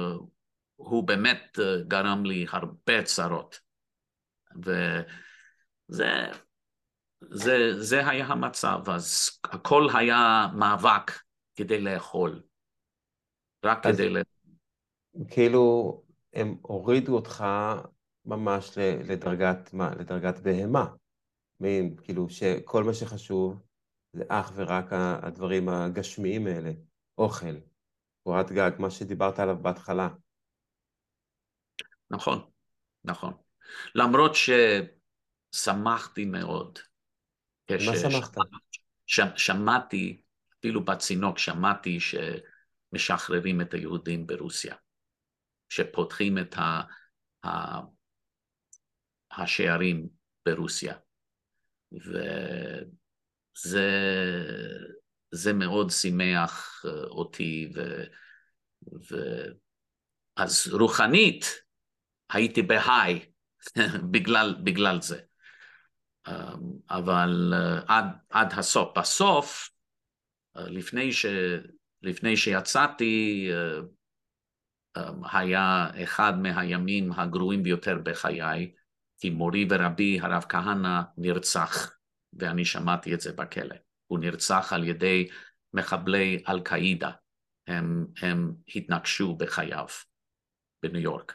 הוא 0.76 1.06
באמת 1.06 1.58
אה, 1.62 1.82
גרם 1.88 2.24
לי 2.24 2.46
הרבה 2.48 3.02
צרות. 3.02 3.60
וזה 4.56 6.10
זה, 7.30 7.82
זה 7.82 8.08
היה 8.08 8.26
המצב, 8.26 8.78
אז 8.90 9.40
הכל 9.44 9.86
היה 9.94 10.46
מאבק 10.54 11.12
כדי 11.56 11.80
לאכול, 11.80 12.42
רק 13.64 13.82
כדי 13.82 14.08
לאכול. 14.08 14.34
כאילו 15.30 16.03
הם 16.35 16.57
הורידו 16.62 17.14
אותך 17.14 17.45
ממש 18.24 18.78
לדרגת, 18.78 19.72
מה, 19.72 19.91
לדרגת 19.95 20.39
בהמה. 20.39 20.87
מין, 21.61 21.97
כאילו 22.03 22.28
שכל 22.28 22.85
מה 22.85 22.95
שחשוב 22.95 23.62
זה 24.12 24.24
אך 24.28 24.53
ורק 24.55 24.93
הדברים 24.93 25.68
הגשמיים 25.68 26.47
האלה, 26.47 26.70
אוכל, 27.18 27.55
קורת 28.22 28.53
גג, 28.53 28.70
מה 28.78 28.91
שדיברת 28.91 29.39
עליו 29.39 29.57
בהתחלה. 29.62 30.09
נכון, 32.11 32.51
נכון. 33.05 33.32
למרות 33.95 34.32
ששמחתי 35.55 36.24
מאוד. 36.24 36.78
מה 37.70 37.97
שמחת? 37.97 38.37
ש... 39.07 39.20
שמעתי, 39.37 40.22
אפילו 40.59 40.85
בצינוק 40.85 41.39
שמעתי 41.39 41.99
שמשחררים 42.01 43.61
את 43.61 43.74
היהודים 43.74 44.26
ברוסיה, 44.26 44.74
שפותחים 45.75 46.39
את 46.39 46.55
ה... 46.59 46.81
ה... 47.47 47.81
השערים 49.33 50.09
ברוסיה. 50.47 50.95
וזה 51.93 53.89
זה 55.31 55.53
מאוד 55.53 55.91
שימח 55.91 56.85
אותי, 57.11 57.72
ו... 57.75 58.05
ו... 59.11 59.16
אז 60.37 60.68
רוחנית 60.72 61.45
הייתי 62.33 62.62
בהיי 62.62 63.27
בגלל, 64.12 64.55
בגלל 64.64 65.01
זה. 65.01 65.20
אמ, 66.29 66.33
אבל 66.91 67.53
אה, 67.55 67.81
עד, 67.89 68.05
עד 68.31 68.53
הסוף. 68.53 68.99
בסוף, 68.99 69.70
אה, 70.57 70.68
לפני, 70.68 71.12
ש, 71.12 71.27
לפני 72.03 72.37
שיצאתי, 72.37 73.49
אה, 73.53 73.81
היה 75.32 75.86
אחד 76.03 76.38
מהימים 76.38 77.12
הגרועים 77.12 77.62
ביותר 77.62 77.99
בחיי, 78.03 78.72
כי 79.18 79.30
מורי 79.30 79.66
ורבי 79.70 80.20
הרב 80.20 80.45
כהנא 80.49 81.01
נרצח, 81.18 81.97
ואני 82.32 82.64
שמעתי 82.64 83.14
את 83.14 83.20
זה 83.20 83.32
בכלא. 83.32 83.76
הוא 84.07 84.18
נרצח 84.18 84.72
על 84.72 84.84
ידי 84.84 85.28
מחבלי 85.74 86.42
אל-קאעידה, 86.49 87.11
הם, 87.66 88.07
הם 88.22 88.55
התנגשו 88.76 89.36
בחייו 89.36 89.86
בניו 90.82 91.01
יורק. 91.01 91.34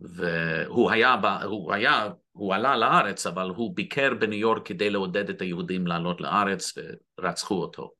והוא 0.00 0.90
היה, 0.90 1.16
הוא 1.44 1.72
היה, 1.72 2.08
הוא 2.32 2.54
עלה 2.54 2.76
לארץ, 2.76 3.26
אבל 3.26 3.48
הוא 3.48 3.76
ביקר 3.76 4.14
בניו 4.20 4.38
יורק 4.38 4.66
כדי 4.66 4.90
לעודד 4.90 5.30
את 5.30 5.40
היהודים 5.40 5.86
לעלות 5.86 6.20
לארץ 6.20 6.74
ורצחו 7.18 7.54
אותו. 7.54 7.92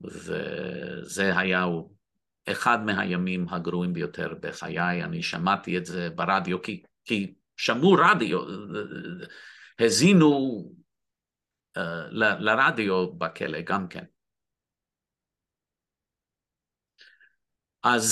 וזה 0.00 1.38
היה 1.38 1.64
אחד 2.48 2.78
מהימים 2.84 3.48
הגרועים 3.48 3.92
ביותר 3.92 4.34
בחיי, 4.40 5.04
אני 5.04 5.22
שמעתי 5.22 5.78
את 5.78 5.86
זה 5.86 6.10
ברדיו, 6.10 6.62
כי, 6.62 6.82
כי 7.04 7.34
שמעו 7.56 7.96
רדיו, 7.98 8.40
האזינו 9.78 10.62
uh, 11.78 11.80
לרדיו 12.12 13.12
בכלא 13.12 13.60
גם 13.60 13.88
כן. 13.88 14.04
אז, 17.82 18.06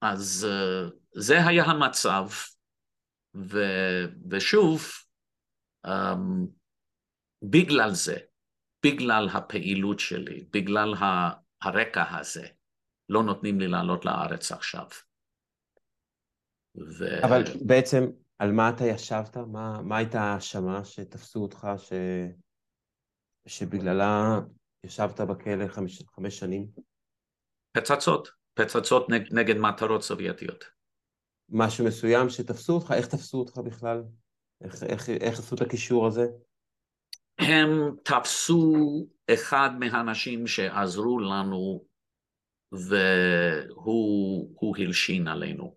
אז 0.00 0.46
uh, 0.50 0.92
זה 1.14 1.46
היה 1.46 1.64
המצב, 1.64 2.26
ו, 3.34 3.58
ושוב, 4.30 4.82
um, 5.86 5.90
בגלל 7.42 7.90
זה, 7.90 8.16
בגלל 8.86 9.28
הפעילות 9.34 10.00
שלי, 10.00 10.44
בגלל 10.50 10.94
הרקע 11.62 12.16
הזה, 12.18 12.46
לא 13.12 13.22
נותנים 13.22 13.60
לי 13.60 13.68
לעלות 13.68 14.04
לארץ 14.04 14.52
עכשיו. 14.52 14.86
ו... 16.98 17.24
אבל 17.24 17.42
בעצם 17.66 18.04
על 18.38 18.52
מה 18.52 18.70
אתה 18.70 18.84
ישבת? 18.84 19.36
מה, 19.36 19.82
מה 19.82 19.96
הייתה 19.96 20.20
ההאשמה 20.20 20.84
שתפסו 20.84 21.42
אותך, 21.42 21.68
ש... 21.76 21.92
שבגללה 23.46 24.40
ישבת 24.84 25.20
בכלא 25.20 25.68
חמש, 25.68 26.02
חמש 26.02 26.38
שנים? 26.38 26.66
פצצות, 27.72 28.28
פצצות 28.54 29.10
נג, 29.10 29.34
נגד 29.34 29.56
מטרות 29.56 30.02
סובייטיות. 30.02 30.64
משהו 31.48 31.84
מסוים 31.84 32.28
שתפסו 32.28 32.72
אותך? 32.72 32.92
איך 32.96 33.06
תפסו 33.06 33.38
אותך 33.38 33.58
בכלל? 33.58 34.02
איך, 34.64 34.82
איך, 34.82 35.08
איך 35.10 35.38
עשו 35.38 35.54
את 35.54 35.60
הקישור 35.60 36.06
הזה? 36.06 36.26
הם 37.38 37.96
תפסו 38.02 39.06
אחד 39.34 39.70
מהאנשים 39.78 40.46
שעזרו 40.46 41.18
לנו 41.18 41.84
והוא 42.72 44.76
הלשין 44.78 45.28
עלינו 45.28 45.76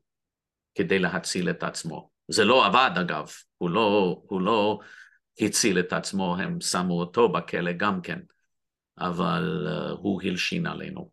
כדי 0.76 1.00
להציל 1.00 1.50
את 1.50 1.64
עצמו. 1.64 2.10
זה 2.28 2.46
לא 2.46 2.66
עבד 2.66 2.92
אגב, 3.02 3.32
הוא 3.58 3.70
לא, 3.70 4.22
הוא 4.28 4.42
לא 4.42 4.80
הציל 5.40 5.80
את 5.80 5.94
עצמו, 5.94 6.38
הם 6.38 6.62
שמו 6.62 7.00
אותו 7.00 7.32
בכלא 7.32 7.72
גם 7.72 8.02
כן, 8.02 8.20
אבל 8.98 9.68
uh, 9.68 9.92
הוא 9.92 10.22
הלשין 10.24 10.66
עלינו. 10.66 11.12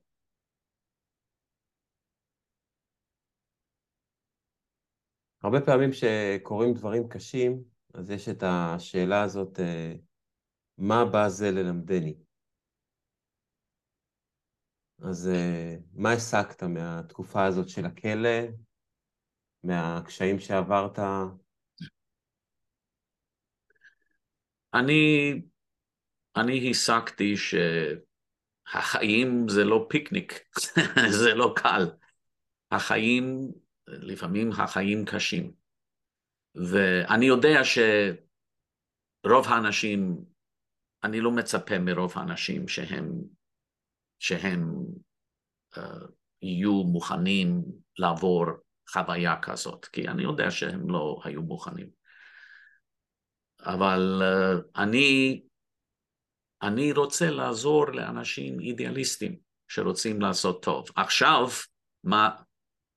הרבה 5.43 5.61
פעמים 5.61 5.91
שקורים 5.93 6.75
דברים 6.75 7.09
קשים, 7.09 7.63
אז 7.95 8.11
יש 8.11 8.29
את 8.29 8.43
השאלה 8.47 9.23
הזאת, 9.23 9.61
אה, 9.61 9.95
מה 10.79 11.05
בא 11.05 11.29
זה 11.29 11.51
ללמדני? 11.51 12.15
אז 15.05 15.29
אה, 15.35 15.77
מה 15.93 16.13
הסקת 16.13 16.63
מהתקופה 16.63 17.45
הזאת 17.45 17.69
של 17.69 17.87
הכלא, 17.87 18.39
מהקשיים 19.65 20.39
שעברת? 20.39 20.99
אני, 24.75 25.33
אני 26.37 26.71
הסקתי 26.71 27.35
שהחיים 28.67 29.49
זה 29.49 29.65
לא 29.65 29.87
פיקניק, 29.89 30.33
זה 31.23 31.35
לא 31.35 31.55
קל. 31.57 31.91
החיים, 32.71 33.53
לפעמים 33.87 34.51
החיים 34.53 35.05
קשים. 35.05 35.53
ואני 36.55 37.27
יודע 37.27 37.61
שרוב 37.65 39.47
האנשים, 39.47 40.25
אני 41.05 41.21
לא 41.21 41.31
מצפה 41.31 41.79
מרוב 41.79 42.13
האנשים 42.17 42.69
שהם, 42.69 43.23
שהם 44.23 44.75
uh, 45.75 45.81
יהיו 46.43 46.73
מוכנים 46.73 47.63
לעבור 47.99 48.47
חוויה 48.91 49.37
כזאת, 49.43 49.85
כי 49.85 50.09
אני 50.09 50.23
יודע 50.23 50.51
שהם 50.51 50.91
לא 50.91 51.21
היו 51.25 51.43
מוכנים. 51.43 51.89
אבל 53.61 54.23
uh, 54.23 54.81
אני, 54.83 55.43
אני 56.63 56.93
רוצה 56.93 57.31
לעזור 57.31 57.91
לאנשים 57.93 58.61
אידיאליסטים 58.61 59.37
שרוצים 59.69 60.21
לעשות 60.21 60.63
טוב. 60.63 60.89
עכשיו, 60.97 61.49
מה, 62.05 62.31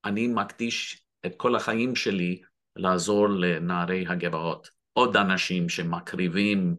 אני 0.06 0.28
מקדיש 0.28 1.06
את 1.26 1.34
כל 1.38 1.56
החיים 1.56 1.96
שלי 1.96 2.42
לעזור 2.76 3.30
לנערי 3.30 4.06
הגבעות, 4.08 4.70
עוד 4.94 5.18
אנשים 5.18 5.70
שמקריבים 5.70 6.76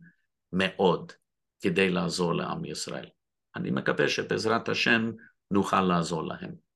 מאוד 0.53 1.13
כדי 1.61 1.91
לעזור 1.91 2.35
לעם 2.35 2.65
ישראל. 2.65 3.09
אני 3.57 3.71
מקווה 3.71 4.09
שבעזרת 4.09 4.69
השם 4.69 5.13
נוכל 5.51 5.81
לעזור 5.81 6.25
להם. 6.25 6.67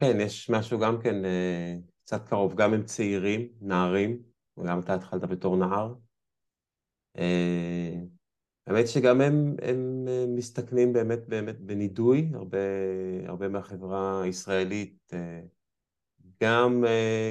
כן, 0.00 0.20
יש 0.20 0.50
משהו 0.50 0.78
גם 0.78 1.02
כן 1.02 1.24
אה, 1.24 1.74
קצת 2.04 2.28
קרוב, 2.28 2.54
גם 2.54 2.74
הם 2.74 2.84
צעירים, 2.84 3.48
נערים, 3.60 4.22
וגם 4.58 4.80
אתה 4.80 4.94
התחלת 4.94 5.22
בתור 5.22 5.56
נער. 5.56 5.94
אה, 7.18 7.94
האמת 8.66 8.88
שגם 8.88 9.20
הם, 9.20 9.56
הם 9.62 10.04
אה, 10.08 10.24
מסתכנים 10.28 10.92
באמת 10.92 11.28
באמת 11.28 11.60
בנידוי, 11.60 12.30
הרבה, 12.34 12.58
הרבה 13.26 13.48
מהחברה 13.48 14.22
הישראלית 14.22 15.12
גם, 16.42 16.84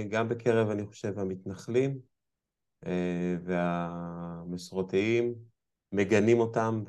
גם 0.10 0.30
בקרב, 0.30 0.70
אני 0.70 0.86
חושב, 0.86 1.20
המתנחלים 1.20 2.00
והמסורתיים, 3.44 5.36
מגנים 5.92 6.40
אותם 6.40 6.84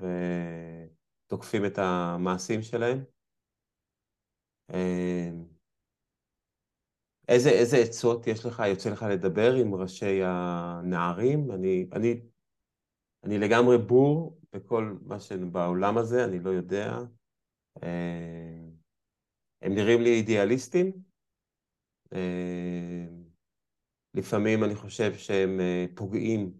ותוקפים 1.29 1.67
את 1.67 1.79
המעשים 1.79 2.63
שלהם. 2.63 3.05
אה, 4.71 5.31
איזה, 7.29 7.51
איזה 7.51 7.77
עצות 7.77 8.27
יש 8.27 8.47
לך, 8.47 8.63
יוצא 8.71 8.91
לך 8.91 9.07
לדבר 9.11 9.55
עם 9.55 9.75
ראשי 9.75 10.21
הנערים? 10.25 11.51
אני, 11.51 11.87
אני, 11.93 12.21
אני 13.25 13.39
לגמרי 13.39 13.79
בור 13.79 14.41
בכל 14.53 14.97
מה 15.03 15.21
שבעולם 15.21 15.99
הזה, 15.99 16.25
אני 16.25 16.39
לא 16.39 16.51
יודע. 16.51 16.99
הם 19.63 19.75
נראים 19.75 20.01
לי 20.01 20.11
אידיאליסטים, 20.11 20.93
אה, 22.13 23.07
לפעמים 24.15 24.65
אני 24.65 24.75
חושב 24.75 25.15
שהם 25.15 25.61
אה, 25.61 25.87
פוגעים 25.95 26.53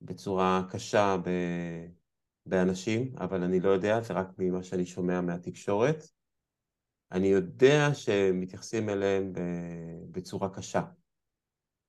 בצורה 0.00 0.62
קשה 0.72 1.16
באנשים, 2.46 3.14
אבל 3.18 3.42
אני 3.42 3.60
לא 3.60 3.68
יודע, 3.68 4.00
זה 4.00 4.14
רק 4.14 4.26
ממה 4.38 4.62
שאני 4.62 4.86
שומע 4.86 5.20
מהתקשורת. 5.20 5.96
אני 7.12 7.26
יודע 7.26 7.94
שמתייחסים 7.94 8.88
אליהם 8.88 9.32
בצורה 10.10 10.54
קשה, 10.54 10.82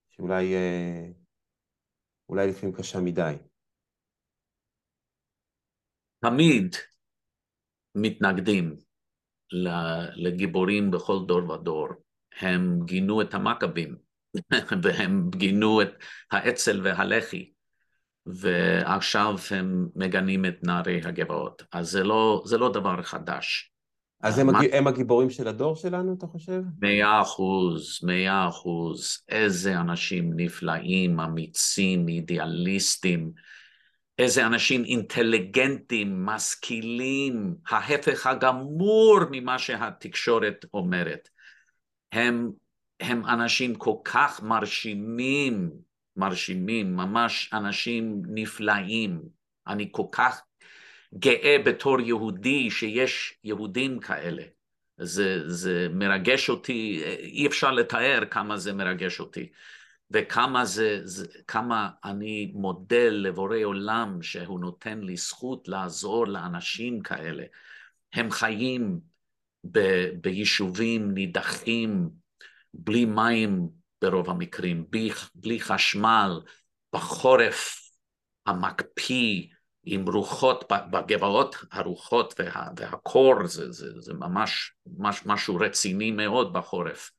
שאולי 0.10 0.56
אה, 0.56 1.08
אולי 2.30 2.47
לפעמים 2.47 2.76
קשה 2.76 2.99
מדי. 2.99 3.36
תמיד 6.20 6.76
מתנגדים 7.95 8.76
לגיבורים 10.16 10.91
בכל 10.91 11.18
דור 11.28 11.49
ודור. 11.49 11.88
הם 12.39 12.86
גינו 12.86 13.22
את 13.22 13.34
המכבים, 13.34 13.95
והם 14.84 15.30
גינו 15.30 15.82
את 15.82 15.89
האצ"ל 16.32 16.82
והלח"י, 16.84 17.53
ועכשיו 18.26 19.36
הם 19.52 19.88
מגנים 19.96 20.46
את 20.46 20.64
נערי 20.64 21.02
הגבעות. 21.04 21.64
אז 21.72 21.90
זה 21.90 22.04
לא, 22.04 22.44
זה 22.46 22.58
לא 22.58 22.72
דבר 22.74 23.02
חדש. 23.02 23.72
אז 24.22 24.40
הם, 24.40 24.48
מה... 24.48 24.60
הם 24.72 24.88
הגיבורים 24.88 25.30
של 25.30 25.48
הדור 25.48 25.76
שלנו, 25.76 26.16
אתה 26.18 26.28
חושב? 26.28 26.62
מאה 26.82 27.22
אחוז, 27.22 28.00
מאה 28.04 28.50
אחוז. 28.50 29.24
איזה 29.30 29.80
אנשים 29.80 30.32
נפלאים, 30.36 31.20
אמיצים, 31.20 32.08
אידיאליסטים. 32.08 33.32
איזה 34.20 34.46
אנשים 34.46 34.84
אינטליגנטים, 34.84 36.26
משכילים, 36.26 37.56
ההפך 37.70 38.28
הגמור 38.28 39.20
ממה 39.32 39.60
שהתקשורת 39.60 40.66
אומרת. 40.74 41.30
הם, 42.12 42.52
הם 43.00 43.26
אנשים 43.26 43.76
כל 43.76 43.96
כך 44.04 44.44
מרשימים, 44.44 45.72
מרשימים, 46.18 46.95
ממש 46.95 47.49
אנשים 47.53 48.21
נפלאים. 48.28 49.21
אני 49.67 49.89
כל 49.92 50.05
כך 50.12 50.42
גאה 51.20 51.58
בתור 51.66 52.01
יהודי 52.01 52.71
שיש 52.71 53.39
יהודים 53.43 54.00
כאלה. 54.00 54.43
זה, 54.97 55.50
זה 55.50 55.87
מרגש 55.92 56.50
אותי, 56.50 57.01
אי 57.20 57.47
אפשר 57.47 57.71
לתאר 57.71 58.24
כמה 58.32 58.58
זה 58.58 58.74
מרגש 58.74 59.20
אותי. 59.20 59.50
וכמה 60.12 60.66
זה, 60.66 61.00
זה, 61.04 61.28
כמה 61.47 61.89
אני 62.04 62.51
מודה 62.55 63.09
לבורא 63.09 63.58
עולם 63.63 64.21
שהוא 64.21 64.59
נותן 64.59 65.00
לי 65.00 65.17
זכות 65.17 65.67
לעזור 65.67 66.28
לאנשים 66.28 67.01
כאלה. 67.01 67.43
הם 68.13 68.32
חיים 68.32 69.00
ב, 69.71 69.79
ביישובים 70.21 71.12
נידחים, 71.12 72.09
בלי 72.74 73.05
מים 73.05 73.70
ברוב 74.06 74.30
המקרים, 74.30 74.86
בלי, 74.90 75.10
בלי 75.36 75.60
חשמל, 75.60 76.42
בחורף 76.94 77.82
המקפיא, 78.46 79.48
עם 79.86 80.10
רוחות, 80.10 80.72
בגבעות 80.92 81.56
הרוחות 81.72 82.34
וה, 82.40 82.68
והקור, 82.78 83.48
זה, 83.48 83.72
זה, 83.72 83.88
זה 84.00 84.14
ממש 84.14 84.74
מש, 84.98 85.26
משהו 85.26 85.56
רציני 85.56 86.12
מאוד 86.12 86.54
בחורף. 86.54 87.12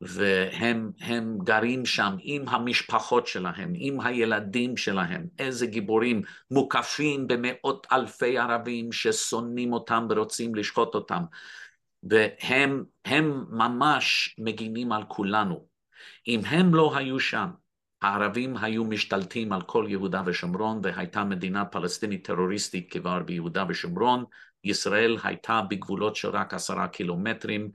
והם 0.00 1.38
גרים 1.44 1.86
שם 1.86 2.16
עם 2.20 2.48
המשפחות 2.48 3.26
שלהם, 3.26 3.72
עם 3.74 4.00
הילדים 4.00 4.76
שלהם, 4.76 5.26
איזה 5.38 5.66
גיבורים 5.66 6.22
מוקפים 6.50 7.26
במאות 7.26 7.86
אלפי 7.92 8.38
ערבים 8.38 8.92
ששונאים 8.92 9.72
אותם 9.72 10.06
ורוצים 10.10 10.54
לשחוט 10.54 10.94
אותם. 10.94 11.22
והם 12.02 12.84
ממש 13.50 14.36
מגינים 14.38 14.92
על 14.92 15.04
כולנו. 15.08 15.75
אם 16.28 16.40
הם 16.44 16.74
לא 16.74 16.96
היו 16.96 17.20
שם, 17.20 17.50
הערבים 18.02 18.56
היו 18.56 18.84
משתלטים 18.84 19.52
על 19.52 19.62
כל 19.62 19.86
יהודה 19.88 20.22
ושומרון 20.26 20.80
והייתה 20.82 21.24
מדינה 21.24 21.64
פלסטינית 21.64 22.26
טרוריסטית 22.26 22.92
כבר 22.92 23.22
ביהודה 23.22 23.64
ושומרון, 23.68 24.24
ישראל 24.64 25.16
הייתה 25.22 25.60
בגבולות 25.70 26.16
של 26.16 26.28
רק 26.28 26.54
עשרה 26.54 26.88
קילומטרים 26.88 27.70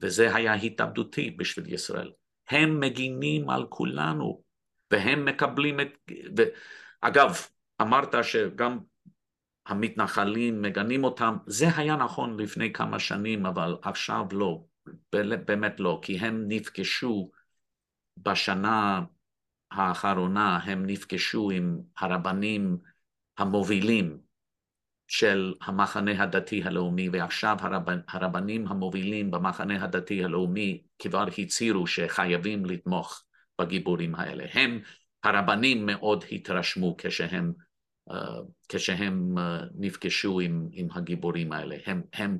וזה 0.00 0.34
היה 0.34 0.54
התאבדותי 0.54 1.30
בשביל 1.30 1.74
ישראל. 1.74 2.12
הם 2.50 2.80
מגינים 2.80 3.50
על 3.50 3.66
כולנו 3.68 4.42
והם 4.90 5.24
מקבלים 5.24 5.80
את... 5.80 5.88
ו... 6.38 6.42
אגב, 7.00 7.36
אמרת 7.82 8.14
שגם 8.22 8.78
המתנחלים 9.66 10.62
מגנים 10.62 11.04
אותם, 11.04 11.36
זה 11.46 11.66
היה 11.76 11.96
נכון 11.96 12.40
לפני 12.40 12.72
כמה 12.72 12.98
שנים, 12.98 13.46
אבל 13.46 13.76
עכשיו 13.82 14.24
לא. 14.32 14.64
באמת 15.46 15.80
לא, 15.80 16.00
כי 16.02 16.18
הם 16.18 16.44
נפגשו 16.48 17.30
בשנה 18.16 19.02
האחרונה, 19.70 20.56
הם 20.56 20.86
נפגשו 20.86 21.50
עם 21.50 21.78
הרבנים 21.98 22.78
המובילים 23.38 24.18
של 25.06 25.54
המחנה 25.62 26.22
הדתי 26.22 26.62
הלאומי, 26.62 27.08
ועכשיו 27.08 27.56
הרב, 27.60 27.82
הרבנים 28.08 28.68
המובילים 28.68 29.30
במחנה 29.30 29.84
הדתי 29.84 30.24
הלאומי 30.24 30.82
כבר 30.98 31.26
הצהירו 31.38 31.86
שחייבים 31.86 32.66
לתמוך 32.66 33.24
בגיבורים 33.60 34.14
האלה. 34.14 34.44
הם, 34.52 34.80
הרבנים 35.22 35.86
מאוד 35.86 36.24
התרשמו 36.32 36.94
כשהם, 36.98 37.52
uh, 38.10 38.14
כשהם 38.68 39.38
uh, 39.38 39.40
נפגשו 39.74 40.40
עם, 40.40 40.68
עם 40.72 40.88
הגיבורים 40.94 41.52
האלה. 41.52 41.76
הם, 41.86 42.02
הם 42.12 42.38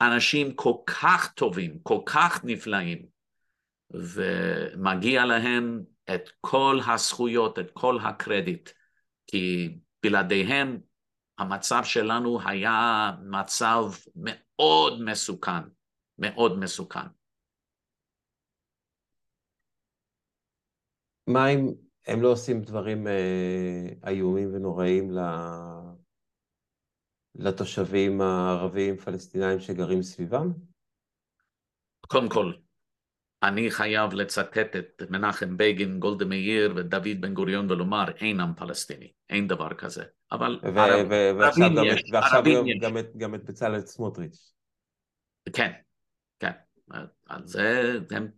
אנשים 0.00 0.54
כל 0.54 0.74
כך 0.86 1.32
טובים, 1.32 1.78
כל 1.82 2.00
כך 2.06 2.44
נפלאים, 2.44 3.15
ומגיע 3.90 5.24
להם 5.24 5.84
את 6.14 6.30
כל 6.40 6.78
הזכויות, 6.86 7.58
את 7.58 7.70
כל 7.70 7.98
הקרדיט, 8.02 8.70
כי 9.26 9.76
בלעדיהם 10.02 10.80
המצב 11.38 11.80
שלנו 11.84 12.38
היה 12.48 13.10
מצב 13.22 13.82
מאוד 14.14 15.02
מסוכן, 15.02 15.62
מאוד 16.18 16.58
מסוכן. 16.58 17.06
מה 21.26 21.48
אם 21.48 21.66
הם 22.06 22.22
לא 22.22 22.32
עושים 22.32 22.62
דברים 22.62 23.06
אה, 23.06 23.88
איומים 24.06 24.54
ונוראים 24.54 25.10
לתושבים 27.34 28.20
הערבים 28.20 28.96
פלסטינאים 28.96 29.60
שגרים 29.60 30.02
סביבם? 30.02 30.52
קודם 32.08 32.28
כל, 32.28 32.52
אני 33.42 33.70
חייב 33.70 34.14
לצטט 34.14 34.76
את 34.76 35.02
מנחם 35.10 35.56
בגין, 35.56 36.00
גולדה 36.00 36.24
מאיר 36.24 36.72
ודוד 36.76 37.20
בן 37.20 37.34
גוריון 37.34 37.70
ולומר 37.70 38.04
אין 38.20 38.40
עם 38.40 38.54
פלסטיני, 38.54 39.12
אין 39.30 39.48
דבר 39.48 39.74
כזה. 39.74 40.04
אבל 40.32 40.60
ו- 40.62 40.80
ערב, 40.80 41.06
ו- 41.10 41.30
ועכשיו, 41.38 41.70
גם, 41.76 41.84
יש, 41.84 42.02
ועכשיו 42.12 42.42
גם, 42.42 42.66
יש. 42.66 42.78
גם, 42.80 42.98
את, 42.98 43.16
גם 43.16 43.34
את 43.34 43.44
בצלאל 43.44 43.80
סמוטריץ'. 43.80 44.52
כן, 45.52 45.72
כן. 46.40 46.50
על 47.26 47.46
זה 47.46 47.98
הם, 48.10 48.28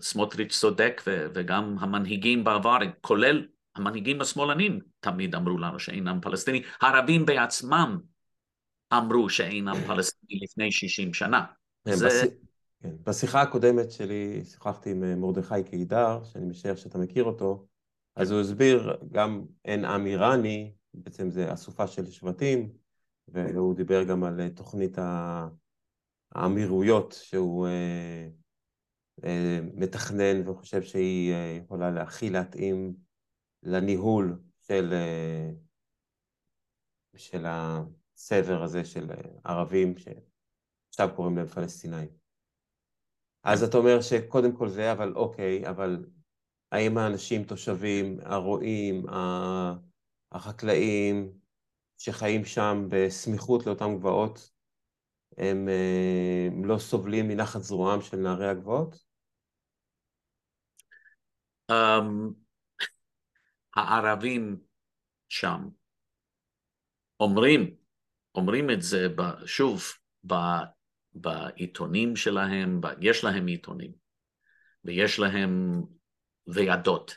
סמוטריץ' 0.00 0.58
צודק 0.60 1.02
ו- 1.06 1.26
וגם 1.34 1.76
המנהיגים 1.80 2.44
בעבר, 2.44 2.78
כולל 3.00 3.46
המנהיגים 3.76 4.20
השמאלנים, 4.20 4.80
תמיד 5.00 5.34
אמרו 5.34 5.58
לנו 5.58 5.78
שאין 5.78 6.08
עם 6.08 6.20
פלסטיני. 6.20 6.62
הערבים 6.80 7.26
בעצמם 7.26 7.98
אמרו 8.92 9.30
שאין 9.30 9.68
עם 9.68 9.80
פלסטיני 9.86 10.40
לפני 10.42 10.72
60 10.72 11.14
שנה. 11.14 11.44
זה... 11.84 12.24
כן. 12.82 12.96
בשיחה 13.06 13.42
הקודמת 13.42 13.90
שלי 13.90 14.44
שוחחתי 14.44 14.90
עם 14.90 15.04
אה, 15.04 15.14
מרדכי 15.14 15.64
קידר, 15.64 16.24
שאני 16.24 16.46
משער 16.46 16.74
שאתה 16.74 16.98
מכיר 16.98 17.24
אותו, 17.24 17.66
אז 18.16 18.30
הוא 18.30 18.40
הסביר 18.40 18.96
גם 19.12 19.46
אין 19.64 19.84
עם 19.84 20.06
איראני, 20.06 20.74
בעצם 20.94 21.30
זה 21.30 21.52
אסופה 21.52 21.86
של 21.86 22.10
שבטים, 22.10 22.72
והוא 23.28 23.74
דיבר 23.74 24.04
גם 24.04 24.24
על 24.24 24.40
אה, 24.40 24.50
תוכנית 24.50 24.98
האמירויות 26.34 27.12
שהוא 27.12 27.66
אה, 27.66 28.28
אה, 29.24 29.60
מתכנן 29.74 30.48
וחושב 30.48 30.82
שהיא 30.82 31.32
אה, 31.32 31.58
יכולה 31.64 31.90
להכיל, 31.90 32.32
להתאים 32.32 32.96
לניהול 33.62 34.38
של, 34.60 34.92
אה, 34.92 35.50
של 37.16 37.44
הסבר 37.46 38.62
הזה 38.62 38.84
של 38.84 39.10
ערבים 39.44 39.94
שעכשיו 39.98 41.16
קוראים 41.16 41.36
להם 41.36 41.46
פלסטינאים. 41.46 42.25
אז 43.46 43.62
אתה 43.62 43.76
אומר 43.76 44.00
שקודם 44.00 44.56
כל 44.56 44.68
זה, 44.68 44.92
אבל 44.92 45.12
אוקיי, 45.14 45.68
אבל 45.68 46.06
האם 46.72 46.98
האנשים, 46.98 47.44
תושבים, 47.44 48.18
הרועים, 48.22 49.06
החקלאים 50.32 51.32
שחיים 51.98 52.44
שם 52.44 52.86
בסמיכות 52.90 53.66
לאותם 53.66 53.96
גבעות, 53.98 54.50
הם, 55.38 55.68
אה, 55.68 56.48
הם 56.52 56.64
לא 56.64 56.78
סובלים 56.78 57.28
מנחת 57.28 57.60
זרועם 57.60 58.00
של 58.00 58.16
נערי 58.16 58.48
הגבעות? 58.48 59.04
Um, 61.72 62.34
הערבים 63.76 64.60
שם 65.28 65.68
אומרים, 67.20 67.76
אומרים 68.34 68.70
את 68.70 68.82
זה 68.82 69.06
שוב, 69.46 69.82
בעיתונים 71.20 72.16
שלהם, 72.16 72.80
יש 73.00 73.24
להם 73.24 73.46
עיתונים, 73.46 73.92
ויש 74.84 75.18
להם 75.18 75.82
ועדות, 76.46 77.16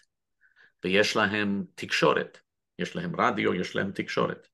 ויש 0.83 1.15
להם 1.15 1.63
תקשורת, 1.75 2.37
יש 2.79 2.95
להם 2.95 3.21
רדיו, 3.21 3.53
יש 3.53 3.75
להם 3.75 3.91
תקשורת. 3.91 4.47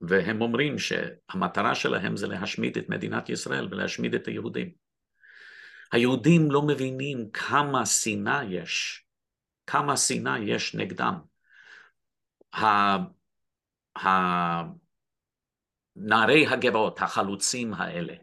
והם 0.00 0.42
אומרים 0.42 0.78
שהמטרה 0.78 1.74
שלהם 1.74 2.16
זה 2.16 2.26
להשמיד 2.26 2.78
את 2.78 2.88
מדינת 2.88 3.28
ישראל 3.28 3.68
ולהשמיד 3.70 4.14
את 4.14 4.26
היהודים. 4.26 4.72
היהודים 5.92 6.50
לא 6.50 6.62
מבינים 6.62 7.30
כמה 7.30 7.86
שנאה 7.86 8.44
יש, 8.44 9.04
כמה 9.66 9.96
שנאה 9.96 10.38
יש 10.38 10.74
נגדם. 10.74 11.18
נערי 15.96 16.46
הגבעות, 16.46 17.00
החלוצים 17.02 17.74
האלה, 17.74 18.14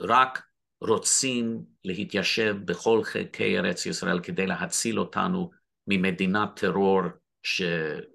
רק 0.00 0.42
רוצים 0.80 1.64
להתיישב 1.84 2.56
בכל 2.64 3.04
חלקי 3.04 3.58
ארץ 3.58 3.86
ישראל 3.86 4.20
כדי 4.20 4.46
להציל 4.46 5.00
אותנו 5.00 5.50
ממדינת 5.86 6.48
טרור 6.60 7.02
ש... 7.42 7.62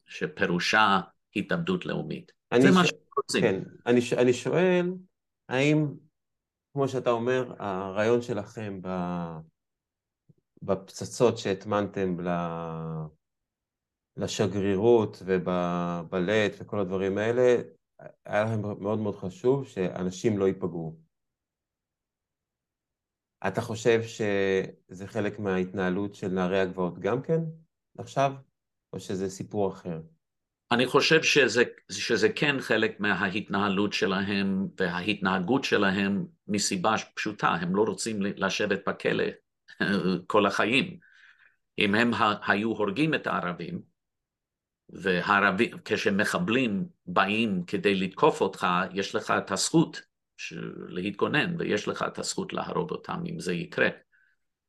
שפירושה 0.07 0.99
התאבדות 1.35 1.85
לאומית. 1.85 2.31
זה 2.61 2.67
ש... 2.71 2.75
מה 2.75 2.81
שרוצים. 2.85 3.41
כן, 3.41 3.61
אני, 3.85 4.01
ש... 4.01 4.13
אני 4.13 4.33
שואל, 4.33 4.91
האם, 5.49 5.87
כמו 6.73 6.87
שאתה 6.87 7.09
אומר, 7.09 7.53
הרעיון 7.59 8.21
שלכם 8.21 8.79
ב... 8.81 8.89
בפצצות 10.61 11.37
שהטמנתם 11.37 12.21
ל... 12.21 12.29
לשגרירות 14.17 15.23
ובבלט 15.25 16.51
וכל 16.59 16.79
הדברים 16.79 17.17
האלה, 17.17 17.61
היה 18.25 18.43
לכם 18.43 18.61
מאוד 18.61 18.99
מאוד 18.99 19.15
חשוב 19.15 19.67
שאנשים 19.67 20.37
לא 20.37 20.47
ייפגעו. 20.47 21.04
אתה 23.47 23.61
חושב 23.61 24.01
שזה 24.03 25.07
חלק 25.07 25.39
מההתנהלות 25.39 26.15
של 26.15 26.27
נערי 26.27 26.59
הגבעות 26.59 26.99
גם 26.99 27.21
כן 27.21 27.39
עכשיו, 27.97 28.33
או 28.93 28.99
שזה 28.99 29.29
סיפור 29.29 29.71
אחר? 29.71 29.99
אני 30.71 30.85
חושב 30.85 31.23
שזה, 31.23 31.63
שזה 31.91 32.29
כן 32.29 32.55
חלק 32.59 32.99
מההתנהלות 32.99 33.93
שלהם 33.93 34.67
וההתנהגות 34.79 35.63
שלהם 35.63 36.25
מסיבה 36.47 36.95
פשוטה, 37.15 37.47
הם 37.47 37.75
לא 37.75 37.83
רוצים 37.83 38.21
לשבת 38.21 38.89
בכלא 38.89 39.23
כל 40.27 40.45
החיים. 40.45 40.97
אם 41.79 41.95
הם 41.95 42.11
היו 42.47 42.69
הורגים 42.69 43.13
את 43.13 43.27
הערבים, 43.27 43.81
והערבים, 44.89 45.71
כשמחבלים 45.85 46.85
באים 47.05 47.63
כדי 47.67 47.95
לתקוף 47.95 48.41
אותך, 48.41 48.67
יש 48.93 49.15
לך 49.15 49.33
את 49.37 49.51
הזכות 49.51 50.01
להתגונן, 50.87 51.55
ויש 51.59 51.87
לך 51.87 52.05
את 52.07 52.19
הזכות 52.19 52.53
להרוג 52.53 52.91
אותם 52.91 53.23
אם 53.29 53.39
זה 53.39 53.53
יקרה. 53.53 53.87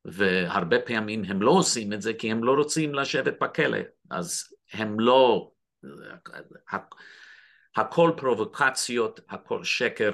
והרבה 0.04 0.80
פעמים 0.80 1.24
הם 1.24 1.42
לא 1.42 1.50
עושים 1.50 1.92
את 1.92 2.02
זה 2.02 2.14
כי 2.14 2.30
הם 2.30 2.44
לא 2.44 2.52
רוצים 2.52 2.94
לשבת 2.94 3.34
בכלא, 3.40 3.78
אז 4.10 4.44
הם 4.72 5.00
לא... 5.00 5.52
הכל 7.76 8.10
פרובוקציות, 8.16 9.20
הכל 9.28 9.64
שקר, 9.64 10.12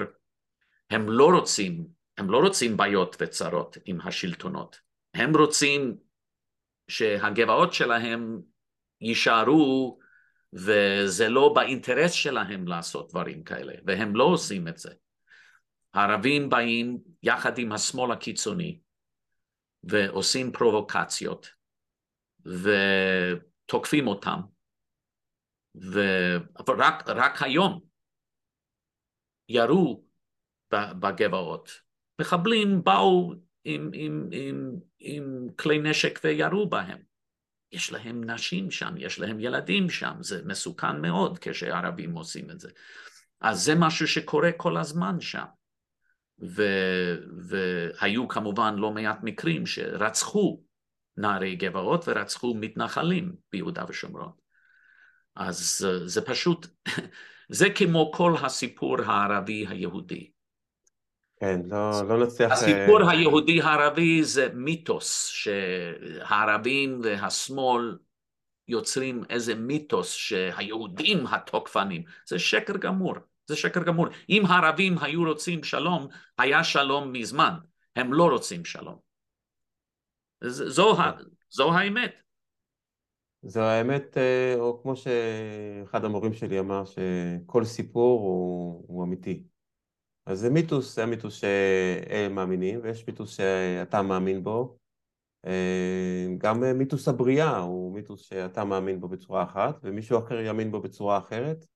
הם 0.91 1.09
לא 1.09 1.31
רוצים, 1.39 1.87
הם 2.19 2.31
לא 2.31 2.39
רוצים 2.39 2.77
בעיות 2.77 3.17
וצרות 3.21 3.77
עם 3.85 4.01
השלטונות, 4.01 4.81
הם 5.15 5.37
רוצים 5.37 5.97
שהגבעות 6.89 7.73
שלהם 7.73 8.41
יישארו 9.01 9.99
וזה 10.53 11.29
לא 11.29 11.53
באינטרס 11.55 12.13
שלהם 12.13 12.69
לעשות 12.69 13.11
דברים 13.11 13.43
כאלה, 13.43 13.73
והם 13.87 14.17
לא 14.17 14.25
עושים 14.25 14.69
את 14.69 14.79
זה. 14.79 14.91
הערבים 15.95 16.49
באים 16.49 16.99
יחד 17.23 17.59
עם 17.59 17.73
השמאל 17.73 18.13
הקיצוני 18.13 18.81
ועושים 19.85 20.53
פרובוקציות 20.53 21.49
ותוקפים 22.45 24.07
אותם 24.07 24.41
ורק 25.75 27.09
רק 27.09 27.43
היום 27.43 27.81
ירו 29.49 30.05
בגבעות. 30.73 31.71
מחבלים 32.21 32.85
באו 32.85 33.35
עם, 33.65 33.91
עם, 33.95 34.29
עם, 34.33 34.71
עם 34.99 35.49
כלי 35.57 35.79
נשק 35.79 36.21
וירו 36.25 36.69
בהם. 36.69 36.99
יש 37.73 37.93
להם 37.93 38.31
נשים 38.31 38.71
שם, 38.71 38.95
יש 38.97 39.19
להם 39.19 39.41
ילדים 39.41 39.91
שם, 39.91 40.15
זה 40.21 40.43
מסוכן 40.45 41.01
מאוד 41.01 41.39
כשערבים 41.39 42.15
עושים 42.15 42.51
את 42.51 42.61
זה. 42.61 42.71
אז 43.41 43.65
זה 43.65 43.73
משהו 43.79 44.09
שקורה 44.09 44.51
כל 44.57 44.77
הזמן 44.77 45.21
שם. 45.21 45.45
ו, 46.43 46.63
והיו 47.49 48.29
כמובן 48.29 48.75
לא 48.77 48.91
מעט 48.91 49.19
מקרים 49.23 49.67
שרצחו 49.67 50.63
נערי 51.17 51.57
גבעות 51.57 52.05
ורצחו 52.09 52.55
מתנחלים 52.61 53.33
ביהודה 53.53 53.85
ושומרון. 53.89 54.33
אז 55.37 55.87
זה 56.05 56.23
פשוט, 56.23 56.67
זה 57.59 57.71
כמו 57.71 58.13
כל 58.15 58.35
הסיפור 58.43 58.97
הערבי 59.03 59.67
היהודי. 59.69 60.31
כן, 61.41 61.61
לא, 61.65 62.09
לא 62.09 62.27
נצליח... 62.27 62.53
הסיפור 62.53 63.01
uh... 63.01 63.11
היהודי-ערבי 63.11 64.25
זה 64.25 64.49
מיתוס, 64.55 65.27
שהערבים 65.27 67.01
והשמאל 67.05 67.99
יוצרים 68.69 69.25
איזה 69.31 69.55
מיתוס 69.55 70.13
שהיהודים 70.13 71.27
התוקפנים, 71.27 72.03
זה 72.29 72.39
שקר 72.39 72.77
גמור, 72.77 73.15
זה 73.53 73.57
שקר 73.57 73.83
גמור. 73.83 74.07
אם 74.29 74.47
הערבים 74.47 74.99
היו 74.99 75.25
רוצים 75.25 75.65
שלום, 75.65 76.07
היה 76.39 76.65
שלום 76.65 77.13
מזמן, 77.13 77.55
הם 77.97 78.13
לא 78.13 78.29
רוצים 78.29 78.65
שלום. 78.65 78.97
זו, 80.45 80.95
זו 81.51 81.73
האמת. 81.73 82.15
זו 83.43 83.61
האמת, 83.61 84.17
אה, 84.17 84.55
או 84.59 84.83
כמו 84.83 84.95
שאחד 84.97 86.05
המורים 86.05 86.33
שלי 86.33 86.59
אמר, 86.61 86.85
שכל 86.85 87.65
סיפור 87.65 88.21
הוא, 88.21 88.85
הוא 88.89 89.05
אמיתי. 89.05 89.43
אז 90.27 90.39
זה 90.41 90.51
מיתוס, 90.51 90.97
זה 90.97 91.03
המיתוס 91.03 91.35
שהם 91.35 92.35
מאמינים, 92.35 92.81
ויש 92.83 93.07
מיתוס 93.09 93.37
שאתה 93.37 94.03
מאמין 94.03 94.45
בו. 94.45 94.79
אה, 95.47 96.27
גם 96.39 96.79
מיתוס 96.79 97.09
הבריאה 97.09 97.59
הוא 97.59 97.95
מיתוס 97.95 98.21
שאתה 98.21 98.65
מאמין 98.65 99.01
בו 99.01 99.09
בצורה 99.09 99.43
אחת, 99.43 99.79
ומישהו 99.83 100.19
אחר 100.19 100.41
יאמין 100.41 100.71
בו 100.71 100.81
בצורה 100.81 101.19
אחרת. 101.19 101.67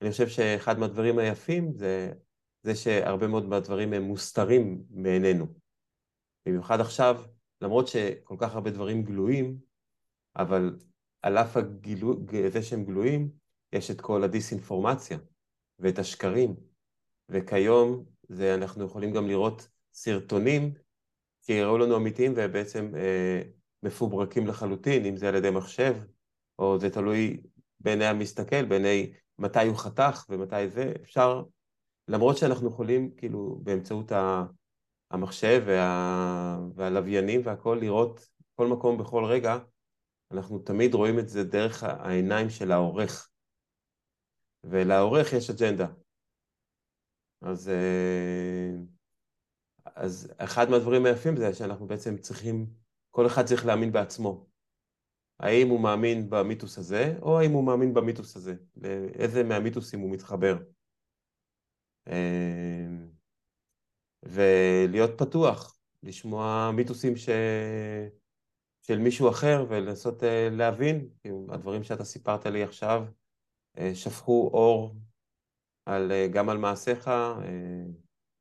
אני 0.00 0.10
חושב 0.10 0.28
שאחד 0.28 0.78
מהדברים 0.78 1.18
היפים 1.18 1.72
זה, 1.74 2.12
זה 2.62 2.74
שהרבה 2.74 3.26
מאוד 3.26 3.48
מהדברים 3.48 3.92
הם 3.92 4.02
מוסתרים 4.02 4.82
מעינינו. 4.90 5.46
במיוחד 6.46 6.80
עכשיו, 6.80 7.22
למרות 7.60 7.88
שכל 7.88 8.36
כך 8.38 8.54
הרבה 8.54 8.70
דברים 8.70 9.02
גלויים, 9.02 9.58
אבל 10.36 10.76
על 11.22 11.38
אף 11.38 11.56
הגילו... 11.56 12.14
זה 12.52 12.62
שהם 12.62 12.84
גלויים, 12.84 13.30
יש 13.72 13.90
את 13.90 14.00
כל 14.00 14.24
הדיסאינפורמציה 14.24 15.18
ואת 15.78 15.98
השקרים, 15.98 16.56
וכיום 17.28 18.04
זה, 18.28 18.54
אנחנו 18.54 18.84
יכולים 18.84 19.12
גם 19.12 19.28
לראות 19.28 19.68
סרטונים 19.92 20.74
שיראו 21.46 21.78
לנו 21.78 21.96
אמיתיים 21.96 22.32
ובעצם 22.36 22.92
אה, 22.96 23.42
מפוברקים 23.82 24.46
לחלוטין, 24.46 25.04
אם 25.04 25.16
זה 25.16 25.28
על 25.28 25.34
ידי 25.34 25.50
מחשב, 25.50 25.96
או 26.58 26.78
זה 26.78 26.90
תלוי 26.90 27.40
בעיני 27.80 28.04
המסתכל, 28.04 28.64
בעיני 28.64 29.12
מתי 29.40 29.66
הוא 29.66 29.76
חתך 29.76 30.24
ומתי 30.28 30.68
זה, 30.68 30.92
אפשר, 31.02 31.42
למרות 32.08 32.36
שאנחנו 32.36 32.68
יכולים 32.68 33.10
כאילו 33.16 33.60
באמצעות 33.62 34.12
המחשב 35.10 35.62
וה, 35.66 36.58
והלוויינים 36.74 37.40
והכל 37.44 37.78
לראות 37.80 38.28
כל 38.54 38.66
מקום 38.66 38.98
בכל 38.98 39.24
רגע, 39.24 39.58
אנחנו 40.30 40.58
תמיד 40.58 40.94
רואים 40.94 41.18
את 41.18 41.28
זה 41.28 41.44
דרך 41.44 41.82
העיניים 41.82 42.50
של 42.50 42.72
העורך. 42.72 43.30
ולעורך 44.64 45.32
יש 45.32 45.50
אג'נדה. 45.50 45.86
אז, 47.42 47.68
אה, 47.68 48.70
אז 49.94 50.32
אחד 50.36 50.70
מהדברים 50.70 51.06
היפים 51.06 51.36
זה 51.36 51.54
שאנחנו 51.54 51.86
בעצם 51.86 52.18
צריכים, 52.18 52.66
כל 53.10 53.26
אחד 53.26 53.44
צריך 53.44 53.66
להאמין 53.66 53.92
בעצמו. 53.92 54.49
האם 55.40 55.68
הוא 55.68 55.80
מאמין 55.80 56.30
במיתוס 56.30 56.78
הזה, 56.78 57.14
או 57.22 57.38
האם 57.38 57.50
הוא 57.50 57.64
מאמין 57.64 57.94
במיתוס 57.94 58.36
הזה? 58.36 58.54
לאיזה 58.76 59.42
מהמיתוסים 59.42 60.00
הוא 60.00 60.10
מתחבר? 60.10 60.58
אה, 62.08 62.86
ולהיות 64.22 65.10
פתוח, 65.18 65.78
לשמוע 66.02 66.70
מיתוסים 66.76 67.16
ש... 67.16 67.28
של 68.82 68.98
מישהו 68.98 69.30
אחר 69.30 69.66
ולנסות 69.68 70.22
אה, 70.22 70.48
להבין, 70.50 71.08
הדברים 71.48 71.82
שאתה 71.82 72.04
סיפרת 72.04 72.46
לי 72.46 72.62
עכשיו 72.62 73.06
אה, 73.78 73.94
שפכו 73.94 74.50
אור 74.52 74.96
על, 75.86 76.12
אה, 76.12 76.26
גם 76.32 76.48
על 76.48 76.58
מעשיך, 76.58 77.10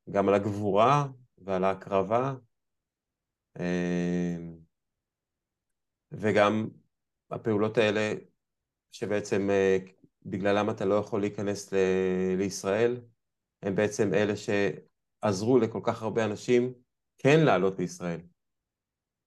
גם 0.09 0.29
על 0.29 0.33
הגבורה 0.33 1.07
ועל 1.37 1.63
ההקרבה, 1.63 2.33
וגם 6.11 6.67
הפעולות 7.31 7.77
האלה 7.77 8.13
שבעצם 8.91 9.49
בגללם 10.25 10.69
אתה 10.69 10.85
לא 10.85 10.95
יכול 10.95 11.21
להיכנס 11.21 11.73
ל- 11.73 12.35
לישראל, 12.37 13.01
הם 13.63 13.75
בעצם 13.75 14.13
אלה 14.13 14.33
שעזרו 14.35 15.59
לכל 15.59 15.79
כך 15.83 16.01
הרבה 16.01 16.25
אנשים 16.25 16.73
כן 17.17 17.45
לעלות 17.45 17.79
לישראל. 17.79 18.21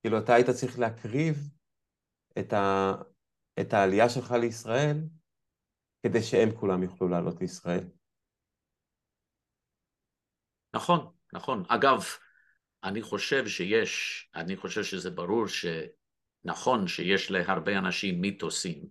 כאילו 0.00 0.18
אתה 0.18 0.34
היית 0.34 0.50
צריך 0.50 0.78
להקריב 0.78 1.36
את, 2.38 2.52
ה, 2.52 2.92
את 3.60 3.72
העלייה 3.72 4.08
שלך 4.08 4.30
לישראל 4.30 4.96
כדי 6.02 6.22
שהם 6.22 6.56
כולם 6.60 6.82
יוכלו 6.82 7.08
לעלות 7.08 7.40
לישראל. 7.40 7.84
נכון, 10.74 11.12
נכון. 11.32 11.64
אגב, 11.68 12.04
אני 12.84 13.02
חושב 13.02 13.46
שיש, 13.46 14.30
אני 14.34 14.56
חושב 14.56 14.82
שזה 14.82 15.10
ברור 15.10 15.46
שנכון 16.42 16.88
שיש 16.88 17.30
להרבה 17.30 17.78
אנשים 17.78 18.20
מיתוסים, 18.20 18.86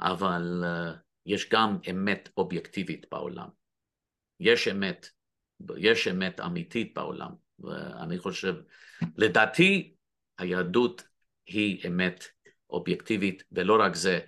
אבל 0.00 0.64
uh, 0.64 0.98
יש 1.26 1.48
גם 1.48 1.78
אמת 1.90 2.28
אובייקטיבית 2.36 3.06
בעולם. 3.10 3.48
יש 4.40 4.68
אמת, 4.68 5.06
יש 5.76 6.08
אמת 6.08 6.40
אמיתית 6.40 6.94
בעולם, 6.94 7.30
ואני 7.58 8.18
חושב, 8.18 8.54
לדעתי 9.16 9.94
היהדות 10.38 11.02
היא 11.46 11.88
אמת 11.88 12.24
אובייקטיבית, 12.70 13.42
ולא 13.52 13.76
רק 13.80 13.94
זה, 13.94 14.20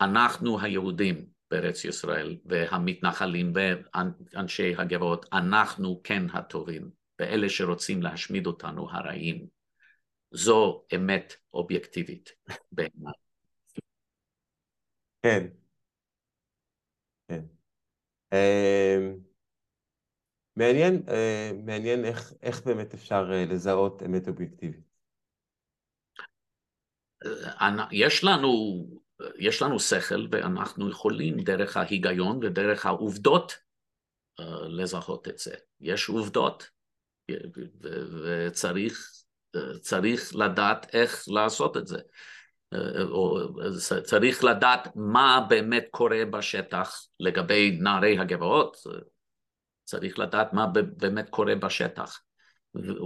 אנחנו 0.00 0.60
היהודים 0.60 1.26
בארץ 1.50 1.84
ישראל 1.84 2.36
והמתנחלים 2.44 3.52
ואנשי 3.54 4.74
הגבעות, 4.78 5.26
אנחנו 5.32 6.00
כן 6.04 6.22
הטובים, 6.32 6.90
ואלה 7.20 7.48
שרוצים 7.48 8.02
להשמיד 8.02 8.46
אותנו 8.46 8.90
הרעים. 8.90 9.55
זו 10.30 10.84
אמת 10.94 11.34
אובייקטיבית 11.54 12.30
בעיניי. 12.72 13.12
כן. 15.22 15.46
כן. 17.28 17.42
אמ, 18.32 19.18
מעניין, 20.56 21.02
אה, 21.08 21.50
מעניין 21.64 22.04
איך, 22.04 22.32
איך 22.42 22.62
באמת 22.66 22.94
אפשר 22.94 23.30
אה, 23.32 23.44
לזהות 23.44 24.02
אמת 24.02 24.28
אובייקטיבית. 24.28 24.86
יש 27.92 28.24
לנו, 28.24 28.50
יש 29.38 29.62
לנו 29.62 29.80
שכל 29.80 30.26
ואנחנו 30.30 30.90
יכולים 30.90 31.36
דרך 31.40 31.76
ההיגיון 31.76 32.44
ודרך 32.44 32.86
העובדות 32.86 33.52
אה, 34.40 34.68
לזהות 34.68 35.28
את 35.28 35.38
זה. 35.38 35.54
יש 35.80 36.08
עובדות 36.08 36.70
וצריך 38.24 39.25
צריך 39.80 40.36
לדעת 40.36 40.86
איך 40.94 41.24
לעשות 41.28 41.76
את 41.76 41.86
זה. 41.86 41.98
אה, 42.72 43.02
או 43.02 43.38
צריך 44.04 44.44
לדעת 44.44 44.88
מה 44.94 45.46
באמת 45.48 45.84
קורה 45.90 46.24
בשטח 46.30 47.06
לגבי 47.20 47.78
נערי 47.80 48.18
הגבעות, 48.18 48.76
צריך 49.84 50.18
לדעת 50.18 50.52
מה 50.52 50.66
באמת 50.96 51.28
קורה 51.30 51.54
בשטח. 51.54 52.20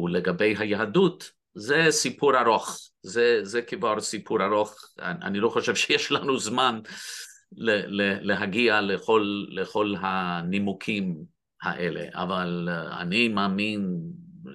ולגבי 0.05 0.55
היהדות, 0.59 1.31
זה 1.55 1.87
סיפור 1.91 2.41
ארוך, 2.41 2.79
זה, 3.03 3.41
זה 3.43 3.63
כבר 3.63 4.01
סיפור 4.01 4.45
ארוך, 4.45 4.75
אני 4.99 5.41
לא 5.41 5.49
חושב 5.49 5.75
שיש 5.75 6.13
לנו 6.13 6.39
זמן 6.39 6.81
להגיע 8.23 8.81
לכל, 8.81 9.45
לכל 9.51 9.95
הנימוקים 10.01 11.17
האלה, 11.63 12.05
אבל 12.15 12.69
אה, 12.71 13.01
אני 13.01 13.29
מאמין, 13.29 14.01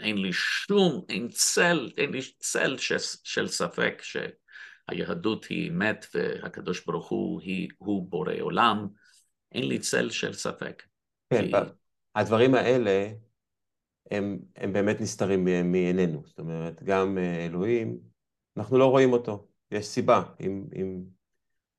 אין 0.02 0.18
לי 0.18 0.34
שום, 0.34 1.06
אין 1.10 1.28
צל, 1.28 1.91
אין 1.98 2.12
לי 2.12 2.20
צל 2.40 2.78
של, 2.78 2.98
של 3.24 3.48
ספק 3.48 4.02
שהיהדות 4.02 5.45
היא 5.45 5.72
אמת 5.72 6.06
והקדוש 6.14 6.86
ברוך 6.86 7.10
הוא, 7.10 7.41
היא, 7.41 7.70
הוא 7.78 8.10
בורא 8.10 8.34
עולם, 8.41 8.88
אין 9.52 9.68
לי 9.68 9.80
צל 9.80 10.10
של 10.10 10.34
ספק. 10.34 10.84
כן, 11.30 11.45
כי... 11.45 11.52
הדברים 12.16 12.56
האלה 12.56 13.10
הם, 14.12 14.40
הם 14.56 14.74
באמת 14.74 15.02
נסתרים 15.02 15.45
מעינינו, 15.72 16.24
זאת 16.26 16.40
אומרת, 16.40 16.84
גם 16.84 17.18
אה, 17.18 17.45
אלוהים, 17.45 17.98
אנחנו 18.57 18.78
לא 18.78 18.86
רואים 18.86 19.14
אותו, 19.14 19.48
יש 19.72 19.86
סיבה, 19.86 20.24
אם, 20.41 20.66
אם, 20.76 21.03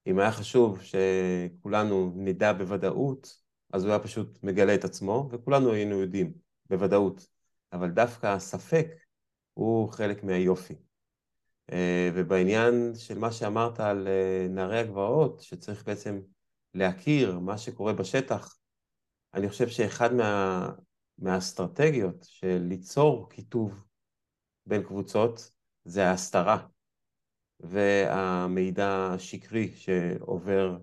אם 0.06 0.18
היה 0.18 0.32
חשוב 0.32 0.82
שכולנו 0.82 2.12
נדע 2.16 2.52
בוודאות, 2.52 3.36
אז 3.72 3.84
הוא 3.84 3.90
היה 3.90 3.98
פשוט 3.98 4.38
מגלה 4.42 4.74
את 4.74 4.84
עצמו, 4.84 5.28
וכולנו 5.32 5.72
היינו 5.72 6.00
יודעים 6.00 6.32
בוודאות, 6.70 7.26
אבל 7.76 7.90
דווקא 7.90 8.26
הספק 8.26 8.86
הוא 9.54 9.88
חלק 9.88 10.24
מהיופי. 10.24 10.74
אה, 11.72 12.10
ובעניין 12.14 12.92
של 12.94 13.18
מה 13.18 13.32
שאמרת 13.32 13.80
על 13.80 14.08
אה, 14.08 14.46
נערי 14.50 14.78
הגבעות, 14.78 15.40
שצריך 15.40 15.84
בעצם 15.84 16.20
להכיר 16.74 17.38
מה 17.38 17.58
שקורה 17.58 17.92
בשטח, 17.92 18.58
אני 19.34 19.48
חושב 19.48 19.68
שאחד 19.68 20.12
מה, 20.12 20.68
מהאסטרטגיות 21.18 22.16
של 22.22 22.58
ליצור 22.68 23.30
קיטוב 23.30 23.84
בין 24.66 24.82
קבוצות 24.82 25.50
זה 25.84 26.06
ההסתרה 26.06 26.66
והמידע 27.60 29.10
השקרי 29.14 29.72
שעובר 29.76 30.78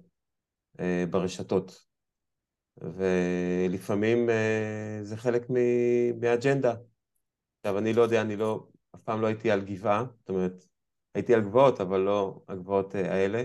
אה, 0.80 1.06
ברשתות. 1.10 1.93
ולפעמים 2.78 4.30
אה, 4.30 5.00
זה 5.04 5.18
חלק 5.18 5.50
מאג'נדה. 6.20 6.76
עכשיו, 7.60 7.78
אני 7.78 7.94
לא 7.94 8.02
יודע, 8.02 8.22
אני 8.22 8.36
לא, 8.36 8.68
אף 8.96 9.02
פעם 9.02 9.22
לא 9.22 9.28
הייתי 9.28 9.52
על 9.52 9.62
גבעה, 9.62 10.06
זאת 10.20 10.30
אומרת, 10.30 10.66
הייתי 11.16 11.34
על 11.34 11.42
גבעות, 11.42 11.82
אבל 11.82 12.00
לא 12.00 12.44
הגבעות 12.48 12.96
אה, 12.96 13.14
האלה. 13.14 13.44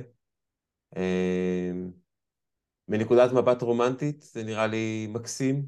מנקודת 2.89 3.33
מבט 3.33 3.63
רומנטית 3.63 4.21
זה 4.21 4.45
נראה 4.45 4.67
לי 4.67 5.07
מקסים, 5.11 5.67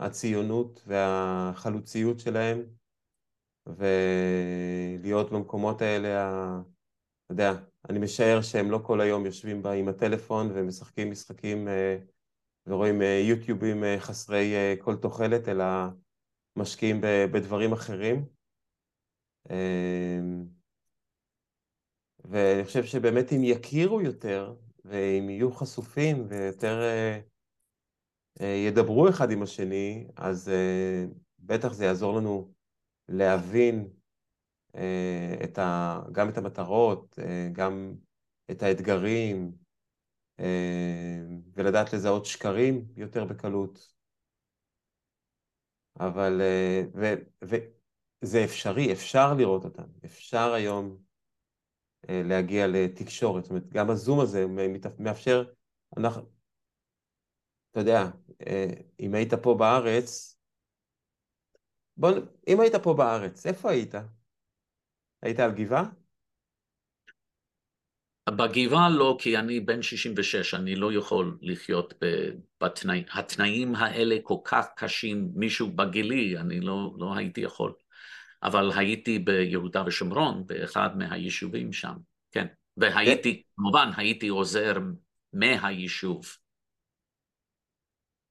הציונות 0.00 0.82
והחלוציות 0.86 2.20
שלהם, 2.20 2.62
ולהיות 3.66 5.30
במקומות 5.32 5.82
האלה, 5.82 6.26
אתה 7.24 7.32
יודע, 7.32 7.52
אני 7.88 7.98
משער 7.98 8.42
שהם 8.42 8.70
לא 8.70 8.80
כל 8.82 9.00
היום 9.00 9.26
יושבים 9.26 9.62
בה 9.62 9.72
עם 9.72 9.88
הטלפון 9.88 10.50
ומשחקים 10.54 11.10
משחקים 11.10 11.68
אה, 11.68 11.98
ורואים 12.66 13.02
אה, 13.02 13.22
יוטיובים 13.28 13.84
אה, 13.84 13.96
חסרי 14.00 14.54
כל 14.78 14.96
תוחלת, 14.96 15.48
אלא 15.48 15.64
משקיעים 16.56 17.00
בדברים 17.32 17.72
אחרים. 17.72 18.24
ואני 22.24 22.64
חושב 22.64 22.84
שבאמת 22.84 23.32
אם 23.32 23.40
יכירו 23.44 24.00
יותר, 24.00 24.54
ואם 24.84 25.30
יהיו 25.30 25.52
חשופים 25.52 26.26
ויותר 26.28 26.80
ידברו 28.40 29.08
אחד 29.08 29.30
עם 29.30 29.42
השני, 29.42 30.06
אז 30.16 30.50
בטח 31.38 31.72
זה 31.72 31.84
יעזור 31.84 32.16
לנו 32.16 32.52
להבין 33.08 33.88
אה, 34.74 35.34
את 35.44 35.58
ה, 35.58 36.00
גם 36.12 36.28
את 36.28 36.38
המטרות, 36.38 37.18
אה, 37.18 37.48
גם 37.52 37.94
את 38.50 38.62
האתגרים, 38.62 39.46
אה, 39.46 39.69
ולדעת 41.54 41.92
לזהות 41.92 42.26
שקרים 42.26 42.88
יותר 42.96 43.24
בקלות. 43.24 43.94
אבל, 46.00 46.40
ו, 46.94 47.06
וזה 48.22 48.44
אפשרי, 48.44 48.92
אפשר 48.92 49.34
לראות 49.38 49.64
אותם, 49.64 49.86
אפשר 50.04 50.52
היום 50.52 51.02
להגיע 52.08 52.66
לתקשורת, 52.66 53.44
זאת 53.44 53.50
אומרת, 53.50 53.68
גם 53.68 53.90
הזום 53.90 54.20
הזה 54.20 54.44
מאפשר, 54.98 55.52
אנחנו, 55.96 56.22
אתה 57.70 57.80
יודע, 57.80 58.02
אם 59.00 59.14
היית 59.14 59.34
פה 59.34 59.56
בארץ, 59.58 60.40
בוא, 61.96 62.10
אם 62.48 62.60
היית 62.60 62.74
פה 62.82 62.94
בארץ, 62.94 63.46
איפה 63.46 63.70
היית? 63.70 63.94
היית 65.22 65.40
על 65.40 65.50
גבעה? 65.54 65.99
בגבעה 68.30 68.88
לא, 68.88 69.16
כי 69.20 69.38
אני 69.38 69.60
בן 69.60 69.82
66, 69.82 70.54
אני 70.54 70.76
לא 70.76 70.92
יכול 70.92 71.38
לחיות 71.40 71.94
בתנאים, 72.62 73.04
התנאים 73.12 73.74
האלה 73.74 74.16
כל 74.22 74.36
כך 74.44 74.66
קשים, 74.76 75.30
מישהו 75.34 75.70
בגילי, 75.70 76.38
אני 76.38 76.60
לא, 76.60 76.94
לא 76.98 77.16
הייתי 77.16 77.40
יכול. 77.40 77.72
אבל 78.42 78.70
הייתי 78.76 79.18
ביהודה 79.18 79.82
ושומרון, 79.86 80.46
באחד 80.46 80.98
מהיישובים 80.98 81.72
שם, 81.72 81.94
כן. 82.32 82.46
והייתי, 82.76 83.42
כמובן, 83.56 83.90
הייתי 83.96 84.28
עוזר 84.28 84.74
מהיישוב. 85.32 86.24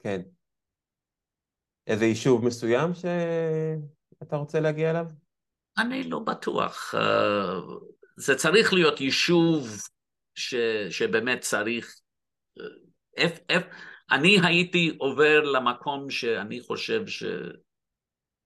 כן. 0.03 0.21
איזה 1.87 2.05
יישוב 2.05 2.45
מסוים 2.45 2.93
שאתה 2.93 4.35
רוצה 4.35 4.59
להגיע 4.59 4.89
אליו? 4.89 5.05
אני 5.77 6.03
לא 6.03 6.19
בטוח. 6.19 6.95
אה, 8.19 8.23
זה 8.23 8.35
צריך 8.35 8.73
להיות 8.73 9.01
יישוב 9.01 9.81
ש, 10.35 10.55
שבאמת 10.89 11.41
צריך... 11.41 11.95
איפ, 13.17 13.39
אה, 13.49 13.55
איפ, 13.55 13.63
אני 14.11 14.37
הייתי 14.43 14.95
עובר 14.97 15.43
למקום 15.43 16.09
שאני 16.09 16.61
חושב 16.61 17.07
ש, 17.07 17.23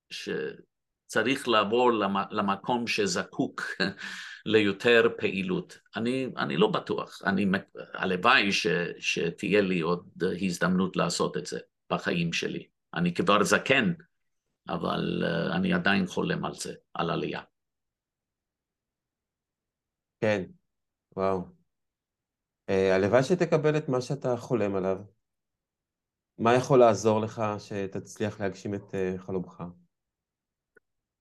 שצריך 0.09 1.47
לעבור 1.47 1.91
למקום 2.31 2.87
שזקוק 2.87 3.61
ליותר 4.45 5.07
פעילות. 5.17 5.77
אני, 5.95 6.27
אני 6.37 6.57
לא 6.57 6.67
בטוח. 6.67 7.21
אני, 7.25 7.45
הלוואי 7.93 8.51
ש, 8.51 8.67
שתהיה 8.99 9.61
לי 9.61 9.79
עוד 9.79 10.09
הזדמנות 10.41 10.95
לעשות 10.95 11.37
את 11.37 11.45
זה 11.45 11.59
בחיים 11.89 12.33
שלי. 12.33 12.67
אני 12.93 13.13
כבר 13.13 13.43
זקן, 13.43 13.93
אבל 14.69 15.23
uh, 15.23 15.55
אני 15.55 15.73
עדיין 15.73 16.07
חולם 16.07 16.45
על 16.45 16.53
זה, 16.53 16.73
על 16.93 17.09
עלייה. 17.09 17.41
כן, 20.23 20.43
וואו. 21.15 21.41
Uh, 22.69 22.73
הלוואי 22.95 23.23
שתקבל 23.23 23.77
את 23.77 23.89
מה 23.89 24.01
שאתה 24.01 24.37
חולם 24.37 24.75
עליו. 24.75 24.97
מה 26.37 26.53
יכול 26.53 26.79
לעזור 26.79 27.21
לך 27.21 27.41
שתצליח 27.59 28.41
להגשים 28.41 28.73
את 28.73 28.81
uh, 28.81 29.17
חלומך? 29.17 29.63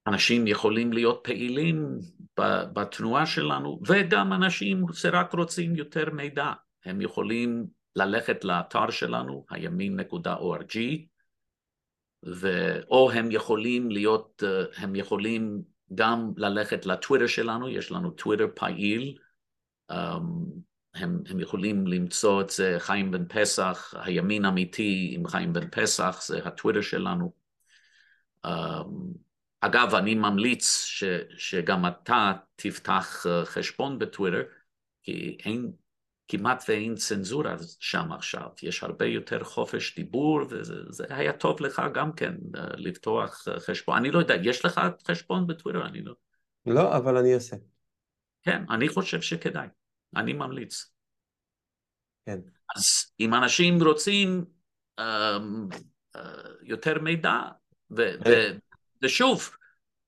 אנשים 0.07 0.47
יכולים 0.47 0.93
להיות 0.93 1.21
פעילים 1.25 1.99
בתנועה 2.73 3.27
שלנו, 3.27 3.81
וגם 3.87 4.33
אנשים 4.33 4.85
שרק 4.93 5.33
רוצים 5.33 5.77
יותר 5.77 6.11
מידע. 6.11 6.53
הם 6.85 7.01
יכולים 7.01 7.67
ללכת 7.97 8.45
לאתר 8.45 8.91
שלנו, 8.91 9.47
הימין.org, 9.51 10.77
ו... 12.27 12.49
או 12.91 13.11
הם 13.11 13.31
יכולים 13.31 13.91
להיות, 13.91 14.43
אה, 14.47 14.83
הם 14.83 14.97
יכולים 14.97 15.72
גם 15.95 16.33
ללכת 16.37 16.87
לטוויטר 16.87 17.27
שלנו, 17.27 17.69
יש 17.69 17.93
לנו 17.93 18.11
טוויטר 18.11 18.47
פעיל, 18.55 19.19
אמ, 19.91 19.97
הם, 20.95 21.23
הם 21.27 21.41
יכולים 21.41 21.87
למצוא 21.87 22.41
את 22.41 22.51
זה, 22.51 22.77
חיים 22.79 23.11
בן 23.11 23.25
פסח, 23.29 23.95
הימין 23.97 24.45
אמיתי 24.45 25.13
עם 25.15 25.27
חיים 25.27 25.53
בן 25.53 25.69
פסח, 25.71 26.23
זה 26.27 26.41
הטוויטר 26.45 26.81
שלנו. 26.81 27.33
אמ, 28.47 28.51
אגב, 29.61 29.95
אני 29.95 30.15
ממליץ 30.15 30.85
ש, 30.85 31.05
שגם 31.37 31.87
אתה 31.87 32.33
תפתח 32.57 33.27
אה, 33.27 33.45
חשבון 33.45 33.99
בטוויטר, 33.99 34.43
כי 35.03 35.37
אין, 35.45 35.73
כמעט 36.29 36.65
ואין 36.69 36.95
צנזורה 36.95 37.57
שם 37.81 38.13
עכשיו, 38.13 38.49
יש 38.63 38.83
הרבה 38.83 39.07
יותר 39.07 39.45
חופש 39.45 39.97
דיבור 39.97 40.41
וזה 40.51 41.05
היה 41.09 41.33
טוב 41.33 41.61
לך 41.61 41.83
גם 41.95 42.13
כן 42.13 42.35
אה, 42.57 42.65
לפתוח 42.77 43.49
אה, 43.49 43.61
חשבון. 43.61 43.97
אני 43.97 44.11
לא 44.11 44.19
יודע, 44.19 44.35
יש 44.43 44.65
לך 44.65 44.81
חשבון 45.09 45.47
בטוויטר? 45.47 45.87
אני 45.87 46.03
לא. 46.03 46.15
לא, 46.67 46.97
אבל 46.97 47.17
אני 47.17 47.35
אעשה. 47.35 47.57
כן, 48.43 48.65
אני 48.71 48.89
חושב 48.89 49.21
שכדאי, 49.21 49.67
אני 50.17 50.33
ממליץ. 50.33 50.93
כן. 52.27 52.39
אז 52.77 53.13
אם 53.21 53.35
אנשים 53.35 53.83
רוצים 53.83 54.45
um, 55.01 55.05
uh, 56.17 56.21
יותר 56.63 56.99
מידע, 56.99 57.41
ו, 57.91 58.03
ו, 58.27 58.31
ושוב, 59.03 59.51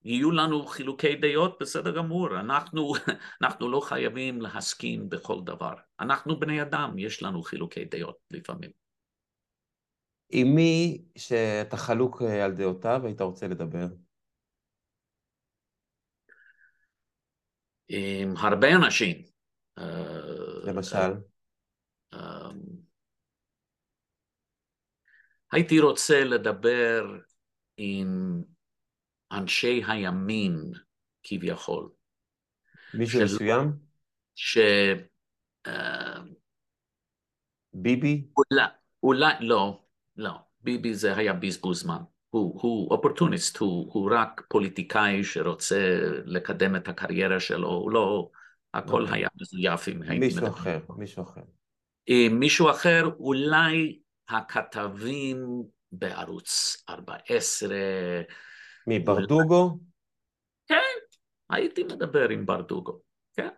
יהיו 0.05 0.31
לנו 0.31 0.67
חילוקי 0.67 1.17
דעות, 1.17 1.59
בסדר 1.61 1.97
גמור, 1.97 2.41
אנחנו, 2.41 2.93
אנחנו 3.43 3.69
לא 3.69 3.81
חייבים 3.81 4.41
להסכים 4.41 5.09
בכל 5.09 5.41
דבר. 5.45 5.75
אנחנו 6.01 6.41
בני 6.41 6.63
אדם, 6.63 6.99
יש 6.99 7.23
לנו 7.23 7.43
חילוקי 7.43 7.85
דעות 7.85 8.17
לפעמים. 8.31 8.71
עם 10.29 10.55
מי 10.55 11.05
שאתה 11.19 11.77
חלוק 11.77 12.23
אה, 12.23 12.45
על 12.45 12.53
דעותיו 12.53 13.01
היית 13.05 13.21
רוצה 13.21 13.49
לדבר? 13.49 13.87
עם 17.89 18.35
הרבה 18.37 18.69
אנשים. 18.77 19.23
אה, 19.79 20.65
למשל? 20.65 21.13
אה, 22.15 22.51
הייתי 25.53 25.81
רוצה 25.81 26.25
לדבר 26.25 27.05
עם 27.77 28.43
אנשי 29.35 29.83
הימין 29.87 30.73
כביכול. 31.23 31.89
מישהו 32.95 33.19
של... 33.19 33.25
מסוים? 33.25 33.73
ש... 34.35 34.59
אה, 35.67 36.21
ביבי? 37.73 38.27
אולי, 38.37 38.67
אולי, 39.03 39.33
לא, 39.41 39.83
לא. 40.17 40.33
ביבי 40.61 40.95
זה 40.95 41.17
היה 41.17 41.33
בזבוז 41.33 41.81
זמן. 41.81 42.03
הוא, 42.31 42.61
הוא 42.63 42.91
אופורטוניסט, 42.91 43.57
הוא, 43.57 43.93
הוא 43.93 44.11
רק 44.15 44.43
פוליטיקאי 44.49 45.25
שרוצה 45.25 45.99
לקדם 46.25 46.77
את 46.77 46.89
הקריירה 46.89 47.41
שלו, 47.41 47.69
הוא 47.69 47.91
לא, 47.91 48.31
הכל 48.75 49.03
okay. 49.03 49.05
אוקיי. 49.05 49.19
היה 49.19 49.29
מזויף 49.41 49.89
אם 49.89 50.03
הייתי 50.03 50.27
מדבר. 50.27 50.41
מישהו 50.41 50.49
אחר, 50.49 50.79
מישהו 50.97 51.23
אחר. 51.23 51.41
מישהו 52.31 52.71
אחר, 52.71 53.11
אולי 53.19 53.99
הכתבים 54.29 55.63
בערוץ 55.93 56.77
14, 56.89 57.77
מברדוגו? 58.87 59.79
כן, 60.67 60.81
הייתי 61.51 61.83
מדבר 61.85 62.29
עם 62.29 62.47
ברדוגו, 62.47 63.01
כן. 63.37 63.49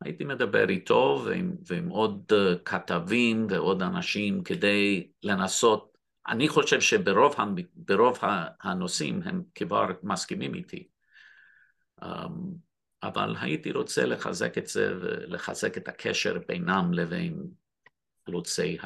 הייתי 0.00 0.24
מדבר 0.24 0.68
איתו 0.68 1.22
ועם, 1.24 1.56
ועם 1.66 1.88
עוד 1.88 2.32
uh, 2.32 2.58
כתבים 2.64 3.46
ועוד 3.50 3.82
אנשים 3.82 4.42
כדי 4.42 5.10
לנסות, 5.22 5.98
אני 6.28 6.48
חושב 6.48 6.80
שברוב 6.80 7.36
ברוב 7.74 8.18
הנושאים 8.60 9.22
הם 9.24 9.42
כבר 9.54 9.86
מסכימים 10.02 10.54
איתי. 10.54 10.88
אבל 13.02 13.34
הייתי 13.40 13.72
רוצה 13.72 14.06
לחזק 14.06 14.58
את 14.58 14.66
זה 14.66 14.94
ולחזק 15.00 15.76
את 15.76 15.88
הקשר 15.88 16.38
בינם 16.48 16.92
לבין 16.92 17.46
חלוצי 18.26 18.78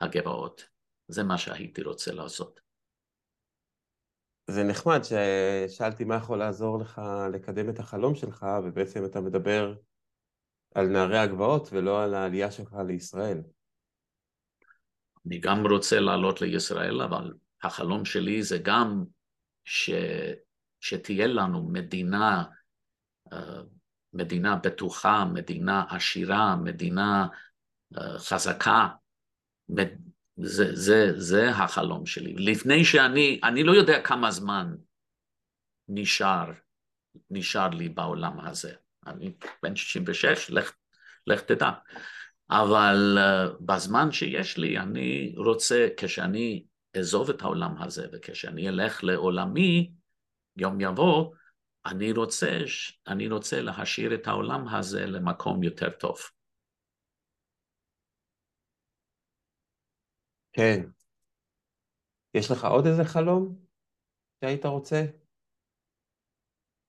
הגבעות. 0.00 0.64
זה 1.08 1.22
מה 1.22 1.38
שהייתי 1.38 1.82
רוצה 1.82 2.12
לעשות. 2.12 2.60
זה 4.46 4.64
נחמד 4.64 5.00
ששאלתי 5.02 6.04
מה 6.04 6.14
יכול 6.14 6.38
לעזור 6.38 6.78
לך 6.78 7.00
לקדם 7.32 7.68
את 7.68 7.78
החלום 7.78 8.14
שלך, 8.14 8.46
ובעצם 8.64 9.04
אתה 9.04 9.20
מדבר 9.20 9.74
על 10.74 10.86
נערי 10.86 11.18
הגבעות 11.18 11.68
ולא 11.72 12.04
על 12.04 12.14
העלייה 12.14 12.50
שלך 12.50 12.76
לישראל. 12.86 13.40
אני 15.26 15.38
גם 15.38 15.66
רוצה 15.66 16.00
לעלות 16.00 16.40
לישראל, 16.40 17.02
אבל 17.02 17.34
החלום 17.62 18.04
שלי 18.04 18.42
זה 18.42 18.58
גם 18.58 19.04
ש... 19.64 19.90
שתהיה 20.80 21.26
לנו 21.26 21.68
מדינה, 21.68 22.44
אה, 23.32 23.62
מדינה 24.12 24.56
בטוחה, 24.56 25.24
מדינה 25.24 25.84
עשירה, 25.90 26.56
מדינה 26.56 27.26
אה, 27.98 28.18
חזקה. 28.18 28.88
זה, 30.42 30.76
זה, 30.76 31.20
זה 31.20 31.50
החלום 31.50 32.06
שלי. 32.06 32.34
לפני 32.34 32.84
שאני, 32.84 33.40
אני 33.44 33.64
לא 33.64 33.72
יודע 33.72 34.00
כמה 34.00 34.30
זמן 34.30 34.74
נשאר, 35.88 36.52
נשאר 37.30 37.68
לי 37.68 37.88
בעולם 37.88 38.40
הזה. 38.40 38.72
אני 39.06 39.32
בן 39.62 39.76
66, 39.76 40.50
לך, 40.50 40.72
לך 41.26 41.40
תדע. 41.40 41.70
אבל 42.50 43.18
uh, 43.18 43.56
בזמן 43.60 44.12
שיש 44.12 44.58
לי, 44.58 44.78
אני 44.78 45.34
רוצה, 45.36 45.88
כשאני 45.96 46.64
אעזוב 46.96 47.30
את 47.30 47.42
העולם 47.42 47.82
הזה 47.82 48.06
וכשאני 48.12 48.68
אלך 48.68 49.04
לעולמי, 49.04 49.92
יום 50.56 50.80
יבוא, 50.80 51.34
אני 51.86 52.12
רוצה, 52.12 52.58
אני 53.06 53.28
רוצה 53.28 53.60
להשאיר 53.60 54.14
את 54.14 54.26
העולם 54.26 54.68
הזה 54.68 55.06
למקום 55.06 55.62
יותר 55.62 55.90
טוב. 55.90 56.16
כן. 60.52 60.80
יש 62.34 62.50
לך 62.50 62.64
עוד 62.64 62.86
איזה 62.86 63.04
חלום 63.04 63.56
שהיית 64.40 64.64
רוצה 64.64 65.04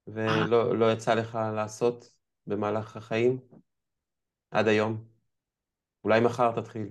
ולא 0.07 0.80
לא 0.80 0.91
יצא 0.94 1.14
לך 1.14 1.38
לעשות 1.56 2.06
במהלך 2.48 2.98
החיים 2.98 3.40
עד 4.52 4.68
היום? 4.68 5.07
אולי 6.03 6.19
מחר 6.19 6.61
תתחיל. 6.61 6.88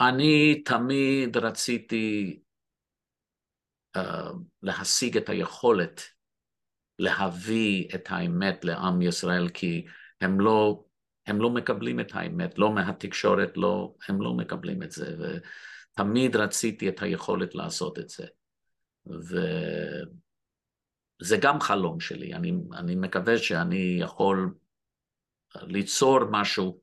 אני 0.00 0.62
תמיד 0.64 1.36
רציתי 1.36 2.40
uh, 3.96 4.00
להשיג 4.62 5.16
את 5.16 5.28
היכולת 5.28 6.00
להביא 6.98 7.88
את 7.94 8.04
האמת 8.08 8.64
לעם 8.64 9.02
ישראל, 9.02 9.48
כי 9.54 9.86
הם 10.20 10.40
לא, 10.40 10.84
הם 11.30 11.40
לא 11.40 11.50
מקבלים 11.50 12.00
את 12.00 12.10
האמת, 12.14 12.58
לא 12.58 12.74
מהתקשורת, 12.74 13.56
לא, 13.56 13.94
הם 14.08 14.22
לא 14.22 14.34
מקבלים 14.34 14.82
את 14.82 14.92
זה, 14.92 15.16
ותמיד 15.18 16.36
רציתי 16.36 16.88
את 16.88 17.02
היכולת 17.02 17.54
לעשות 17.54 17.98
את 17.98 18.08
זה. 18.08 18.26
וזה 19.06 20.06
גם 21.42 21.60
חלום 21.60 22.00
שלי, 22.00 22.34
אני, 22.34 22.52
אני 22.72 22.94
מקווה 22.94 23.38
שאני 23.38 23.98
יכול 24.00 24.54
ליצור 25.56 26.18
משהו 26.30 26.80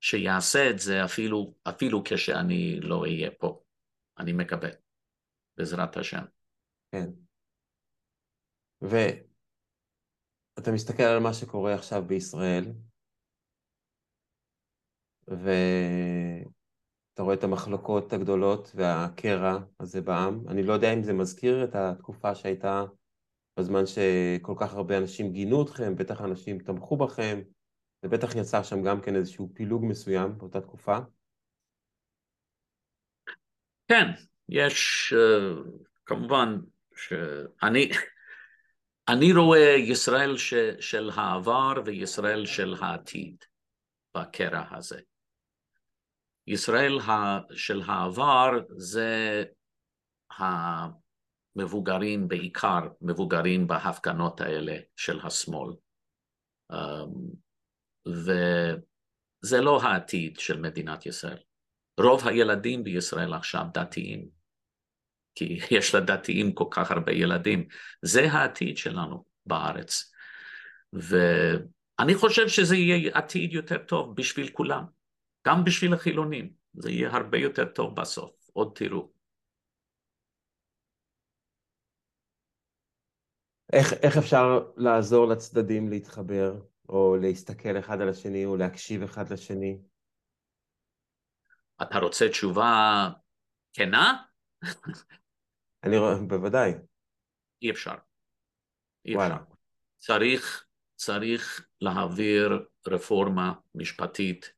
שיעשה 0.00 0.70
את 0.70 0.78
זה 0.78 1.04
אפילו, 1.04 1.54
אפילו 1.64 2.02
כשאני 2.04 2.80
לא 2.80 3.02
אהיה 3.02 3.30
פה. 3.38 3.62
אני 4.18 4.32
מקווה, 4.32 4.68
בעזרת 5.56 5.96
השם. 5.96 6.24
כן. 6.92 7.06
ואתה 8.80 10.72
מסתכל 10.72 11.02
על 11.02 11.18
מה 11.18 11.34
שקורה 11.34 11.74
עכשיו 11.74 12.04
בישראל, 12.06 12.64
ואתה 15.42 17.22
רואה 17.22 17.34
את 17.34 17.44
המחלוקות 17.44 18.12
הגדולות 18.12 18.72
והקרע 18.74 19.58
הזה 19.80 20.00
בעם. 20.00 20.48
אני 20.48 20.62
לא 20.62 20.72
יודע 20.72 20.92
אם 20.92 21.02
זה 21.02 21.12
מזכיר 21.12 21.64
את 21.64 21.74
התקופה 21.74 22.34
שהייתה 22.34 22.84
בזמן 23.58 23.86
שכל 23.86 24.54
כך 24.58 24.74
הרבה 24.74 24.98
אנשים 24.98 25.32
גינו 25.32 25.62
אתכם, 25.62 25.96
בטח 25.96 26.20
אנשים 26.20 26.58
תמכו 26.58 26.96
בכם, 26.96 27.40
זה 28.02 28.08
בטח 28.08 28.36
יצר 28.36 28.62
שם 28.62 28.82
גם 28.82 29.00
כן 29.00 29.16
איזשהו 29.16 29.50
פילוג 29.54 29.84
מסוים 29.84 30.38
באותה 30.38 30.60
תקופה. 30.60 30.98
כן, 33.88 34.06
יש 34.48 35.12
uh, 35.16 35.68
כמובן 36.06 36.58
שאני 36.94 37.90
אני 39.08 39.32
רואה 39.32 39.74
ישראל 39.78 40.36
ש, 40.36 40.54
של 40.80 41.10
העבר 41.14 41.72
וישראל 41.84 42.46
של 42.46 42.74
העתיד 42.80 43.36
בקרע 44.16 44.64
הזה. 44.70 45.00
ישראל 46.46 46.98
של 47.56 47.82
העבר 47.86 48.50
זה 48.76 49.44
המבוגרים 51.56 52.28
בעיקר, 52.28 52.80
מבוגרים 53.00 53.66
בהפגנות 53.66 54.40
האלה 54.40 54.76
של 54.96 55.20
השמאל. 55.20 55.72
Um, 56.72 57.36
וזה 58.06 59.60
לא 59.60 59.82
העתיד 59.82 60.38
של 60.38 60.60
מדינת 60.60 61.06
ישראל. 61.06 61.38
רוב 62.00 62.28
הילדים 62.28 62.84
בישראל 62.84 63.34
עכשיו 63.34 63.64
דתיים, 63.74 64.28
כי 65.34 65.58
יש 65.70 65.94
לדתיים 65.94 66.52
כל 66.52 66.68
כך 66.70 66.90
הרבה 66.90 67.12
ילדים. 67.12 67.68
זה 68.02 68.32
העתיד 68.32 68.76
שלנו 68.76 69.24
בארץ. 69.46 70.12
ואני 70.92 72.14
חושב 72.14 72.48
שזה 72.48 72.76
יהיה 72.76 73.10
עתיד 73.14 73.52
יותר 73.52 73.78
טוב 73.78 74.16
בשביל 74.16 74.50
כולם, 74.52 74.84
גם 75.46 75.64
בשביל 75.64 75.94
החילונים. 75.94 76.52
זה 76.74 76.90
יהיה 76.90 77.10
הרבה 77.16 77.38
יותר 77.38 77.64
טוב 77.64 78.00
בסוף, 78.00 78.50
עוד 78.52 78.72
תראו. 78.74 79.12
איך, 83.72 83.92
איך 84.02 84.16
אפשר 84.16 84.70
לעזור 84.76 85.28
לצדדים 85.28 85.88
להתחבר? 85.88 86.52
או 86.88 87.16
להסתכל 87.20 87.78
אחד 87.78 88.00
על 88.00 88.08
השני, 88.08 88.44
או 88.44 88.56
להקשיב 88.56 89.02
אחד 89.02 89.32
לשני? 89.32 89.78
אתה 91.82 91.98
רוצה 91.98 92.28
תשובה 92.28 93.08
כנה? 93.72 94.22
אני 95.84 95.98
רואה, 95.98 96.14
בוודאי. 96.28 96.72
אי 97.62 97.70
אפשר. 97.70 97.94
אי 99.04 99.14
אפשר. 99.14 99.36
צריך, 99.98 100.66
צריך 100.96 101.66
להעביר 101.80 102.66
רפורמה 102.86 103.52
משפטית, 103.74 104.52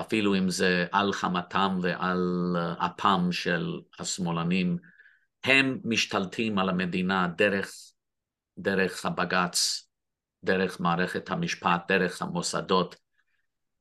אפילו 0.00 0.34
אם 0.34 0.50
זה 0.50 0.86
על 0.92 1.12
חמתם 1.12 1.78
ועל 1.82 2.56
אפם 2.78 3.32
של 3.32 3.80
השמאלנים, 3.98 4.76
הם 5.44 5.80
משתלטים 5.84 6.58
על 6.58 6.68
המדינה 6.68 7.28
דרך, 7.36 7.74
דרך 8.58 9.06
הבג"ץ, 9.06 9.88
דרך 10.44 10.80
מערכת 10.80 11.30
המשפט, 11.30 11.82
דרך 11.88 12.22
המוסדות, 12.22 12.96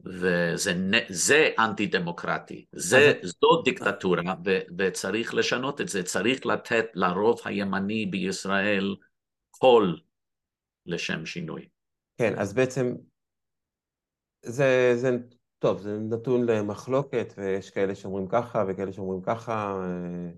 וזה 0.06 1.50
אנטי 1.60 1.86
דמוקרטי, 1.86 2.66
זה, 2.72 3.14
זו 3.24 3.62
דיקטטורה 3.66 4.34
ו, 4.46 4.60
וצריך 4.78 5.34
לשנות 5.34 5.82
את 5.82 5.88
זה, 5.88 6.04
צריך 6.04 6.46
לתת 6.46 6.86
לרוב 6.94 7.40
הימני 7.46 8.06
בישראל 8.06 8.96
קול 9.50 10.00
לשם 10.86 11.26
שינוי. 11.26 11.68
כן, 12.18 12.34
אז 12.38 12.54
בעצם 12.54 12.94
זה, 14.42 14.92
זה 14.96 15.18
טוב, 15.60 15.80
זה 15.80 16.00
נתון 16.00 16.46
למחלוקת 16.46 17.34
ויש 17.38 17.70
כאלה 17.70 17.96
שאומרים 17.96 18.28
ככה 18.28 18.64
וכאלה 18.68 18.94
שאומרים 18.94 19.22
ככה 19.22 19.76
אה, 19.84 20.32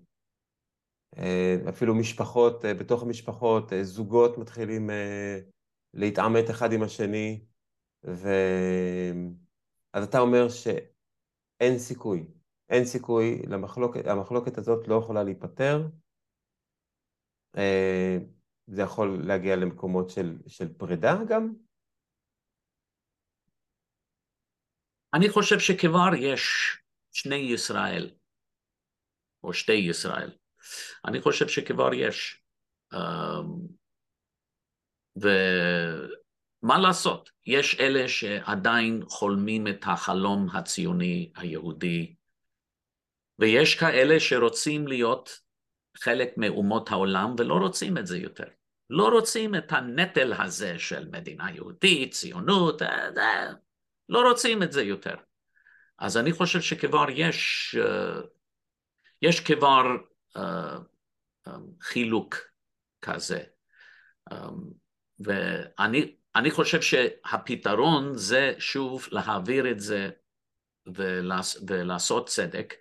אה, 1.18 1.70
אפילו 1.70 1.96
משפחות, 1.96 2.66
אה, 2.66 2.74
בתוך 2.74 3.04
המשפחות, 3.04 3.72
זוגות 3.82 4.38
מתחילים 4.38 4.90
להתעמת 5.94 6.50
אחד 6.50 6.74
עם 6.74 6.84
השני, 6.84 7.46
ו... 8.06 8.30
אז 9.94 10.04
אתה 10.04 10.20
אומר 10.20 10.50
שאין 10.50 11.78
סיכוי, 11.78 12.28
אין 12.70 12.86
סיכוי, 12.86 13.42
למחלוקת, 13.48 14.08
המחלוקת 14.08 14.58
הזאת 14.58 14.88
לא 14.88 14.96
יכולה 14.96 15.24
להיפתר, 15.24 15.88
זה 18.68 18.82
יכול 18.82 19.22
להגיע 19.24 19.56
למקומות 19.56 20.10
של, 20.10 20.38
של 20.48 20.74
פרידה 20.74 21.24
גם? 21.28 21.54
אני 25.14 25.30
חושב 25.30 25.60
שכבר 25.60 26.10
יש 26.18 26.78
שני 27.12 27.36
ישראל, 27.36 28.12
או 29.44 29.54
שתי 29.54 29.74
ישראל. 29.74 30.32
אני 31.06 31.22
חושב 31.22 31.48
שכבר 31.48 31.94
יש. 31.94 32.42
אמ, 32.94 33.82
ומה 35.16 36.78
לעשות, 36.78 37.30
יש 37.46 37.80
אלה 37.80 38.08
שעדיין 38.08 39.04
חולמים 39.08 39.68
את 39.68 39.84
החלום 39.88 40.50
הציוני 40.54 41.32
היהודי, 41.36 42.16
ויש 43.40 43.76
כאלה 43.76 44.20
שרוצים 44.20 44.88
להיות 44.88 45.40
חלק 45.98 46.34
מאומות 46.38 46.92
העולם 46.92 47.36
ולא 47.38 47.54
רוצים 47.54 47.98
את 47.98 48.08
זה 48.08 48.18
יותר. 48.18 48.48
לא 48.90 49.10
רוצים 49.10 49.56
את 49.56 49.72
הנטל 49.72 50.34
הזה 50.34 50.80
של 50.80 51.08
מדינה 51.12 51.52
יהודית, 51.52 52.12
ציונות, 52.12 52.82
אה, 52.82 53.52
לא 54.12 54.30
רוצים 54.30 54.64
את 54.64 54.72
זה 54.72 54.84
יותר. 54.84 55.16
אז 56.00 56.18
אני 56.18 56.32
חושב 56.32 56.62
שכבר 56.62 57.06
יש, 57.10 57.76
אה, 57.80 58.22
יש 59.22 59.40
כבר 59.40 59.84
חילוק 61.82 62.36
כזה. 63.02 63.44
ואני 65.20 66.52
חושב 66.52 66.82
שהפתרון 66.82 68.18
זה 68.18 68.54
שוב 68.60 69.08
להעביר 69.12 69.72
את 69.72 69.80
זה 69.80 70.10
ולעשות 71.68 72.28
צדק, 72.28 72.74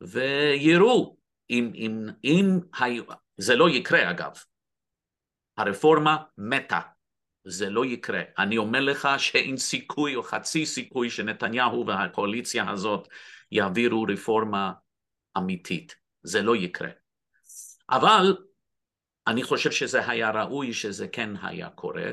ויראו 0.00 1.16
אם, 1.50 1.72
אם, 1.74 2.06
אם 2.24 2.58
זה 3.36 3.56
לא 3.56 3.70
יקרה 3.70 4.10
אגב, 4.10 4.32
הרפורמה 5.56 6.16
מתה, 6.38 6.80
זה 7.48 7.70
לא 7.70 7.84
יקרה. 7.84 8.22
אני 8.38 8.58
אומר 8.58 8.80
לך 8.80 9.08
שאין 9.18 9.56
סיכוי 9.56 10.16
או 10.16 10.22
חצי 10.22 10.66
סיכוי 10.66 11.10
שנתניהו 11.10 11.86
והקואליציה 11.86 12.70
הזאת 12.70 13.08
יעבירו 13.52 14.06
רפורמה 14.08 14.72
אמיתית, 15.38 15.96
זה 16.22 16.42
לא 16.42 16.56
יקרה. 16.56 16.90
אבל 17.90 18.36
אני 19.26 19.42
חושב 19.42 19.70
שזה 19.70 20.08
היה 20.08 20.30
ראוי 20.30 20.72
שזה 20.72 21.08
כן 21.08 21.30
היה 21.42 21.70
קורה, 21.70 22.10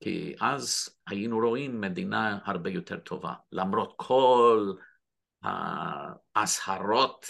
כי 0.00 0.34
אז 0.40 0.88
היינו 1.06 1.38
רואים 1.38 1.80
מדינה 1.80 2.38
הרבה 2.44 2.70
יותר 2.70 2.98
טובה, 2.98 3.34
למרות 3.52 3.94
כל 3.96 4.72
ההצהרות 5.42 7.26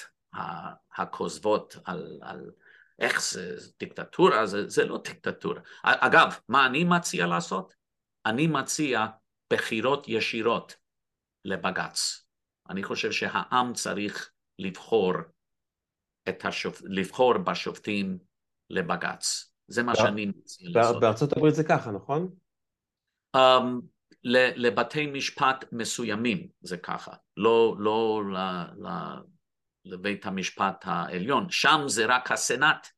הכוזבות 0.97 1.76
על, 1.85 2.18
על 2.22 2.51
איך 2.99 3.23
זה 3.23 3.57
דיקטטורה, 3.81 4.47
זה, 4.47 4.69
זה 4.69 4.85
לא 4.85 5.01
דיקטטורה. 5.05 5.61
אגב, 5.83 6.39
מה 6.49 6.66
אני 6.66 6.85
מציע 6.85 7.27
לעשות? 7.27 7.75
אני 8.27 8.47
מציע 8.47 9.07
בחירות 9.53 10.09
ישירות 10.09 10.77
לבג"ץ. 11.45 12.27
אני 12.71 12.83
חושב 12.83 13.12
שהעם 13.12 13.73
צריך 13.73 14.31
לבחור, 14.59 15.12
השופ... 16.45 16.83
לבחור 16.85 17.39
בשופטים 17.39 18.19
לבג"ץ. 18.71 19.53
זה 19.69 19.83
מה 19.83 19.97
שאני 19.97 20.27
מציע 20.27 20.69
לעשות. 20.75 21.01
בארצות 21.01 21.33
הברית 21.33 21.55
זה 21.55 21.65
ככה, 21.65 21.91
נכון? 21.91 22.35
Um, 23.37 23.83
לבתי 24.57 25.07
משפט 25.07 25.65
מסוימים 25.73 26.49
זה 26.61 26.77
ככה, 26.77 27.12
לא, 27.37 27.77
לא 27.79 28.23
לבית 29.85 30.27
המשפט 30.27 30.85
העליון, 30.85 31.47
שם 31.51 31.81
זה 31.86 32.06
רק 32.06 32.32
הסנאט, 32.32 32.89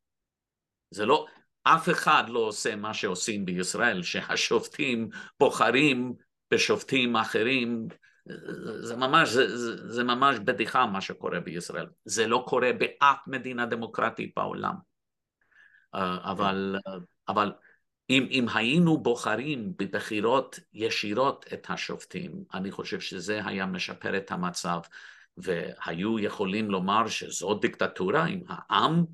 זה 0.91 1.07
לא, 1.07 1.27
אף 1.63 1.89
אחד 1.89 2.25
לא 2.29 2.39
עושה 2.39 2.77
מה 2.77 2.95
שעושים 2.95 3.45
בישראל, 3.45 4.03
שהשופטים 4.03 5.09
בוחרים 5.41 6.15
בשופטים 6.51 7.17
אחרים, 7.17 7.89
זה 8.81 8.97
ממש, 8.97 9.29
זה, 9.29 9.57
זה, 9.57 9.93
זה 9.93 10.05
ממש 10.05 10.39
בדיחה 10.39 10.87
מה 10.87 11.01
שקורה 11.01 11.41
בישראל, 11.41 11.87
זה 12.05 12.27
לא 12.27 12.45
קורה 12.49 12.71
באף 12.73 13.19
מדינה 13.27 13.67
דמוקרטית 13.67 14.33
בעולם, 14.37 14.75
אה, 15.95 16.31
אבל, 16.31 16.77
אבל 17.29 17.53
אם, 18.11 18.27
אם 18.31 18.47
היינו 18.55 18.99
בוחרים 18.99 19.73
בבחירות 19.79 20.59
ישירות 20.73 21.47
את 21.53 21.67
השופטים, 21.71 22.45
אני 22.55 22.71
חושב 22.71 23.01
שזה 23.01 23.41
היה 23.45 23.67
משפר 23.67 24.17
את 24.17 24.31
המצב 24.31 24.79
והיו 25.37 26.19
יכולים 26.19 26.71
לומר 26.71 27.09
שזו 27.09 27.55
דיקטטורה 27.55 28.27
אם 28.27 28.43
העם 28.49 29.05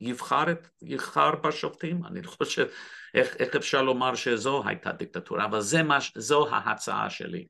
יבחר, 0.00 0.52
את, 0.52 0.68
יבחר 0.82 1.36
בשופטים, 1.36 2.06
אני 2.06 2.22
חושב, 2.22 2.66
איך, 3.14 3.36
איך 3.36 3.56
אפשר 3.56 3.82
לומר 3.82 4.14
שזו 4.14 4.62
הייתה 4.66 4.92
דיקטטורה, 4.92 5.44
אבל 5.44 5.60
זה 5.60 5.82
מה, 5.82 5.98
זו 6.14 6.48
ההצעה 6.48 7.10
שלי. 7.10 7.46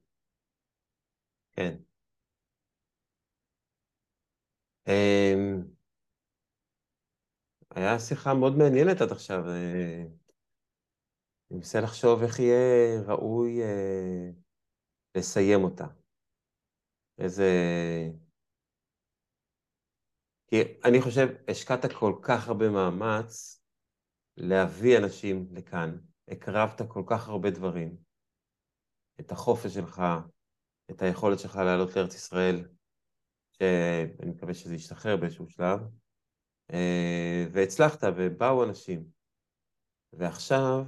כן. 1.53 1.77
Um, 4.89 5.65
היה 7.71 7.99
שיחה 7.99 8.35
מאוד 8.35 8.57
מעניינת 8.57 9.01
עד 9.01 9.13
עכשיו. 9.13 9.49
אה, 9.49 10.03
אני 11.51 11.59
מנסה 11.59 11.81
לחשוב 11.81 12.23
איך 12.23 12.39
יהיה 12.39 13.01
ראוי 13.07 13.61
uh, 13.63 14.35
לסיים 15.15 15.65
אותה. 15.65 16.00
איזה... 17.21 17.49
כי 20.47 20.57
אני 20.85 21.01
חושב, 21.01 21.29
השקעת 21.49 21.93
כל 21.93 22.15
כך 22.23 22.49
הרבה 22.49 22.69
מאמץ 22.69 23.63
להביא 24.37 24.99
אנשים 24.99 25.49
לכאן, 25.53 25.99
הקרבת 26.29 26.83
כל 26.89 27.03
כך 27.07 27.29
הרבה 27.29 27.51
דברים, 27.51 27.97
את 29.21 29.33
החופש 29.33 29.75
שלך, 29.75 30.03
את 30.91 31.03
היכולת 31.03 31.39
שלך 31.39 31.57
לעלות 31.57 31.97
לארץ 31.97 32.15
ישראל, 32.15 32.69
שאני 33.53 34.31
מקווה 34.31 34.55
שזה 34.55 34.75
ישתחרר 34.75 35.17
באיזשהו 35.17 35.49
שלב, 35.49 35.81
אה, 36.73 37.47
והצלחת, 37.53 38.05
ובאו 38.17 38.65
אנשים. 38.65 39.05
ועכשיו 40.13 40.85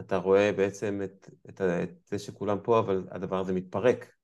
אתה 0.00 0.16
רואה 0.16 0.50
בעצם 0.56 1.00
את, 1.04 1.30
את, 1.48 1.60
את 1.60 2.06
זה 2.06 2.18
שכולם 2.18 2.58
פה, 2.62 2.78
אבל 2.78 3.08
הדבר 3.10 3.38
הזה 3.40 3.52
מתפרק. 3.52 4.21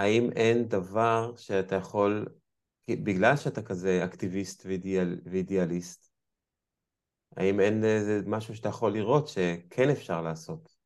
האם 0.00 0.30
אין 0.36 0.68
דבר 0.68 1.36
שאתה 1.36 1.74
יכול, 1.74 2.26
בגלל 2.90 3.36
שאתה 3.36 3.62
כזה 3.62 4.04
אקטיביסט 4.04 4.66
ואידיאל, 4.66 5.20
ואידיאליסט, 5.24 6.12
האם 7.36 7.60
אין 7.60 7.84
איזה 7.84 8.20
משהו 8.26 8.56
שאתה 8.56 8.68
יכול 8.68 8.92
לראות 8.92 9.28
שכן 9.28 9.90
אפשר 9.90 10.22
לעשות? 10.22 10.76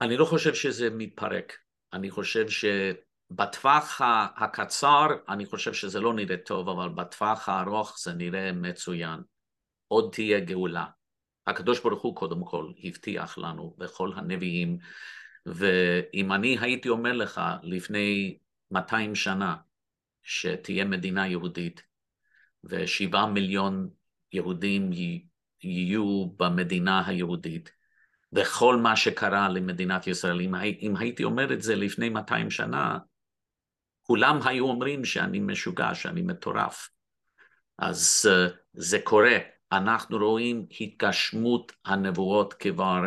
אני 0.00 0.16
לא 0.16 0.24
חושב 0.24 0.54
שזה 0.54 0.90
מתפרק. 0.90 1.52
אני 1.92 2.10
חושב 2.10 2.46
שבטווח 2.48 4.00
הקצר, 4.36 5.06
אני 5.28 5.46
חושב 5.46 5.72
שזה 5.72 6.00
לא 6.00 6.14
נראה 6.14 6.36
טוב, 6.36 6.68
אבל 6.68 6.88
בטווח 6.88 7.48
הארוך 7.48 7.98
זה 7.98 8.12
נראה 8.12 8.52
מצוין. 8.52 9.20
עוד 9.88 10.12
תהיה 10.12 10.40
גאולה. 10.40 10.86
הקדוש 11.46 11.80
ברוך 11.80 12.02
הוא 12.02 12.16
קודם 12.16 12.44
כל 12.44 12.72
הבטיח 12.84 13.38
לנו 13.38 13.74
בכל 13.78 14.10
הנביאים 14.16 14.78
ואם 15.46 16.32
אני 16.32 16.58
הייתי 16.60 16.88
אומר 16.88 17.12
לך 17.12 17.40
לפני 17.62 18.38
200 18.70 19.14
שנה 19.14 19.56
שתהיה 20.22 20.84
מדינה 20.84 21.28
יהודית 21.28 21.82
ושבעה 22.64 23.26
מיליון 23.26 23.90
יהודים 24.32 24.90
יהיו 25.62 26.26
במדינה 26.36 27.06
היהודית 27.06 27.70
וכל 28.32 28.76
מה 28.76 28.96
שקרה 28.96 29.48
למדינת 29.48 30.06
ישראל, 30.06 30.40
אם, 30.40 30.54
אם 30.54 30.96
הייתי 30.96 31.24
אומר 31.24 31.52
את 31.52 31.62
זה 31.62 31.76
לפני 31.76 32.08
200 32.08 32.50
שנה, 32.50 32.98
כולם 34.02 34.40
היו 34.44 34.64
אומרים 34.64 35.04
שאני 35.04 35.40
משוגע, 35.40 35.94
שאני 35.94 36.22
מטורף. 36.22 36.88
אז 37.78 38.28
uh, 38.28 38.52
זה 38.72 38.98
קורה, 39.04 39.38
אנחנו 39.72 40.18
רואים 40.18 40.66
התגשמות 40.80 41.72
הנבואות 41.84 42.54
כבר, 42.54 43.00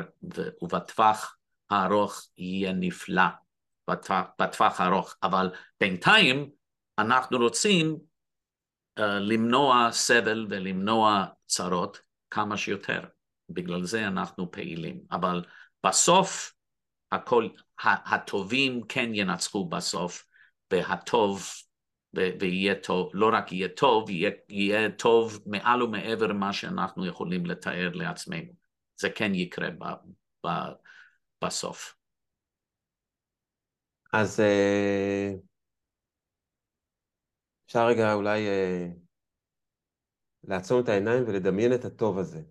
ובטווח 0.62 1.38
הארוך 1.72 2.28
יהיה 2.38 2.74
נפלא 2.74 3.24
בטווח, 3.90 4.26
בטווח 4.42 4.82
הארוך, 4.82 5.16
אבל 5.24 5.50
בינתיים 5.80 6.50
אנחנו 6.98 7.38
רוצים 7.38 7.98
uh, 9.00 9.04
למנוע 9.04 9.88
סבל 9.92 10.48
ולמנוע 10.50 11.26
צרות 11.46 12.02
כמה 12.30 12.58
שיותר, 12.58 13.02
בגלל 13.50 13.84
זה 13.84 14.08
אנחנו 14.08 14.52
פעילים, 14.52 15.02
אבל 15.12 15.44
בסוף 15.86 16.54
הכל, 17.12 17.48
הטובים 17.84 18.82
כן 18.90 19.10
ינצחו 19.14 19.66
בסוף, 19.66 20.26
והטוב 20.72 21.44
ויהיה 22.14 22.76
טוב, 22.76 23.12
לא 23.14 23.30
רק 23.34 23.52
יהיה 23.52 23.68
טוב, 23.68 24.10
יהיה, 24.10 24.32
יהיה 24.50 24.90
טוב 24.92 25.40
מעל 25.46 25.84
ומעבר 25.84 26.34
מה 26.34 26.54
שאנחנו 26.54 27.06
יכולים 27.06 27.46
לתאר 27.46 27.92
לעצמנו. 27.94 28.52
זה 28.98 29.10
כן 29.10 29.36
יקרה 29.36 29.70
ב, 29.70 29.84
ב, 30.46 30.50
בסוף. 31.44 32.02
אז 34.14 34.40
אה, 34.40 35.34
אפשר 37.66 37.88
רגע 37.88 38.14
אולי 38.14 38.48
אה, 38.48 38.88
לעצום 40.44 40.84
את 40.84 40.90
העיניים 40.90 41.24
ולדמיין 41.28 41.74
את 41.74 41.86
הטוב 41.86 42.18
הזה. 42.18 42.44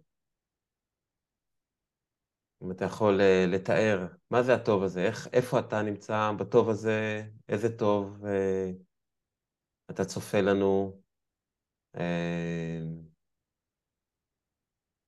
אם 2.62 2.70
אתה 2.70 2.84
יכול 2.84 3.20
אה, 3.20 3.44
לתאר, 3.48 4.06
מה 4.30 4.42
זה 4.42 4.54
הטוב 4.54 4.82
הזה? 4.82 5.02
איך, 5.02 5.28
איפה 5.32 5.58
אתה 5.58 5.82
נמצא 5.82 6.30
בטוב 6.38 6.68
הזה? 6.68 7.22
איזה 7.48 7.78
טוב 7.78 8.24
אתה 9.90 10.04
צופה 10.04 10.40
לנו 10.40 11.00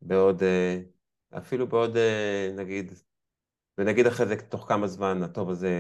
בעוד, 0.03 0.43
אפילו 1.39 1.67
בעוד, 1.67 1.97
נגיד, 2.57 2.93
ונגיד 3.79 4.07
אחרי 4.07 4.27
זה 4.27 4.37
תוך 4.37 4.69
כמה 4.69 4.87
זמן 4.87 5.23
הטוב 5.23 5.51
הזה 5.51 5.71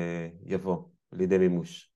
יבוא 0.47 0.85
לידי 1.12 1.39
מימוש. 1.39 1.93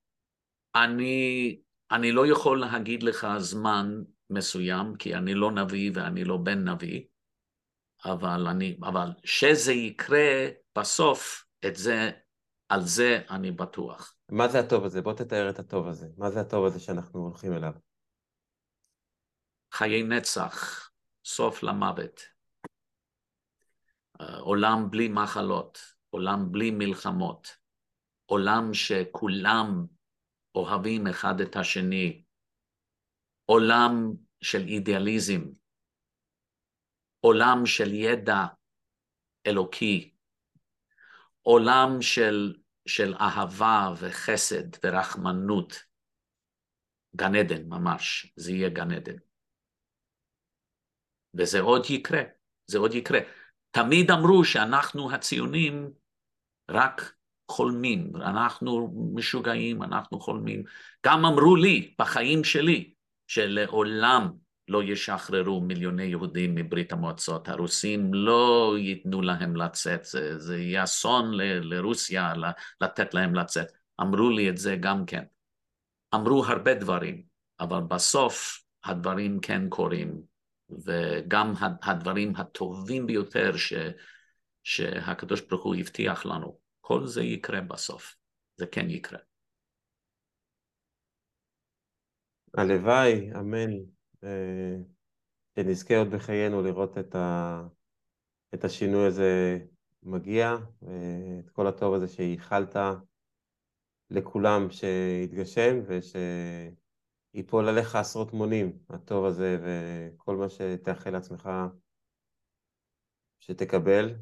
אני, 0.75 1.59
אני 1.91 2.11
לא 2.11 2.27
יכול 2.27 2.59
להגיד 2.59 3.03
לך 3.03 3.27
זמן 3.37 4.03
מסוים, 4.29 4.95
כי 4.95 5.15
אני 5.15 5.33
לא 5.33 5.51
נביא 5.51 5.91
ואני 5.93 6.23
לא 6.23 6.37
בן 6.37 6.69
נביא, 6.69 7.03
אבל, 8.05 8.47
אני, 8.47 8.77
אבל 8.83 9.07
שזה 9.23 9.73
יקרה 9.73 10.47
בסוף, 10.77 11.45
את 11.67 11.75
זה, 11.75 12.11
על 12.69 12.81
זה 12.81 13.21
אני 13.29 13.51
בטוח. 13.51 14.15
מה 14.31 14.47
זה 14.47 14.59
הטוב 14.59 14.85
הזה? 14.85 15.01
בוא 15.01 15.13
תתאר 15.13 15.49
את 15.49 15.59
הטוב 15.59 15.87
הזה. 15.87 16.07
מה 16.17 16.29
זה 16.29 16.41
הטוב 16.41 16.65
הזה 16.65 16.79
שאנחנו 16.79 17.19
הולכים 17.19 17.53
אליו? 17.53 17.73
חיי 19.73 20.03
נצח, 20.03 20.89
סוף 21.25 21.63
למוות, 21.63 22.21
עולם 24.39 24.91
בלי 24.91 25.07
מחלות, 25.07 25.79
עולם 26.09 26.51
בלי 26.51 26.71
מלחמות, 26.71 27.57
עולם 28.25 28.73
שכולם 28.73 29.85
אוהבים 30.55 31.07
אחד 31.07 31.41
את 31.41 31.55
השני, 31.55 32.23
עולם 33.45 33.93
של 34.41 34.61
אידיאליזם, 34.67 35.41
עולם 37.19 37.65
של 37.65 37.93
ידע 37.93 38.45
אלוקי, 39.47 40.15
עולם 41.41 42.01
של, 42.01 42.55
של 42.87 43.13
אהבה 43.13 43.93
וחסד 43.99 44.85
ורחמנות, 44.85 45.83
גן 47.15 47.35
עדן 47.35 47.63
ממש, 47.69 48.33
זה 48.35 48.51
יהיה 48.51 48.69
גן 48.69 48.91
עדן. 48.91 49.17
וזה 51.33 51.59
עוד 51.59 51.85
יקרה, 51.89 52.21
זה 52.67 52.77
עוד 52.77 52.93
יקרה. 52.93 53.19
תמיד 53.71 54.11
אמרו 54.11 54.45
שאנחנו 54.45 55.11
הציונים 55.11 55.89
רק 56.71 57.13
חולמים, 57.51 58.11
אנחנו 58.15 58.93
משוגעים, 59.13 59.83
אנחנו 59.83 60.19
חולמים. 60.19 60.63
גם 61.05 61.25
אמרו 61.25 61.55
לי 61.55 61.93
בחיים 61.99 62.43
שלי 62.43 62.93
שלעולם 63.27 64.31
לא 64.67 64.83
ישחררו 64.83 65.61
מיליוני 65.61 66.03
יהודים 66.03 66.55
מברית 66.55 66.91
המועצות, 66.91 67.49
הרוסים 67.49 68.13
לא 68.13 68.75
ייתנו 68.79 69.21
להם 69.21 69.55
לצאת, 69.55 70.05
זה, 70.05 70.39
זה 70.39 70.57
יהיה 70.57 70.83
אסון 70.83 71.33
ל, 71.33 71.41
לרוסיה 71.75 72.33
לתת 72.81 73.13
להם 73.13 73.35
לצאת. 73.35 73.67
אמרו 74.01 74.29
לי 74.29 74.49
את 74.49 74.57
זה 74.57 74.75
גם 74.79 75.05
כן. 75.05 75.23
אמרו 76.15 76.45
הרבה 76.45 76.73
דברים, 76.73 77.23
אבל 77.59 77.79
בסוף 77.79 78.63
הדברים 78.83 79.39
כן 79.39 79.69
קורים, 79.69 80.21
וגם 80.69 81.53
הדברים 81.83 82.35
הטובים 82.35 83.07
ביותר 83.07 83.57
ש, 83.57 83.73
שהקדוש 84.63 85.41
ברוך 85.41 85.63
הוא 85.63 85.75
הבטיח 85.75 86.25
לנו, 86.25 86.59
כל 86.81 87.07
זה 87.07 87.23
יקרה 87.23 87.61
בסוף, 87.61 88.15
זה 88.57 88.67
כן 88.67 88.89
יקרה. 88.89 89.19
הלוואי, 92.57 93.31
אמן, 93.39 93.71
אה, 94.23 94.75
שנזכה 95.55 95.97
עוד 95.97 96.11
בחיינו 96.11 96.61
לראות 96.61 96.97
את, 96.97 97.15
ה, 97.15 97.61
את 98.53 98.63
השינוי 98.63 99.05
הזה 99.05 99.59
מגיע, 100.03 100.55
אה, 100.87 101.39
את 101.39 101.49
כל 101.49 101.67
הטוב 101.67 101.93
הזה 101.93 102.07
שייחלת 102.07 102.75
לכולם 104.09 104.67
שיתגשם 104.71 105.79
ושיפול 107.37 107.67
עליך 107.67 107.95
עשרות 107.95 108.33
מונים, 108.33 108.79
הטוב 108.89 109.25
הזה 109.25 109.57
וכל 109.63 110.35
מה 110.35 110.49
שתאחל 110.49 111.09
לעצמך 111.09 111.49
שתקבל. 113.39 114.15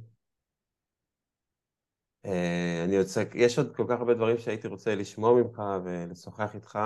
אה, 2.25 2.83
אני 2.85 2.99
רוצה, 2.99 3.23
יש 3.35 3.57
עוד 3.57 3.75
כל 3.75 3.85
כך 3.89 3.99
הרבה 3.99 4.13
דברים 4.13 4.37
שהייתי 4.37 4.67
רוצה 4.67 4.95
לשמוע 4.95 5.33
ממך 5.33 5.61
ולשוחח 5.85 6.55
איתך. 6.55 6.79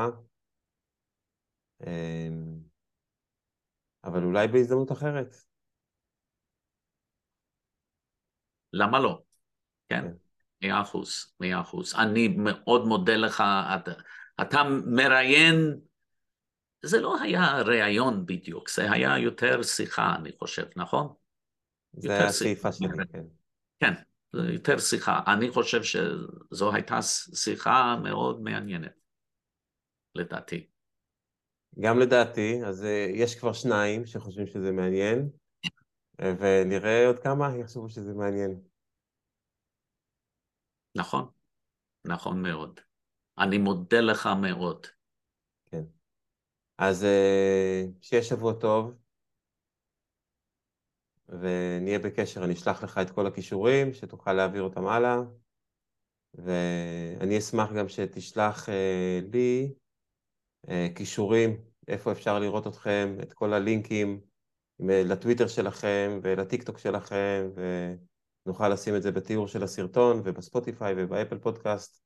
אמ, 1.81 2.60
אבל 4.03 4.23
אולי 4.23 4.47
בהזדמנות 4.47 4.91
אחרת. 4.91 5.35
למה 8.73 8.99
לא? 8.99 9.22
כן, 9.89 10.01
כן, 10.01 10.11
מאה 10.68 10.81
אחוז, 10.81 11.34
מאה 11.39 11.61
אחוז. 11.61 11.95
אני 11.95 12.27
מאוד 12.27 12.85
מודה 12.85 13.15
לך, 13.15 13.43
אתה, 13.76 13.91
אתה 14.41 14.57
מראיין, 14.85 15.89
זה 16.85 17.01
לא 17.01 17.22
היה 17.22 17.61
ראיון 17.61 18.26
בדיוק, 18.26 18.69
זה 18.69 18.91
היה 18.91 19.18
יותר 19.18 19.64
שיחה, 19.64 20.15
אני 20.15 20.31
חושב, 20.31 20.65
נכון? 20.76 21.14
זה 21.93 22.11
היה 22.11 22.27
השאיפה 22.27 22.72
שלי, 22.72 22.88
כן. 23.11 23.23
כן, 23.80 23.93
יותר 24.34 24.77
שיחה. 24.77 25.22
אני 25.27 25.51
חושב 25.51 25.84
שזו 25.84 26.73
הייתה 26.73 27.01
שיחה 27.35 27.95
מאוד 28.03 28.41
מעניינת, 28.41 28.99
לדעתי. 30.15 30.68
גם 31.80 31.99
לדעתי, 31.99 32.60
אז 32.65 32.84
אה, 32.84 33.07
יש 33.14 33.39
כבר 33.39 33.53
שניים 33.53 34.06
שחושבים 34.06 34.47
שזה 34.47 34.72
מעניין, 34.72 35.30
אה, 36.22 36.34
ונראה 36.39 37.07
עוד 37.07 37.19
כמה 37.19 37.57
יחשבו 37.57 37.89
שזה 37.89 38.14
מעניין. 38.14 38.61
נכון, 40.95 41.30
נכון 42.06 42.41
מאוד. 42.41 42.80
אני 43.38 43.57
מודה 43.57 44.01
לך 44.01 44.30
מאוד. 44.41 44.88
אז 46.81 47.03
אה, 47.03 47.84
שיהיה 48.01 48.23
שבוע 48.23 48.53
טוב, 48.53 48.93
ונהיה 51.30 51.99
בקשר, 51.99 52.43
אני 52.43 52.53
אשלח 52.53 52.84
לך 52.84 52.97
את 52.97 53.10
כל 53.10 53.27
הכישורים, 53.27 53.93
שתוכל 53.93 54.34
להעביר 54.34 54.61
אותם 54.61 54.88
הלאה, 54.88 55.18
ואני 56.34 57.38
אשמח 57.38 57.69
גם 57.72 57.89
שתשלח 57.89 58.69
לי 59.31 59.73
כישורים, 60.95 61.57
איפה 61.88 62.11
אפשר 62.11 62.39
לראות 62.39 62.68
אתכם, 62.68 63.18
את 63.23 63.34
כל 63.34 63.53
הלינקים 63.53 64.22
לטוויטר 64.80 65.47
שלכם 65.47 66.19
ולטיק 66.23 66.64
טוק 66.64 66.77
שלכם, 66.77 67.49
ונוכל 68.45 68.69
לשים 68.69 68.95
את 68.95 69.01
זה 69.01 69.11
בתיאור 69.11 69.47
של 69.47 69.64
הסרטון 69.64 70.22
ובספוטיפיי 70.23 70.93
ובאפל 70.97 71.38
פודקאסט, 71.38 72.03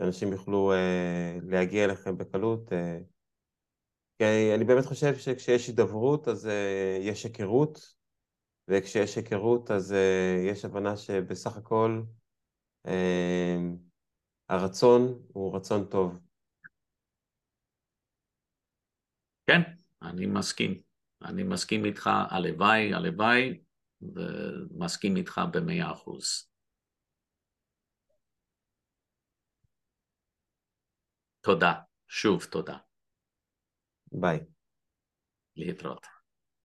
שאנשים 0.00 0.32
יוכלו 0.32 0.72
להגיע 1.42 1.84
אליכם 1.84 2.18
בקלות. 2.18 2.72
כי 4.18 4.54
אני 4.54 4.64
באמת 4.64 4.84
חושב 4.84 5.16
שכשיש 5.16 5.66
הידברות 5.68 6.28
אז 6.28 6.46
uh, 6.46 6.50
יש 7.00 7.24
היכרות, 7.24 7.94
וכשיש 8.68 9.16
היכרות 9.16 9.70
אז 9.70 9.92
uh, 9.92 10.50
יש 10.50 10.64
הבנה 10.64 10.96
שבסך 10.96 11.56
הכל 11.56 12.02
uh, 12.86 12.90
הרצון 14.48 15.22
הוא 15.32 15.56
רצון 15.56 15.84
טוב. 15.90 16.18
כן, 19.46 19.60
אני 20.02 20.26
מסכים. 20.26 20.82
אני 21.22 21.42
מסכים 21.42 21.84
איתך, 21.84 22.10
הלוואי, 22.30 22.94
הלוואי, 22.94 23.60
ומסכים 24.02 25.16
איתך 25.16 25.40
במאה 25.52 25.92
אחוז. 25.92 26.50
תודה, 31.40 31.72
שוב 32.08 32.44
תודה. 32.44 32.78
Vai. 34.14 34.46
E 35.56 35.74
pronto. 35.74 36.13